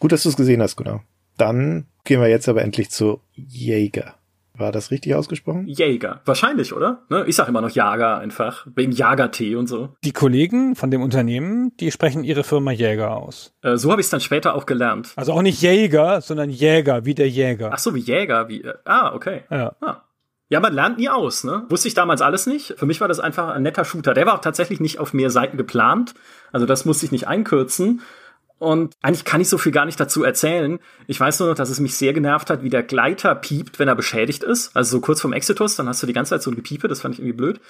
[0.00, 1.00] Gut, dass du es gesehen hast, genau.
[1.38, 4.17] Dann gehen wir jetzt aber endlich zu Jäger.
[4.58, 5.66] War das richtig ausgesprochen?
[5.68, 6.20] Jäger.
[6.24, 7.04] Wahrscheinlich, oder?
[7.08, 7.24] Ne?
[7.26, 8.66] Ich sage immer noch Jager einfach.
[8.74, 9.90] Wegen Jagertee und so.
[10.04, 13.54] Die Kollegen von dem Unternehmen, die sprechen ihre Firma Jäger aus.
[13.62, 15.12] Äh, so habe ich es dann später auch gelernt.
[15.16, 17.70] Also auch nicht Jäger, sondern Jäger, wie der Jäger.
[17.72, 18.48] Ach so, wie Jäger.
[18.48, 19.42] Wie, äh, ah, okay.
[19.50, 19.76] Ja.
[19.80, 20.02] Ah.
[20.50, 21.64] Ja, man lernt nie aus, ne?
[21.68, 22.74] Wusste ich damals alles nicht.
[22.78, 24.14] Für mich war das einfach ein netter Shooter.
[24.14, 26.14] Der war auch tatsächlich nicht auf mehr Seiten geplant.
[26.52, 28.00] Also das musste ich nicht einkürzen.
[28.58, 30.80] Und eigentlich kann ich so viel gar nicht dazu erzählen.
[31.06, 33.88] Ich weiß nur noch, dass es mich sehr genervt hat, wie der Gleiter piept, wenn
[33.88, 34.76] er beschädigt ist.
[34.76, 37.00] Also so kurz vorm Exitus, dann hast du die ganze Zeit so ein Gepiepe, das
[37.00, 37.60] fand ich irgendwie blöd.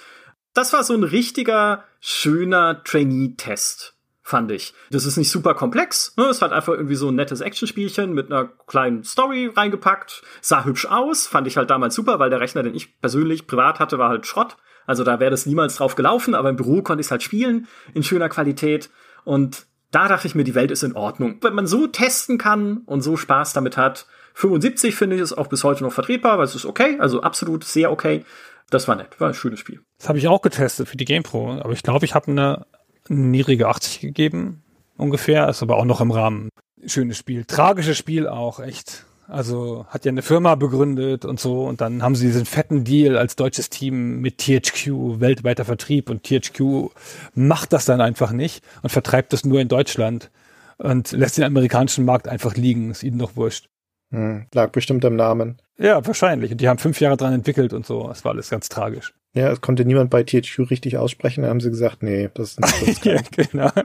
[0.53, 3.93] Das war so ein richtiger, schöner Trainee-Test,
[4.23, 4.73] fand ich.
[4.89, 6.15] Das ist nicht super komplex.
[6.17, 6.25] Ne?
[6.25, 10.23] Es hat einfach irgendwie so ein nettes Actionspielchen mit einer kleinen Story reingepackt.
[10.41, 13.79] Sah hübsch aus, fand ich halt damals super, weil der Rechner, den ich persönlich privat
[13.79, 14.57] hatte, war halt Schrott.
[14.87, 17.67] Also da wäre das niemals drauf gelaufen, aber im Büro konnte ich es halt spielen
[17.93, 18.89] in schöner Qualität.
[19.23, 21.37] Und da dachte ich mir, die Welt ist in Ordnung.
[21.41, 24.05] Wenn man so testen kann und so Spaß damit hat,
[24.35, 27.63] 75 finde ich es auch bis heute noch vertretbar, weil es ist okay, also absolut
[27.63, 28.23] sehr okay.
[28.69, 29.81] Das war nett, war ein schönes Spiel.
[29.97, 32.65] Das habe ich auch getestet für die GamePro, aber ich glaube, ich habe eine
[33.07, 34.63] niedrige 80 gegeben,
[34.95, 36.49] ungefähr, ist aber auch noch im Rahmen.
[36.85, 39.05] Schönes Spiel, tragisches Spiel auch, echt.
[39.29, 43.15] Also hat ja eine Firma begründet und so und dann haben sie diesen fetten Deal
[43.15, 46.89] als deutsches Team mit THQ, weltweiter Vertrieb und THQ
[47.35, 50.31] macht das dann einfach nicht und vertreibt das nur in Deutschland
[50.77, 53.69] und lässt den amerikanischen Markt einfach liegen, ist ihnen doch wurscht.
[54.11, 55.61] Hm, lag bestimmt am Namen.
[55.77, 56.51] Ja, wahrscheinlich.
[56.51, 58.07] Und die haben fünf Jahre dran entwickelt und so.
[58.07, 59.13] Das war alles ganz tragisch.
[59.33, 61.43] Ja, es konnte niemand bei THQ richtig aussprechen.
[61.43, 63.69] Da haben sie gesagt, nee, das ist nicht ja, genau.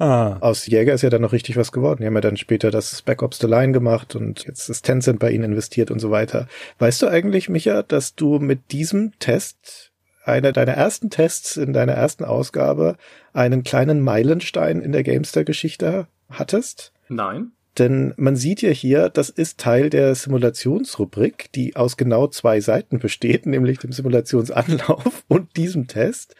[0.00, 0.38] Ah.
[0.40, 1.98] Aus Jäger ist ja dann noch richtig was geworden.
[2.00, 5.18] Die haben ja dann später das Spec Ops The Line gemacht und jetzt ist Tencent
[5.18, 6.48] bei ihnen investiert und so weiter.
[6.78, 9.92] Weißt du eigentlich, Micha, dass du mit diesem Test,
[10.24, 12.96] einer deiner ersten Tests in deiner ersten Ausgabe,
[13.34, 16.92] einen kleinen Meilenstein in der Gamester-Geschichte hattest?
[17.08, 17.52] Nein.
[17.80, 22.98] Denn man sieht ja hier, das ist Teil der Simulationsrubrik, die aus genau zwei Seiten
[22.98, 26.34] besteht, nämlich dem Simulationsanlauf und diesem Test.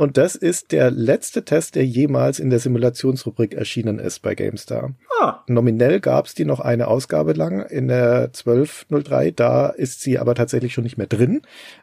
[0.00, 4.94] Und das ist der letzte Test, der jemals in der Simulationsrubrik erschienen ist bei GameStar.
[5.20, 5.42] Ah.
[5.46, 10.34] Nominell gab es die noch eine Ausgabe lang in der 1203, da ist sie aber
[10.34, 11.42] tatsächlich schon nicht mehr drin.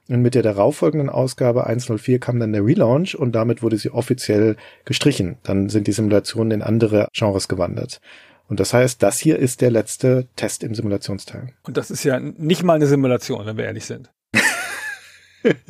[0.10, 4.56] Und mit der darauffolgenden Ausgabe 104 kam dann der Relaunch und damit wurde sie offiziell
[4.84, 5.38] gestrichen.
[5.44, 8.02] Dann sind die Simulationen in andere Genres gewandert.
[8.48, 11.54] Und das heißt, das hier ist der letzte Test im Simulationsteil.
[11.64, 14.12] Und das ist ja nicht mal eine Simulation, wenn wir ehrlich sind.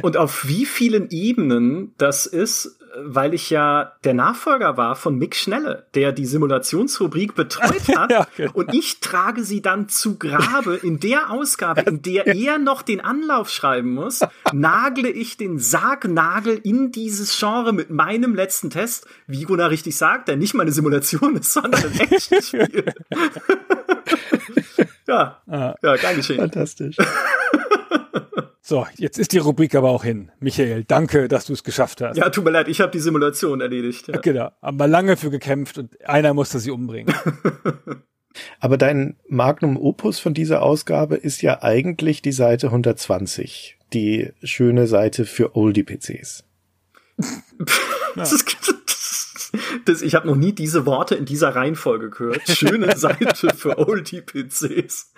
[0.02, 5.36] Und auf wie vielen Ebenen das ist, weil ich ja der Nachfolger war von Mick
[5.36, 8.12] Schnelle, der die Simulationsrubrik betreut hat.
[8.12, 8.52] ja, genau.
[8.54, 13.02] Und ich trage sie dann zu Grabe in der Ausgabe, in der er noch den
[13.02, 14.22] Anlauf schreiben muss,
[14.54, 20.28] nagle ich den Sargnagel in dieses Genre mit meinem letzten Test, wie Gunnar richtig sagt,
[20.28, 22.86] der nicht mal eine Simulation ist, sondern ein Actionspiel.
[25.08, 25.76] ja, ah.
[25.82, 26.38] ja, gern geschehen.
[26.38, 26.98] Fantastisch.
[28.68, 30.32] So, jetzt ist die Rubrik aber auch hin.
[30.40, 32.18] Michael, danke, dass du es geschafft hast.
[32.18, 34.08] Ja, tut mir leid, ich habe die Simulation erledigt.
[34.08, 34.18] Ja.
[34.18, 37.14] Genau, aber lange für gekämpft und einer musste sie umbringen.
[38.60, 44.88] aber dein Magnum Opus von dieser Ausgabe ist ja eigentlich die Seite 120, die schöne
[44.88, 46.44] Seite für Oldie-PCs.
[48.16, 48.48] das ist,
[49.86, 52.48] das, ich habe noch nie diese Worte in dieser Reihenfolge gehört.
[52.48, 55.14] Schöne Seite für Oldie-PCs.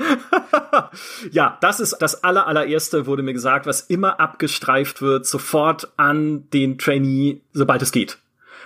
[1.31, 6.49] ja, das ist das aller, allererste, wurde mir gesagt, was immer abgestreift wird, sofort an
[6.51, 8.17] den Trainee, sobald es geht.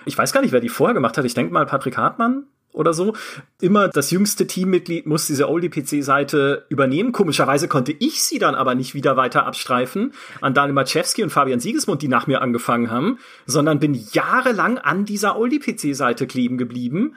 [0.06, 1.26] Ich weiß gar nicht, wer die vorher gemacht hat.
[1.26, 3.14] Ich denke mal Patrick Hartmann oder so.
[3.60, 7.12] Immer das jüngste Teammitglied muss diese Oldie-PC-Seite übernehmen.
[7.12, 11.60] Komischerweise konnte ich sie dann aber nicht wieder weiter abstreifen an Daniel Maczewski und Fabian
[11.60, 17.16] Siegesmund, die nach mir angefangen haben, sondern bin jahrelang an dieser Oldie-PC-Seite kleben geblieben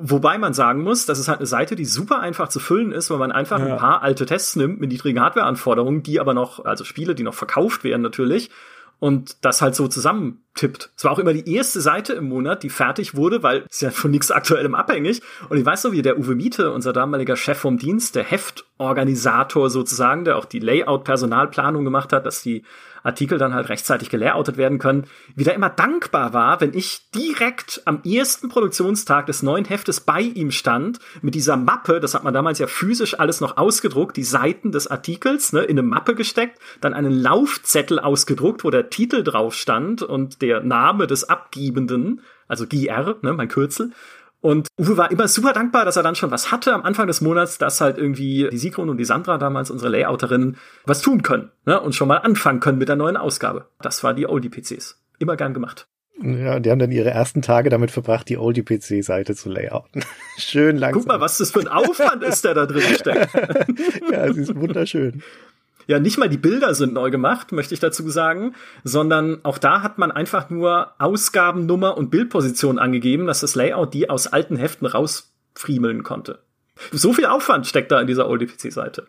[0.00, 3.10] Wobei man sagen muss, das ist halt eine Seite, die super einfach zu füllen ist,
[3.10, 3.66] weil man einfach ja.
[3.66, 7.34] ein paar alte Tests nimmt mit niedrigen Hardwareanforderungen, die aber noch, also Spiele, die noch
[7.34, 8.50] verkauft werden natürlich,
[9.00, 9.86] und das halt so
[10.58, 10.90] zusammentippt.
[10.96, 13.90] Es war auch immer die erste Seite im Monat, die fertig wurde, weil es ja
[13.90, 15.22] von nichts Aktuellem abhängig.
[15.48, 19.70] Und ich weiß noch, wie der Uwe Miete, unser damaliger Chef vom Dienst, der Heftorganisator
[19.70, 22.64] sozusagen, der auch die Layout-Personalplanung gemacht hat, dass die
[23.02, 28.02] Artikel dann halt rechtzeitig gelayoutet werden können, wieder immer dankbar war, wenn ich direkt am
[28.04, 32.58] ersten Produktionstag des neuen Heftes bei ihm stand, mit dieser Mappe, das hat man damals
[32.58, 36.94] ja physisch alles noch ausgedruckt, die Seiten des Artikels ne, in eine Mappe gesteckt, dann
[36.94, 43.16] einen Laufzettel ausgedruckt, wo der Titel drauf stand und der Name des Abgebenden, also GR,
[43.22, 43.92] ne, mein Kürzel,
[44.40, 47.20] und Uwe war immer super dankbar, dass er dann schon was hatte am Anfang des
[47.20, 51.50] Monats, dass halt irgendwie die Sigrun und die Sandra damals, unsere Layouterinnen, was tun können
[51.66, 51.80] ne?
[51.80, 53.66] und schon mal anfangen können mit der neuen Ausgabe.
[53.80, 55.02] Das war die Oldie-PCs.
[55.18, 55.88] Immer gern gemacht.
[56.20, 60.04] Ja, die haben dann ihre ersten Tage damit verbracht, die Oldie-PC-Seite zu layouten.
[60.38, 61.02] Schön langsam.
[61.02, 63.30] Guck mal, was das für ein Aufwand ist, der da drin steckt.
[64.10, 65.22] ja, sie ist wunderschön
[65.88, 68.54] ja nicht mal die Bilder sind neu gemacht, möchte ich dazu sagen,
[68.84, 74.08] sondern auch da hat man einfach nur Ausgabennummer und Bildposition angegeben, dass das Layout die
[74.08, 76.40] aus alten Heften rausfriemeln konnte.
[76.92, 79.08] So viel Aufwand steckt da in dieser OldPC-Seite.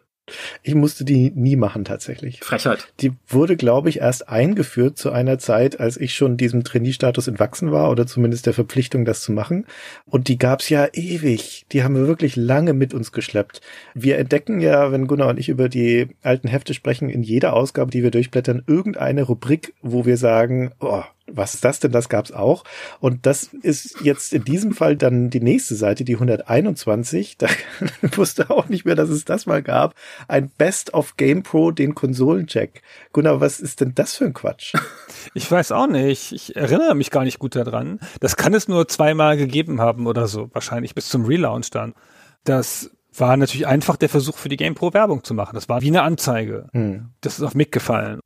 [0.64, 2.40] Ich musste die nie machen tatsächlich.
[2.42, 2.88] Frechheit.
[3.00, 7.72] Die wurde, glaube ich, erst eingeführt zu einer Zeit, als ich schon diesem Trainee-Status entwachsen
[7.72, 9.66] war oder zumindest der Verpflichtung, das zu machen.
[10.06, 11.66] Und die gab's ja ewig.
[11.72, 13.62] Die haben wir wirklich lange mit uns geschleppt.
[13.94, 17.92] Wir entdecken ja, wenn Gunnar und ich über die alten Hefte sprechen, in jeder Ausgabe,
[17.92, 21.04] die wir durchblättern, irgendeine Rubrik, wo wir sagen, oh,
[21.34, 21.92] was ist das denn?
[21.92, 22.64] Das gab's auch.
[23.00, 27.38] Und das ist jetzt in diesem Fall dann die nächste Seite, die 121.
[27.38, 27.48] Da
[28.16, 29.96] wusste auch nicht mehr, dass es das mal gab.
[30.28, 32.82] Ein Best of Game Pro, den Konsolencheck.
[33.14, 34.74] Gunnar, was ist denn das für ein Quatsch?
[35.34, 36.32] Ich weiß auch nicht.
[36.32, 38.00] Ich erinnere mich gar nicht gut daran.
[38.20, 40.50] Das kann es nur zweimal gegeben haben oder so.
[40.54, 41.94] Wahrscheinlich bis zum Relaunch dann.
[42.44, 45.56] Das war natürlich einfach der Versuch für die Game Pro Werbung zu machen.
[45.56, 46.68] Das war wie eine Anzeige.
[46.74, 47.10] Hm.
[47.22, 48.22] Das ist auf Mick gefallen.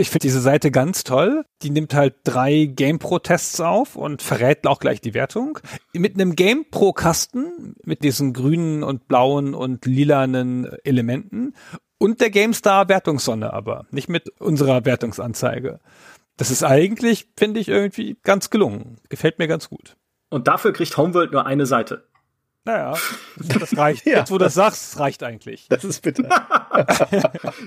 [0.00, 1.44] Ich finde diese Seite ganz toll.
[1.60, 5.58] Die nimmt halt drei GamePro-Tests auf und verrät auch gleich die Wertung.
[5.92, 11.52] Mit einem GamePro-Kasten, mit diesen grünen und blauen und lilanen Elementen
[11.98, 15.80] und der GameStar-Wertungssonne aber, nicht mit unserer Wertungsanzeige.
[16.38, 18.96] Das ist eigentlich, finde ich, irgendwie ganz gelungen.
[19.10, 19.98] Gefällt mir ganz gut.
[20.30, 22.08] Und dafür kriegt Homeworld nur eine Seite.
[22.64, 22.94] Naja,
[23.36, 24.04] das reicht.
[24.06, 24.18] ja.
[24.18, 25.66] Jetzt, wo du das sagst, reicht eigentlich.
[25.70, 26.28] Das ist bitter.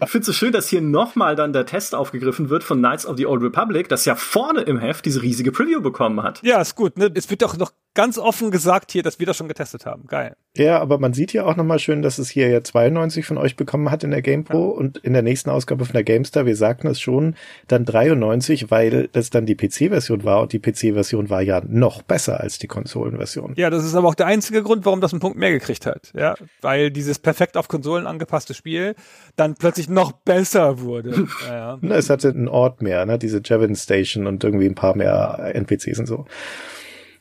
[0.03, 3.05] ich finde es so schön, dass hier nochmal dann der Test aufgegriffen wird von Knights
[3.05, 6.41] of the Old Republic, das ja vorne im Heft diese riesige Preview bekommen hat.
[6.43, 6.97] Ja, ist gut.
[6.97, 7.11] Ne?
[7.15, 10.07] Es wird doch noch ganz offen gesagt hier, dass wir das schon getestet haben.
[10.07, 10.35] Geil.
[10.55, 13.55] Ja, aber man sieht ja auch nochmal schön, dass es hier ja 92 von euch
[13.55, 14.77] bekommen hat in der GamePro ja.
[14.77, 17.35] und in der nächsten Ausgabe von der GameStar, wir sagten es schon,
[17.67, 22.39] dann 93, weil das dann die PC-Version war und die PC-Version war ja noch besser
[22.39, 23.53] als die Konsolenversion.
[23.55, 26.11] Ja, das ist aber auch der einzige Grund, warum das einen Punkt mehr gekriegt hat.
[26.15, 28.95] Ja, weil dieses perfekt auf Konsolen angepasste Spiel
[29.35, 31.27] dann plötzlich noch besser wurde.
[31.47, 31.79] ja.
[31.89, 33.17] Es hatte einen Ort mehr, ne?
[33.17, 36.25] diese Javin Station und irgendwie ein paar mehr NPCs und so.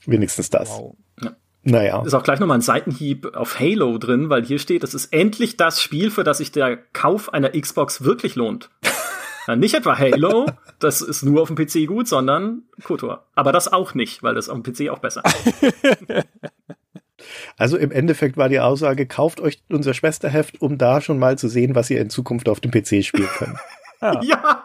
[0.07, 0.71] Wenigstens das.
[0.71, 0.97] Wow.
[1.21, 1.37] Ja.
[1.65, 2.03] Naja.
[2.05, 5.57] Ist auch gleich nochmal ein Seitenhieb auf Halo drin, weil hier steht, es ist endlich
[5.57, 8.71] das Spiel, für das sich der Kauf einer Xbox wirklich lohnt.
[9.57, 10.47] nicht etwa Halo,
[10.81, 13.27] das ist nur auf dem PC gut, sondern KOTOR.
[13.35, 16.25] Aber das auch nicht, weil das auf dem PC auch besser ist.
[17.57, 21.49] Also im Endeffekt war die Aussage, kauft euch unser Schwesterheft, um da schon mal zu
[21.49, 23.57] sehen, was ihr in Zukunft auf dem PC spielen könnt.
[24.03, 24.23] ja.
[24.23, 24.65] ja.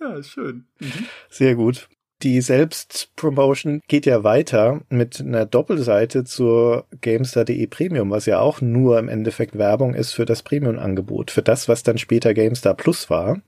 [0.00, 0.66] Ja, schön.
[0.78, 1.06] Mhm.
[1.30, 1.88] Sehr gut.
[2.24, 8.98] Die Selbstpromotion geht ja weiter mit einer Doppelseite zur GameStar.de Premium, was ja auch nur
[8.98, 13.42] im Endeffekt Werbung ist für das Premium-Angebot, für das, was dann später GameStar Plus war.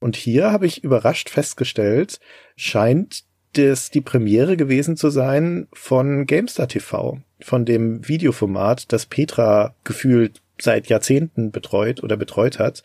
[0.00, 2.20] Und hier habe ich überrascht festgestellt,
[2.56, 9.74] scheint das die Premiere gewesen zu sein von GameStar TV, von dem Videoformat, das Petra
[9.84, 12.82] gefühlt seit Jahrzehnten betreut oder betreut hat.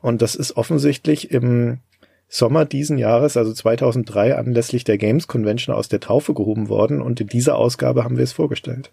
[0.00, 1.80] Und das ist offensichtlich im
[2.28, 7.20] Sommer diesen Jahres, also 2003, anlässlich der Games Convention aus der Taufe gehoben worden und
[7.20, 8.92] in dieser Ausgabe haben wir es vorgestellt.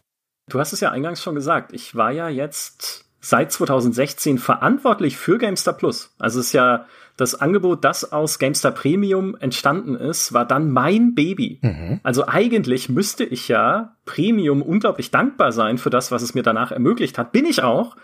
[0.50, 1.74] Du hast es ja eingangs schon gesagt.
[1.74, 6.14] Ich war ja jetzt seit 2016 verantwortlich für GameStar Plus.
[6.20, 6.86] Also es ist ja
[7.16, 11.60] das Angebot, das aus GameStar Premium entstanden ist, war dann mein Baby.
[11.62, 12.00] Mhm.
[12.04, 16.72] Also eigentlich müsste ich ja Premium unglaublich dankbar sein für das, was es mir danach
[16.72, 17.32] ermöglicht hat.
[17.32, 17.96] Bin ich auch.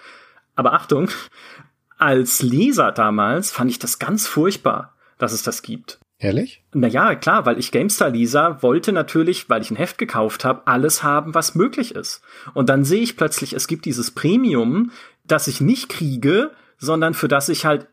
[0.56, 1.10] Aber Achtung,
[1.98, 6.00] als Leser damals fand ich das ganz furchtbar dass es das gibt.
[6.18, 6.64] Ehrlich?
[6.74, 11.34] Naja, klar, weil ich GameStar-Leser wollte natürlich, weil ich ein Heft gekauft habe, alles haben,
[11.34, 12.22] was möglich ist.
[12.54, 14.92] Und dann sehe ich plötzlich, es gibt dieses Premium,
[15.26, 17.88] das ich nicht kriege, sondern für das ich halt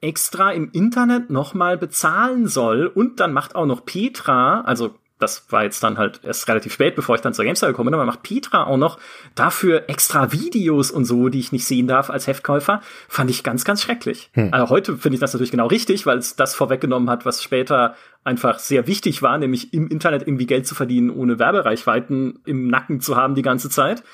[0.00, 2.86] extra im Internet nochmal bezahlen soll.
[2.86, 6.94] Und dann macht auch noch Petra, also das war jetzt dann halt erst relativ spät,
[6.94, 8.98] bevor ich dann zur GameStar gekommen bin, aber macht Petra auch noch
[9.34, 13.64] dafür extra Videos und so, die ich nicht sehen darf als Heftkäufer, fand ich ganz,
[13.64, 14.30] ganz schrecklich.
[14.34, 14.50] Hm.
[14.52, 17.96] Also heute finde ich das natürlich genau richtig, weil es das vorweggenommen hat, was später
[18.22, 23.00] einfach sehr wichtig war, nämlich im Internet irgendwie Geld zu verdienen, ohne Werbereichweiten im Nacken
[23.00, 24.04] zu haben die ganze Zeit.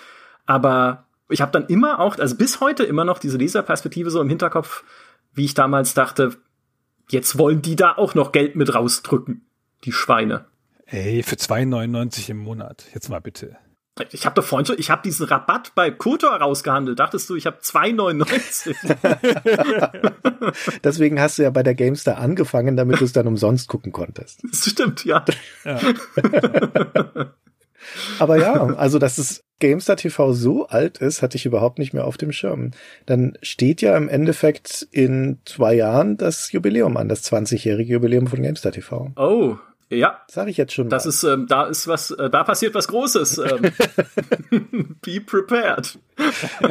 [0.46, 4.28] Aber ich habe dann immer auch, also bis heute immer noch diese Leserperspektive so im
[4.28, 4.84] Hinterkopf,
[5.34, 6.36] wie ich damals dachte,
[7.10, 9.44] jetzt wollen die da auch noch Geld mit rausdrücken,
[9.84, 10.46] die Schweine.
[10.86, 12.84] Ey, für 2,99 im Monat.
[12.92, 13.56] Jetzt mal bitte.
[14.10, 16.98] Ich habe doch vorhin schon, ich habe diesen Rabatt bei Kotor rausgehandelt.
[16.98, 18.74] Dachtest du, ich habe 2,99?
[20.84, 24.42] Deswegen hast du ja bei der Gamestar angefangen, damit du es dann umsonst gucken konntest.
[24.50, 25.24] Das stimmt, ja.
[25.64, 25.78] ja.
[28.18, 32.06] Aber ja, also dass es GameStar TV so alt ist, hatte ich überhaupt nicht mehr
[32.06, 32.72] auf dem Schirm.
[33.06, 38.42] Dann steht ja im Endeffekt in zwei Jahren das Jubiläum an, das 20-jährige Jubiläum von
[38.42, 39.12] GameStar TV.
[39.16, 39.56] Oh,
[39.90, 40.20] ja.
[40.30, 40.88] Sag ich jetzt schon.
[40.88, 41.08] Das mal.
[41.10, 43.38] ist, ähm, da ist was, äh, da passiert was Großes.
[43.38, 43.72] Ähm.
[45.02, 45.98] Be prepared.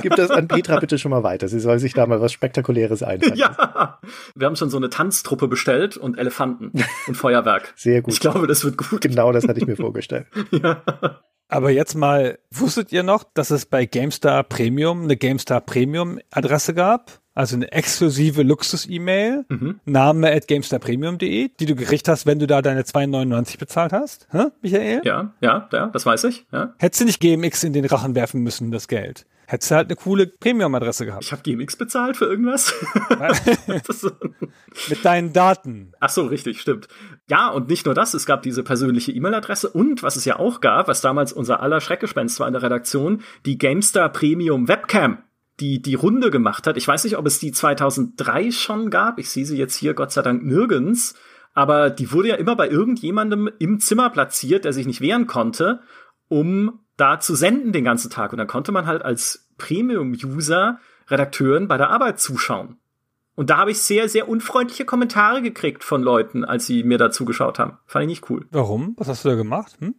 [0.02, 1.48] Gib das an Petra bitte schon mal weiter.
[1.48, 3.36] Sie soll sich da mal was Spektakuläres einfallen.
[3.36, 4.00] Ja.
[4.36, 6.72] Wir haben schon so eine Tanztruppe bestellt und Elefanten
[7.08, 7.74] und Feuerwerk.
[7.76, 8.14] Sehr gut.
[8.14, 9.02] Ich glaube, das wird gut.
[9.02, 10.28] Genau das hatte ich mir vorgestellt.
[10.52, 10.82] ja.
[11.50, 16.74] Aber jetzt mal, wusstet ihr noch, dass es bei GameStar Premium eine GameStar Premium Adresse
[16.74, 17.23] gab?
[17.36, 19.80] Also eine exklusive Luxus-E-Mail, mhm.
[19.86, 24.28] Name at GameStarPremium.de, die du gekriegt hast, wenn du da deine 2,99 bezahlt hast.
[24.32, 25.02] Hä, Michael?
[25.04, 26.46] Ja, ja, ja, das weiß ich.
[26.52, 26.76] Ja.
[26.78, 29.26] Hättest du nicht GMX in den Rachen werfen müssen, das Geld.
[29.48, 31.24] Hättest du halt eine coole Premium-Adresse gehabt.
[31.24, 32.74] Ich habe GMX bezahlt für irgendwas?
[34.90, 35.92] Mit deinen Daten.
[36.00, 36.88] Ach so, richtig, stimmt.
[37.30, 40.62] Ja, und nicht nur das, es gab diese persönliche E-Mail-Adresse und was es ja auch
[40.62, 45.18] gab, was damals unser aller Schreckgespenst war in der Redaktion, die GameStar Premium Webcam
[45.64, 46.76] die die Runde gemacht hat.
[46.76, 49.18] Ich weiß nicht, ob es die 2003 schon gab.
[49.18, 51.16] Ich sehe sie jetzt hier Gott sei Dank nirgends.
[51.54, 55.82] Aber die wurde ja immer bei irgendjemandem im Zimmer platziert, der sich nicht wehren konnte,
[56.28, 58.34] um da zu senden den ganzen Tag.
[58.34, 62.78] Und dann konnte man halt als Premium-User Redakteuren bei der Arbeit zuschauen.
[63.36, 67.10] Und da habe ich sehr, sehr unfreundliche Kommentare gekriegt von Leuten, als sie mir da
[67.10, 67.78] zugeschaut haben.
[67.86, 68.46] Fand ich nicht cool.
[68.52, 68.96] Warum?
[68.98, 69.78] Was hast du da gemacht?
[69.80, 69.96] Hm?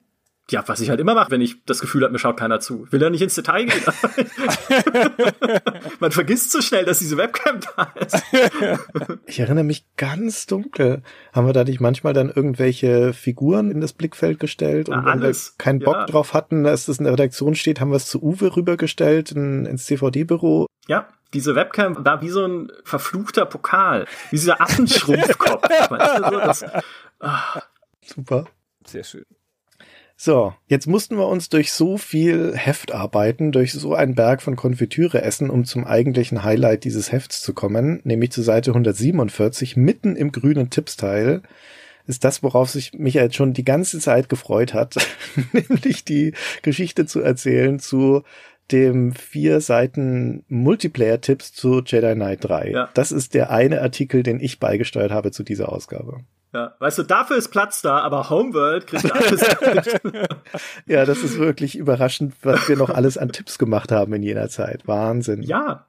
[0.51, 2.87] Ja, was ich halt immer mache, wenn ich das Gefühl habe, mir schaut keiner zu.
[2.91, 3.83] Will ja nicht ins Detail gehen.
[6.01, 8.23] Man vergisst so schnell, dass diese Webcam da ist.
[9.27, 11.03] ich erinnere mich ganz dunkel.
[11.33, 15.23] Haben wir da nicht manchmal dann irgendwelche Figuren in das Blickfeld gestellt und ja, wenn
[15.23, 16.07] wir keinen Bock ja.
[16.07, 19.65] drauf hatten, dass das in der Redaktion steht, haben wir es zu Uwe rübergestellt in,
[19.65, 20.67] ins CVD-Büro.
[20.89, 25.63] Ja, diese Webcam war wie so ein verfluchter Pokal, wie dieser Affenschrumpfkopf.
[25.91, 26.65] weißt du, so, das,
[27.21, 27.63] ah.
[28.03, 28.45] Super.
[28.87, 29.25] Sehr schön.
[30.17, 34.55] So, jetzt mussten wir uns durch so viel Heft arbeiten, durch so einen Berg von
[34.55, 40.15] Konfitüre essen, um zum eigentlichen Highlight dieses Hefts zu kommen, nämlich zur Seite 147, mitten
[40.15, 41.43] im grünen Tippsteil,
[42.07, 44.97] ist das, worauf sich Michael schon die ganze Zeit gefreut hat,
[45.53, 48.23] nämlich die Geschichte zu erzählen zu
[48.71, 52.71] dem vier Seiten Multiplayer-Tipps zu Jedi Knight 3.
[52.71, 52.91] Ja.
[52.95, 56.25] Das ist der eine Artikel, den ich beigesteuert habe zu dieser Ausgabe.
[56.55, 59.41] Ja, weißt du, dafür ist Platz da, aber Homeworld kriegt alles.
[60.87, 64.49] ja, das ist wirklich überraschend, was wir noch alles an Tipps gemacht haben in jener
[64.49, 64.87] Zeit.
[64.87, 65.43] Wahnsinn.
[65.43, 65.87] Ja.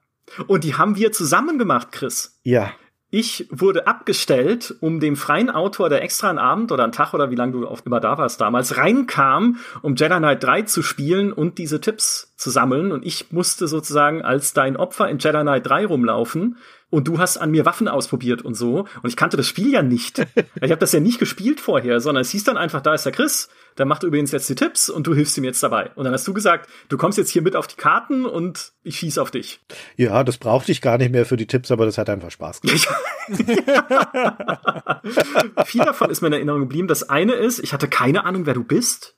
[0.48, 2.40] Und die haben wir zusammen gemacht, Chris.
[2.42, 2.72] Ja.
[3.10, 7.30] Ich wurde abgestellt, um dem freien Autor, der extra einen Abend oder einen Tag oder
[7.30, 11.32] wie lange du auch immer da warst damals, reinkam, um Jedi Knight 3 zu spielen
[11.32, 12.90] und diese Tipps zu sammeln.
[12.90, 16.56] Und ich musste sozusagen als dein Opfer in Jedi Knight 3 rumlaufen
[16.96, 18.86] und du hast an mir Waffen ausprobiert und so.
[19.02, 20.18] Und ich kannte das Spiel ja nicht.
[20.62, 23.12] ich habe das ja nicht gespielt vorher, sondern es hieß dann einfach, da ist der
[23.12, 25.90] Chris, der macht übrigens jetzt die Tipps und du hilfst ihm jetzt dabei.
[25.94, 28.96] Und dann hast du gesagt, du kommst jetzt hier mit auf die Karten und ich
[28.96, 29.60] schieß auf dich.
[29.96, 32.62] Ja, das brauchte ich gar nicht mehr für die Tipps, aber das hat einfach Spaß
[32.62, 32.88] gemacht.
[35.66, 36.88] Viel davon ist mir in Erinnerung geblieben.
[36.88, 39.16] Das eine ist, ich hatte keine Ahnung, wer du bist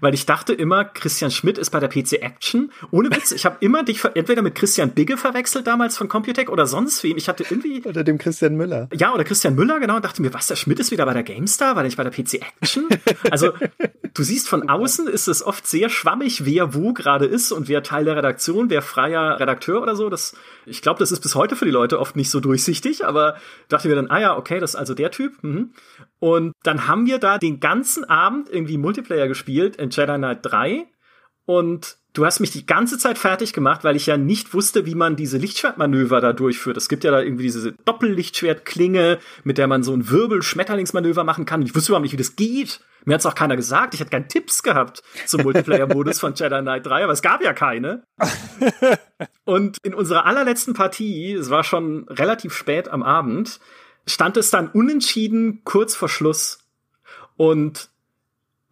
[0.00, 2.72] weil ich dachte immer, Christian Schmidt ist bei der PC Action.
[2.90, 6.66] Ohne Witz, ich habe immer dich entweder mit Christian Bigge verwechselt damals von Computec oder
[6.66, 7.16] sonst wem.
[7.16, 8.88] Ich hatte irgendwie oder dem Christian Müller.
[8.92, 11.22] Ja, oder Christian Müller, genau, und dachte mir, was der Schmidt ist wieder bei der
[11.22, 12.88] GameStar, weil ich bei der PC Action.
[13.30, 13.52] Also,
[14.14, 17.82] du siehst von außen ist es oft sehr schwammig, wer wo gerade ist und wer
[17.82, 20.08] Teil der Redaktion, wer freier Redakteur oder so.
[20.08, 20.34] Das
[20.66, 23.36] ich glaube, das ist bis heute für die Leute oft nicht so durchsichtig, aber
[23.68, 25.42] dachte mir dann, ah ja, okay, das ist also der Typ.
[25.42, 25.72] Mhm.
[26.18, 30.86] Und dann haben wir da den ganzen Abend irgendwie Multiplayer gespielt in Jedi Knight 3
[31.46, 34.94] und du hast mich die ganze Zeit fertig gemacht, weil ich ja nicht wusste, wie
[34.94, 36.76] man diese Lichtschwertmanöver da durchführt.
[36.76, 41.62] Es gibt ja da irgendwie diese Doppellichtschwertklinge, mit der man so ein Wirbel-Schmetterlingsmanöver machen kann.
[41.62, 42.80] Ich wusste überhaupt nicht, wie das geht.
[43.04, 43.94] Mir hat's auch keiner gesagt.
[43.94, 47.52] Ich hatte keine Tipps gehabt zum Multiplayer-Modus von Jedi Knight 3, aber es gab ja
[47.52, 48.04] keine.
[49.44, 53.60] Und in unserer allerletzten Partie, es war schon relativ spät am Abend,
[54.06, 56.58] stand es dann unentschieden kurz vor Schluss.
[57.36, 57.88] Und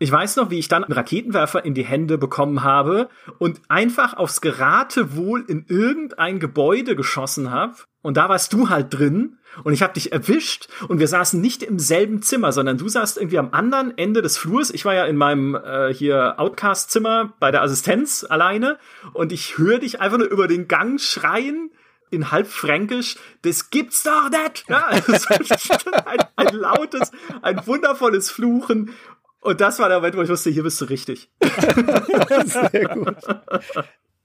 [0.01, 3.09] Ich weiß noch, wie ich dann einen Raketenwerfer in die Hände bekommen habe
[3.39, 7.75] und einfach aufs Geratewohl in irgendein Gebäude geschossen habe.
[8.01, 11.65] Und da warst du halt drin und ich habe dich erwischt und wir saßen nicht
[11.65, 14.71] im selben Zimmer, sondern du saßt irgendwie am anderen Ende des Flurs.
[14.71, 18.79] Ich war ja in meinem äh, hier Outcast-Zimmer bei der Assistenz alleine
[19.15, 21.73] und ich höre dich einfach nur über den Gang schreien
[22.11, 24.65] in halb fränkisch, das gibt's doch nicht!
[24.69, 24.87] Ja,
[26.07, 27.11] ein, ein lautes,
[27.43, 28.95] ein wundervolles Fluchen
[29.41, 31.31] und das war der Moment, wo ich wusste, hier bist du richtig.
[32.73, 33.17] Sehr gut.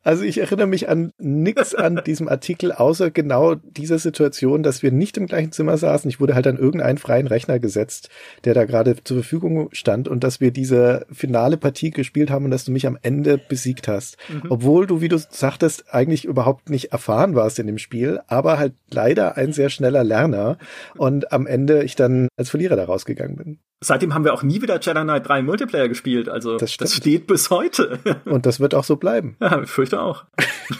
[0.03, 4.91] Also ich erinnere mich an nichts an diesem Artikel, außer genau dieser Situation, dass wir
[4.91, 6.09] nicht im gleichen Zimmer saßen.
[6.09, 8.09] Ich wurde halt an irgendeinen freien Rechner gesetzt,
[8.43, 12.51] der da gerade zur Verfügung stand und dass wir diese finale Partie gespielt haben und
[12.51, 14.17] dass du mich am Ende besiegt hast.
[14.27, 14.43] Mhm.
[14.49, 18.73] Obwohl du, wie du sagtest, eigentlich überhaupt nicht erfahren warst in dem Spiel, aber halt
[18.91, 20.57] leider ein sehr schneller Lerner
[20.97, 23.59] und am Ende ich dann als Verlierer da rausgegangen bin.
[23.83, 26.29] Seitdem haben wir auch nie wieder Jedi Knight 3 Multiplayer gespielt.
[26.29, 27.99] Also das, das steht bis heute.
[28.25, 29.35] Und das wird auch so bleiben.
[29.39, 30.25] Ja, ich fürchte auch.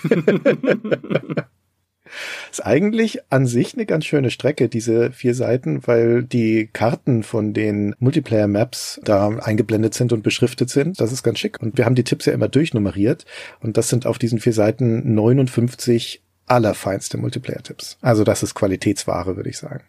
[2.51, 7.53] ist eigentlich an sich eine ganz schöne Strecke, diese vier Seiten, weil die Karten von
[7.53, 10.99] den Multiplayer-Maps da eingeblendet sind und beschriftet sind.
[10.99, 11.61] Das ist ganz schick.
[11.61, 13.25] Und wir haben die Tipps ja immer durchnummeriert.
[13.59, 17.97] Und das sind auf diesen vier Seiten 59 allerfeinste Multiplayer-Tipps.
[18.01, 19.83] Also das ist Qualitätsware, würde ich sagen.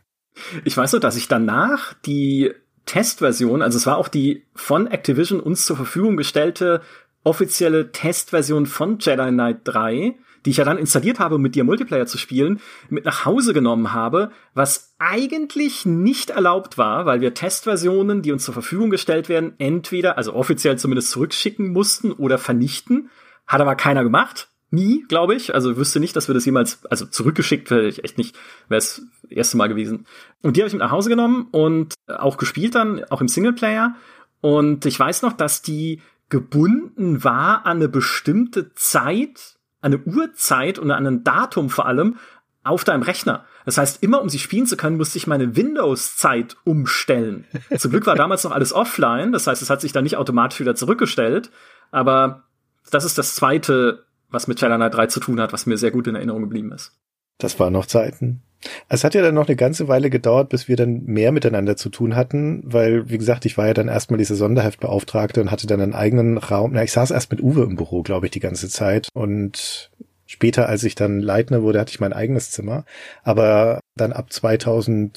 [0.65, 2.53] Ich weiß nur, dass ich danach die
[2.87, 6.83] Testversion, also es war auch die von Activision uns zur Verfügung gestellte
[7.25, 11.65] offizielle Testversion von Jedi Knight 3, die ich ja dann installiert habe, um mit dir
[11.65, 17.33] Multiplayer zu spielen, mit nach Hause genommen habe, was eigentlich nicht erlaubt war, weil wir
[17.33, 23.11] Testversionen, die uns zur Verfügung gestellt werden, entweder, also offiziell zumindest zurückschicken mussten oder vernichten.
[23.47, 24.49] Hat aber keiner gemacht.
[24.75, 25.55] Nie, glaube ich.
[25.55, 28.37] Also wüsste nicht, dass wir das jemals, also zurückgeschickt wäre ich echt nicht,
[28.69, 30.07] wäre es das erste Mal gewesen.
[30.43, 33.95] Und die habe ich mit nach Hause genommen und auch gespielt dann, auch im Singleplayer.
[34.41, 40.91] Und ich weiß noch, dass die gebunden war an eine bestimmte Zeit, eine Uhrzeit und
[40.91, 42.17] an ein Datum vor allem
[42.65, 43.45] auf deinem Rechner.
[43.65, 47.45] Das heißt, immer um sie spielen zu können, musste ich meine Windows-Zeit umstellen.
[47.79, 50.61] Zum Glück war damals noch alles offline, das heißt, es hat sich dann nicht automatisch
[50.61, 51.51] wieder zurückgestellt.
[51.91, 52.45] Aber
[52.91, 56.07] das ist das zweite was mit Knight 3 zu tun hat, was mir sehr gut
[56.07, 56.93] in Erinnerung geblieben ist.
[57.39, 58.43] Das waren noch Zeiten.
[58.89, 61.91] Es hat ja dann noch eine ganze Weile gedauert, bis wir dann mehr miteinander zu
[61.91, 65.81] tun hatten, weil, wie gesagt, ich war ja dann erstmal diese Sonderheftbeauftragte und hatte dann
[65.81, 66.73] einen eigenen Raum.
[66.73, 69.91] Na, ich saß erst mit Uwe im Büro, glaube ich, die ganze Zeit und
[70.27, 72.85] Später, als ich dann Leitner wurde, hatte ich mein eigenes Zimmer.
[73.23, 75.13] Aber dann ab 2004,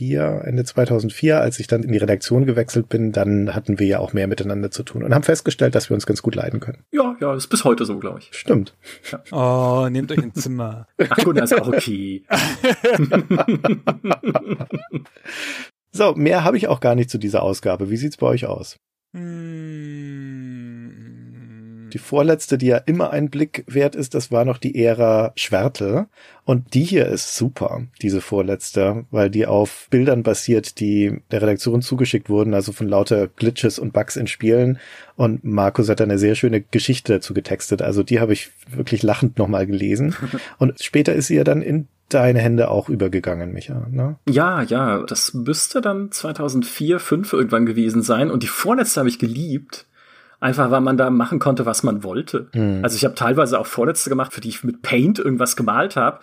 [0.00, 4.12] Ende 2004, als ich dann in die Redaktion gewechselt bin, dann hatten wir ja auch
[4.12, 6.84] mehr miteinander zu tun und haben festgestellt, dass wir uns ganz gut leiden können.
[6.92, 8.30] Ja, ja, ist bis heute so, glaube ich.
[8.32, 8.74] Stimmt.
[9.10, 9.22] Ja.
[9.32, 10.86] Oh, nehmt euch ein Zimmer.
[11.08, 12.24] Ach gut, das ist auch okay.
[15.92, 17.90] so, mehr habe ich auch gar nicht zu dieser Ausgabe.
[17.90, 18.78] Wie sieht's bei euch aus?
[19.14, 20.53] Hm
[21.94, 26.06] die vorletzte, die ja immer ein Blick wert ist, das war noch die Ära Schwertel.
[26.44, 31.82] Und die hier ist super, diese vorletzte, weil die auf Bildern basiert, die der Redaktion
[31.82, 34.78] zugeschickt wurden, also von lauter Glitches und Bugs in Spielen.
[35.14, 37.80] Und Markus hat eine sehr schöne Geschichte dazu getextet.
[37.80, 40.16] Also die habe ich wirklich lachend nochmal gelesen.
[40.58, 44.16] Und später ist sie ja dann in deine Hände auch übergegangen, Micha, ne?
[44.28, 48.30] Ja, ja, das müsste dann 2004, 5 irgendwann gewesen sein.
[48.30, 49.86] Und die vorletzte habe ich geliebt
[50.44, 52.48] Einfach weil man da machen konnte, was man wollte.
[52.52, 52.80] Mhm.
[52.82, 56.20] Also ich habe teilweise auch Vorletzte gemacht, für die ich mit Paint irgendwas gemalt habe,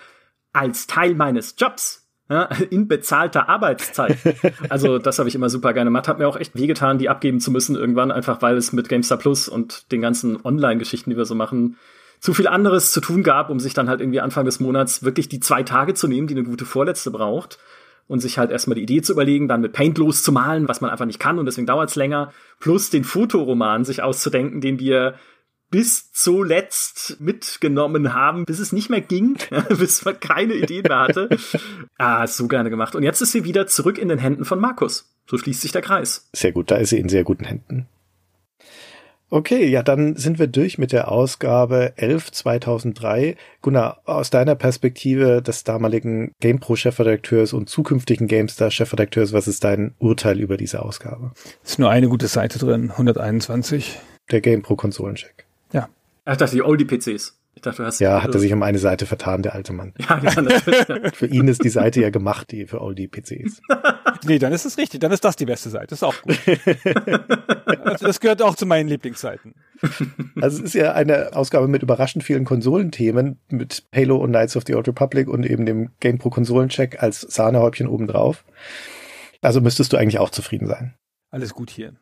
[0.54, 2.08] als Teil meines Jobs.
[2.30, 4.20] Ja, in bezahlter Arbeitszeit.
[4.70, 6.08] Also das habe ich immer super gerne gemacht.
[6.08, 9.18] Hat mir auch echt wehgetan, die abgeben zu müssen irgendwann, einfach weil es mit GameStar
[9.18, 11.78] Plus und den ganzen Online-Geschichten, die wir so machen,
[12.20, 15.30] zu viel anderes zu tun gab, um sich dann halt irgendwie Anfang des Monats wirklich
[15.30, 17.58] die zwei Tage zu nehmen, die eine gute Vorletzte braucht
[18.12, 21.06] und sich halt erstmal die Idee zu überlegen, dann mit Paint loszumalen, was man einfach
[21.06, 25.16] nicht kann und deswegen dauert's länger, plus den Fotoroman sich auszudenken, den wir
[25.70, 29.38] bis zuletzt mitgenommen haben, bis es nicht mehr ging,
[29.70, 31.30] bis man keine Ideen mehr hatte.
[31.98, 32.96] ah, so gerne gemacht.
[32.96, 35.16] Und jetzt ist sie wieder zurück in den Händen von Markus.
[35.26, 36.30] So schließt sich der Kreis.
[36.34, 37.88] Sehr gut, da ist sie in sehr guten Händen.
[39.34, 43.38] Okay, ja, dann sind wir durch mit der Ausgabe 11 2003.
[43.62, 50.58] Gunnar, aus deiner Perspektive des damaligen GamePro-Chefredakteurs und zukünftigen GameStar-Chefredakteurs, was ist dein Urteil über
[50.58, 51.32] diese Ausgabe?
[51.64, 53.98] Ist nur eine gute Seite drin, 121.
[54.32, 55.46] Der GamePro-Konsolencheck.
[55.72, 55.88] Ja.
[56.26, 57.38] Ach, dachte die Oldie-PCs.
[57.56, 59.94] Ich dachte, du hast ja, hat er sich um eine Seite vertan, der alte Mann.
[59.98, 60.86] Ja, ja natürlich.
[61.14, 63.62] für ihn ist die Seite ja gemacht, die für all die PCs.
[64.26, 65.00] nee, dann ist es richtig.
[65.00, 65.94] Dann ist das die beste Seite.
[65.94, 66.38] ist auch gut.
[67.84, 69.56] also das gehört auch zu meinen Lieblingsseiten.
[70.42, 74.64] Also es ist ja eine Ausgabe mit überraschend vielen Konsolenthemen, mit Halo und Knights of
[74.68, 78.46] the Old Republic und eben dem Game Pro Konsolencheck als Sahnehäubchen obendrauf.
[79.42, 80.94] Also müsstest du eigentlich auch zufrieden sein.
[81.32, 81.94] Alles gut hier.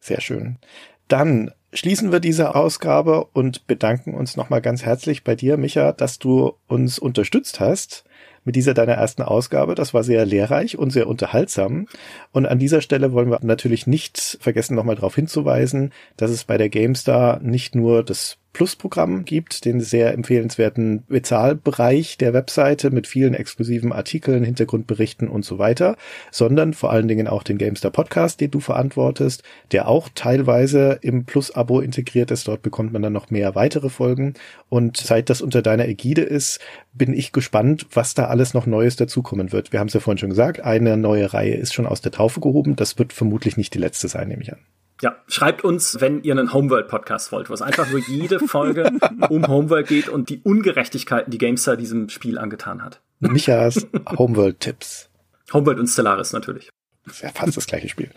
[0.00, 0.58] Sehr schön.
[1.06, 6.18] Dann schließen wir diese Ausgabe und bedanken uns nochmal ganz herzlich bei dir, Micha, dass
[6.18, 8.04] du uns unterstützt hast
[8.48, 9.74] mit dieser deiner ersten Ausgabe.
[9.74, 11.86] Das war sehr lehrreich und sehr unterhaltsam.
[12.32, 16.56] Und an dieser Stelle wollen wir natürlich nicht vergessen, nochmal darauf hinzuweisen, dass es bei
[16.56, 23.34] der GameStar nicht nur das Plus-Programm gibt, den sehr empfehlenswerten Bezahlbereich der Webseite mit vielen
[23.34, 25.96] exklusiven Artikeln, Hintergrundberichten und so weiter,
[26.30, 31.24] sondern vor allen Dingen auch den GameStar Podcast, den du verantwortest, der auch teilweise im
[31.24, 32.48] Plus-Abo integriert ist.
[32.48, 34.34] Dort bekommt man dann noch mehr weitere Folgen.
[34.68, 36.58] Und seit das unter deiner Ägide ist,
[36.92, 39.72] bin ich gespannt, was da alles noch Neues dazukommen wird.
[39.72, 42.40] Wir haben es ja vorhin schon gesagt, eine neue Reihe ist schon aus der Taufe
[42.40, 42.76] gehoben.
[42.76, 44.58] Das wird vermutlich nicht die letzte sein, nehme ich an.
[45.00, 48.90] Ja, schreibt uns, wenn ihr einen Homeworld-Podcast wollt, wo es einfach nur jede Folge
[49.28, 53.00] um Homeworld geht und die Ungerechtigkeiten, die GameStar diesem Spiel angetan hat.
[53.20, 55.10] Michas Homeworld-Tipps.
[55.52, 56.70] Homeworld und Stellaris natürlich.
[57.04, 58.10] Das ist ja fast das gleiche Spiel.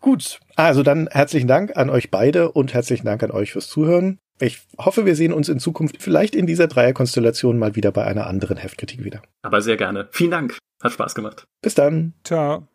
[0.00, 4.18] Gut, also dann herzlichen Dank an euch beide und herzlichen Dank an euch fürs Zuhören.
[4.40, 8.26] Ich hoffe, wir sehen uns in Zukunft vielleicht in dieser Dreierkonstellation mal wieder bei einer
[8.26, 9.22] anderen Heftkritik wieder.
[9.42, 10.08] Aber sehr gerne.
[10.10, 10.58] Vielen Dank.
[10.82, 11.46] Hat Spaß gemacht.
[11.62, 12.14] Bis dann.
[12.24, 12.68] Ciao.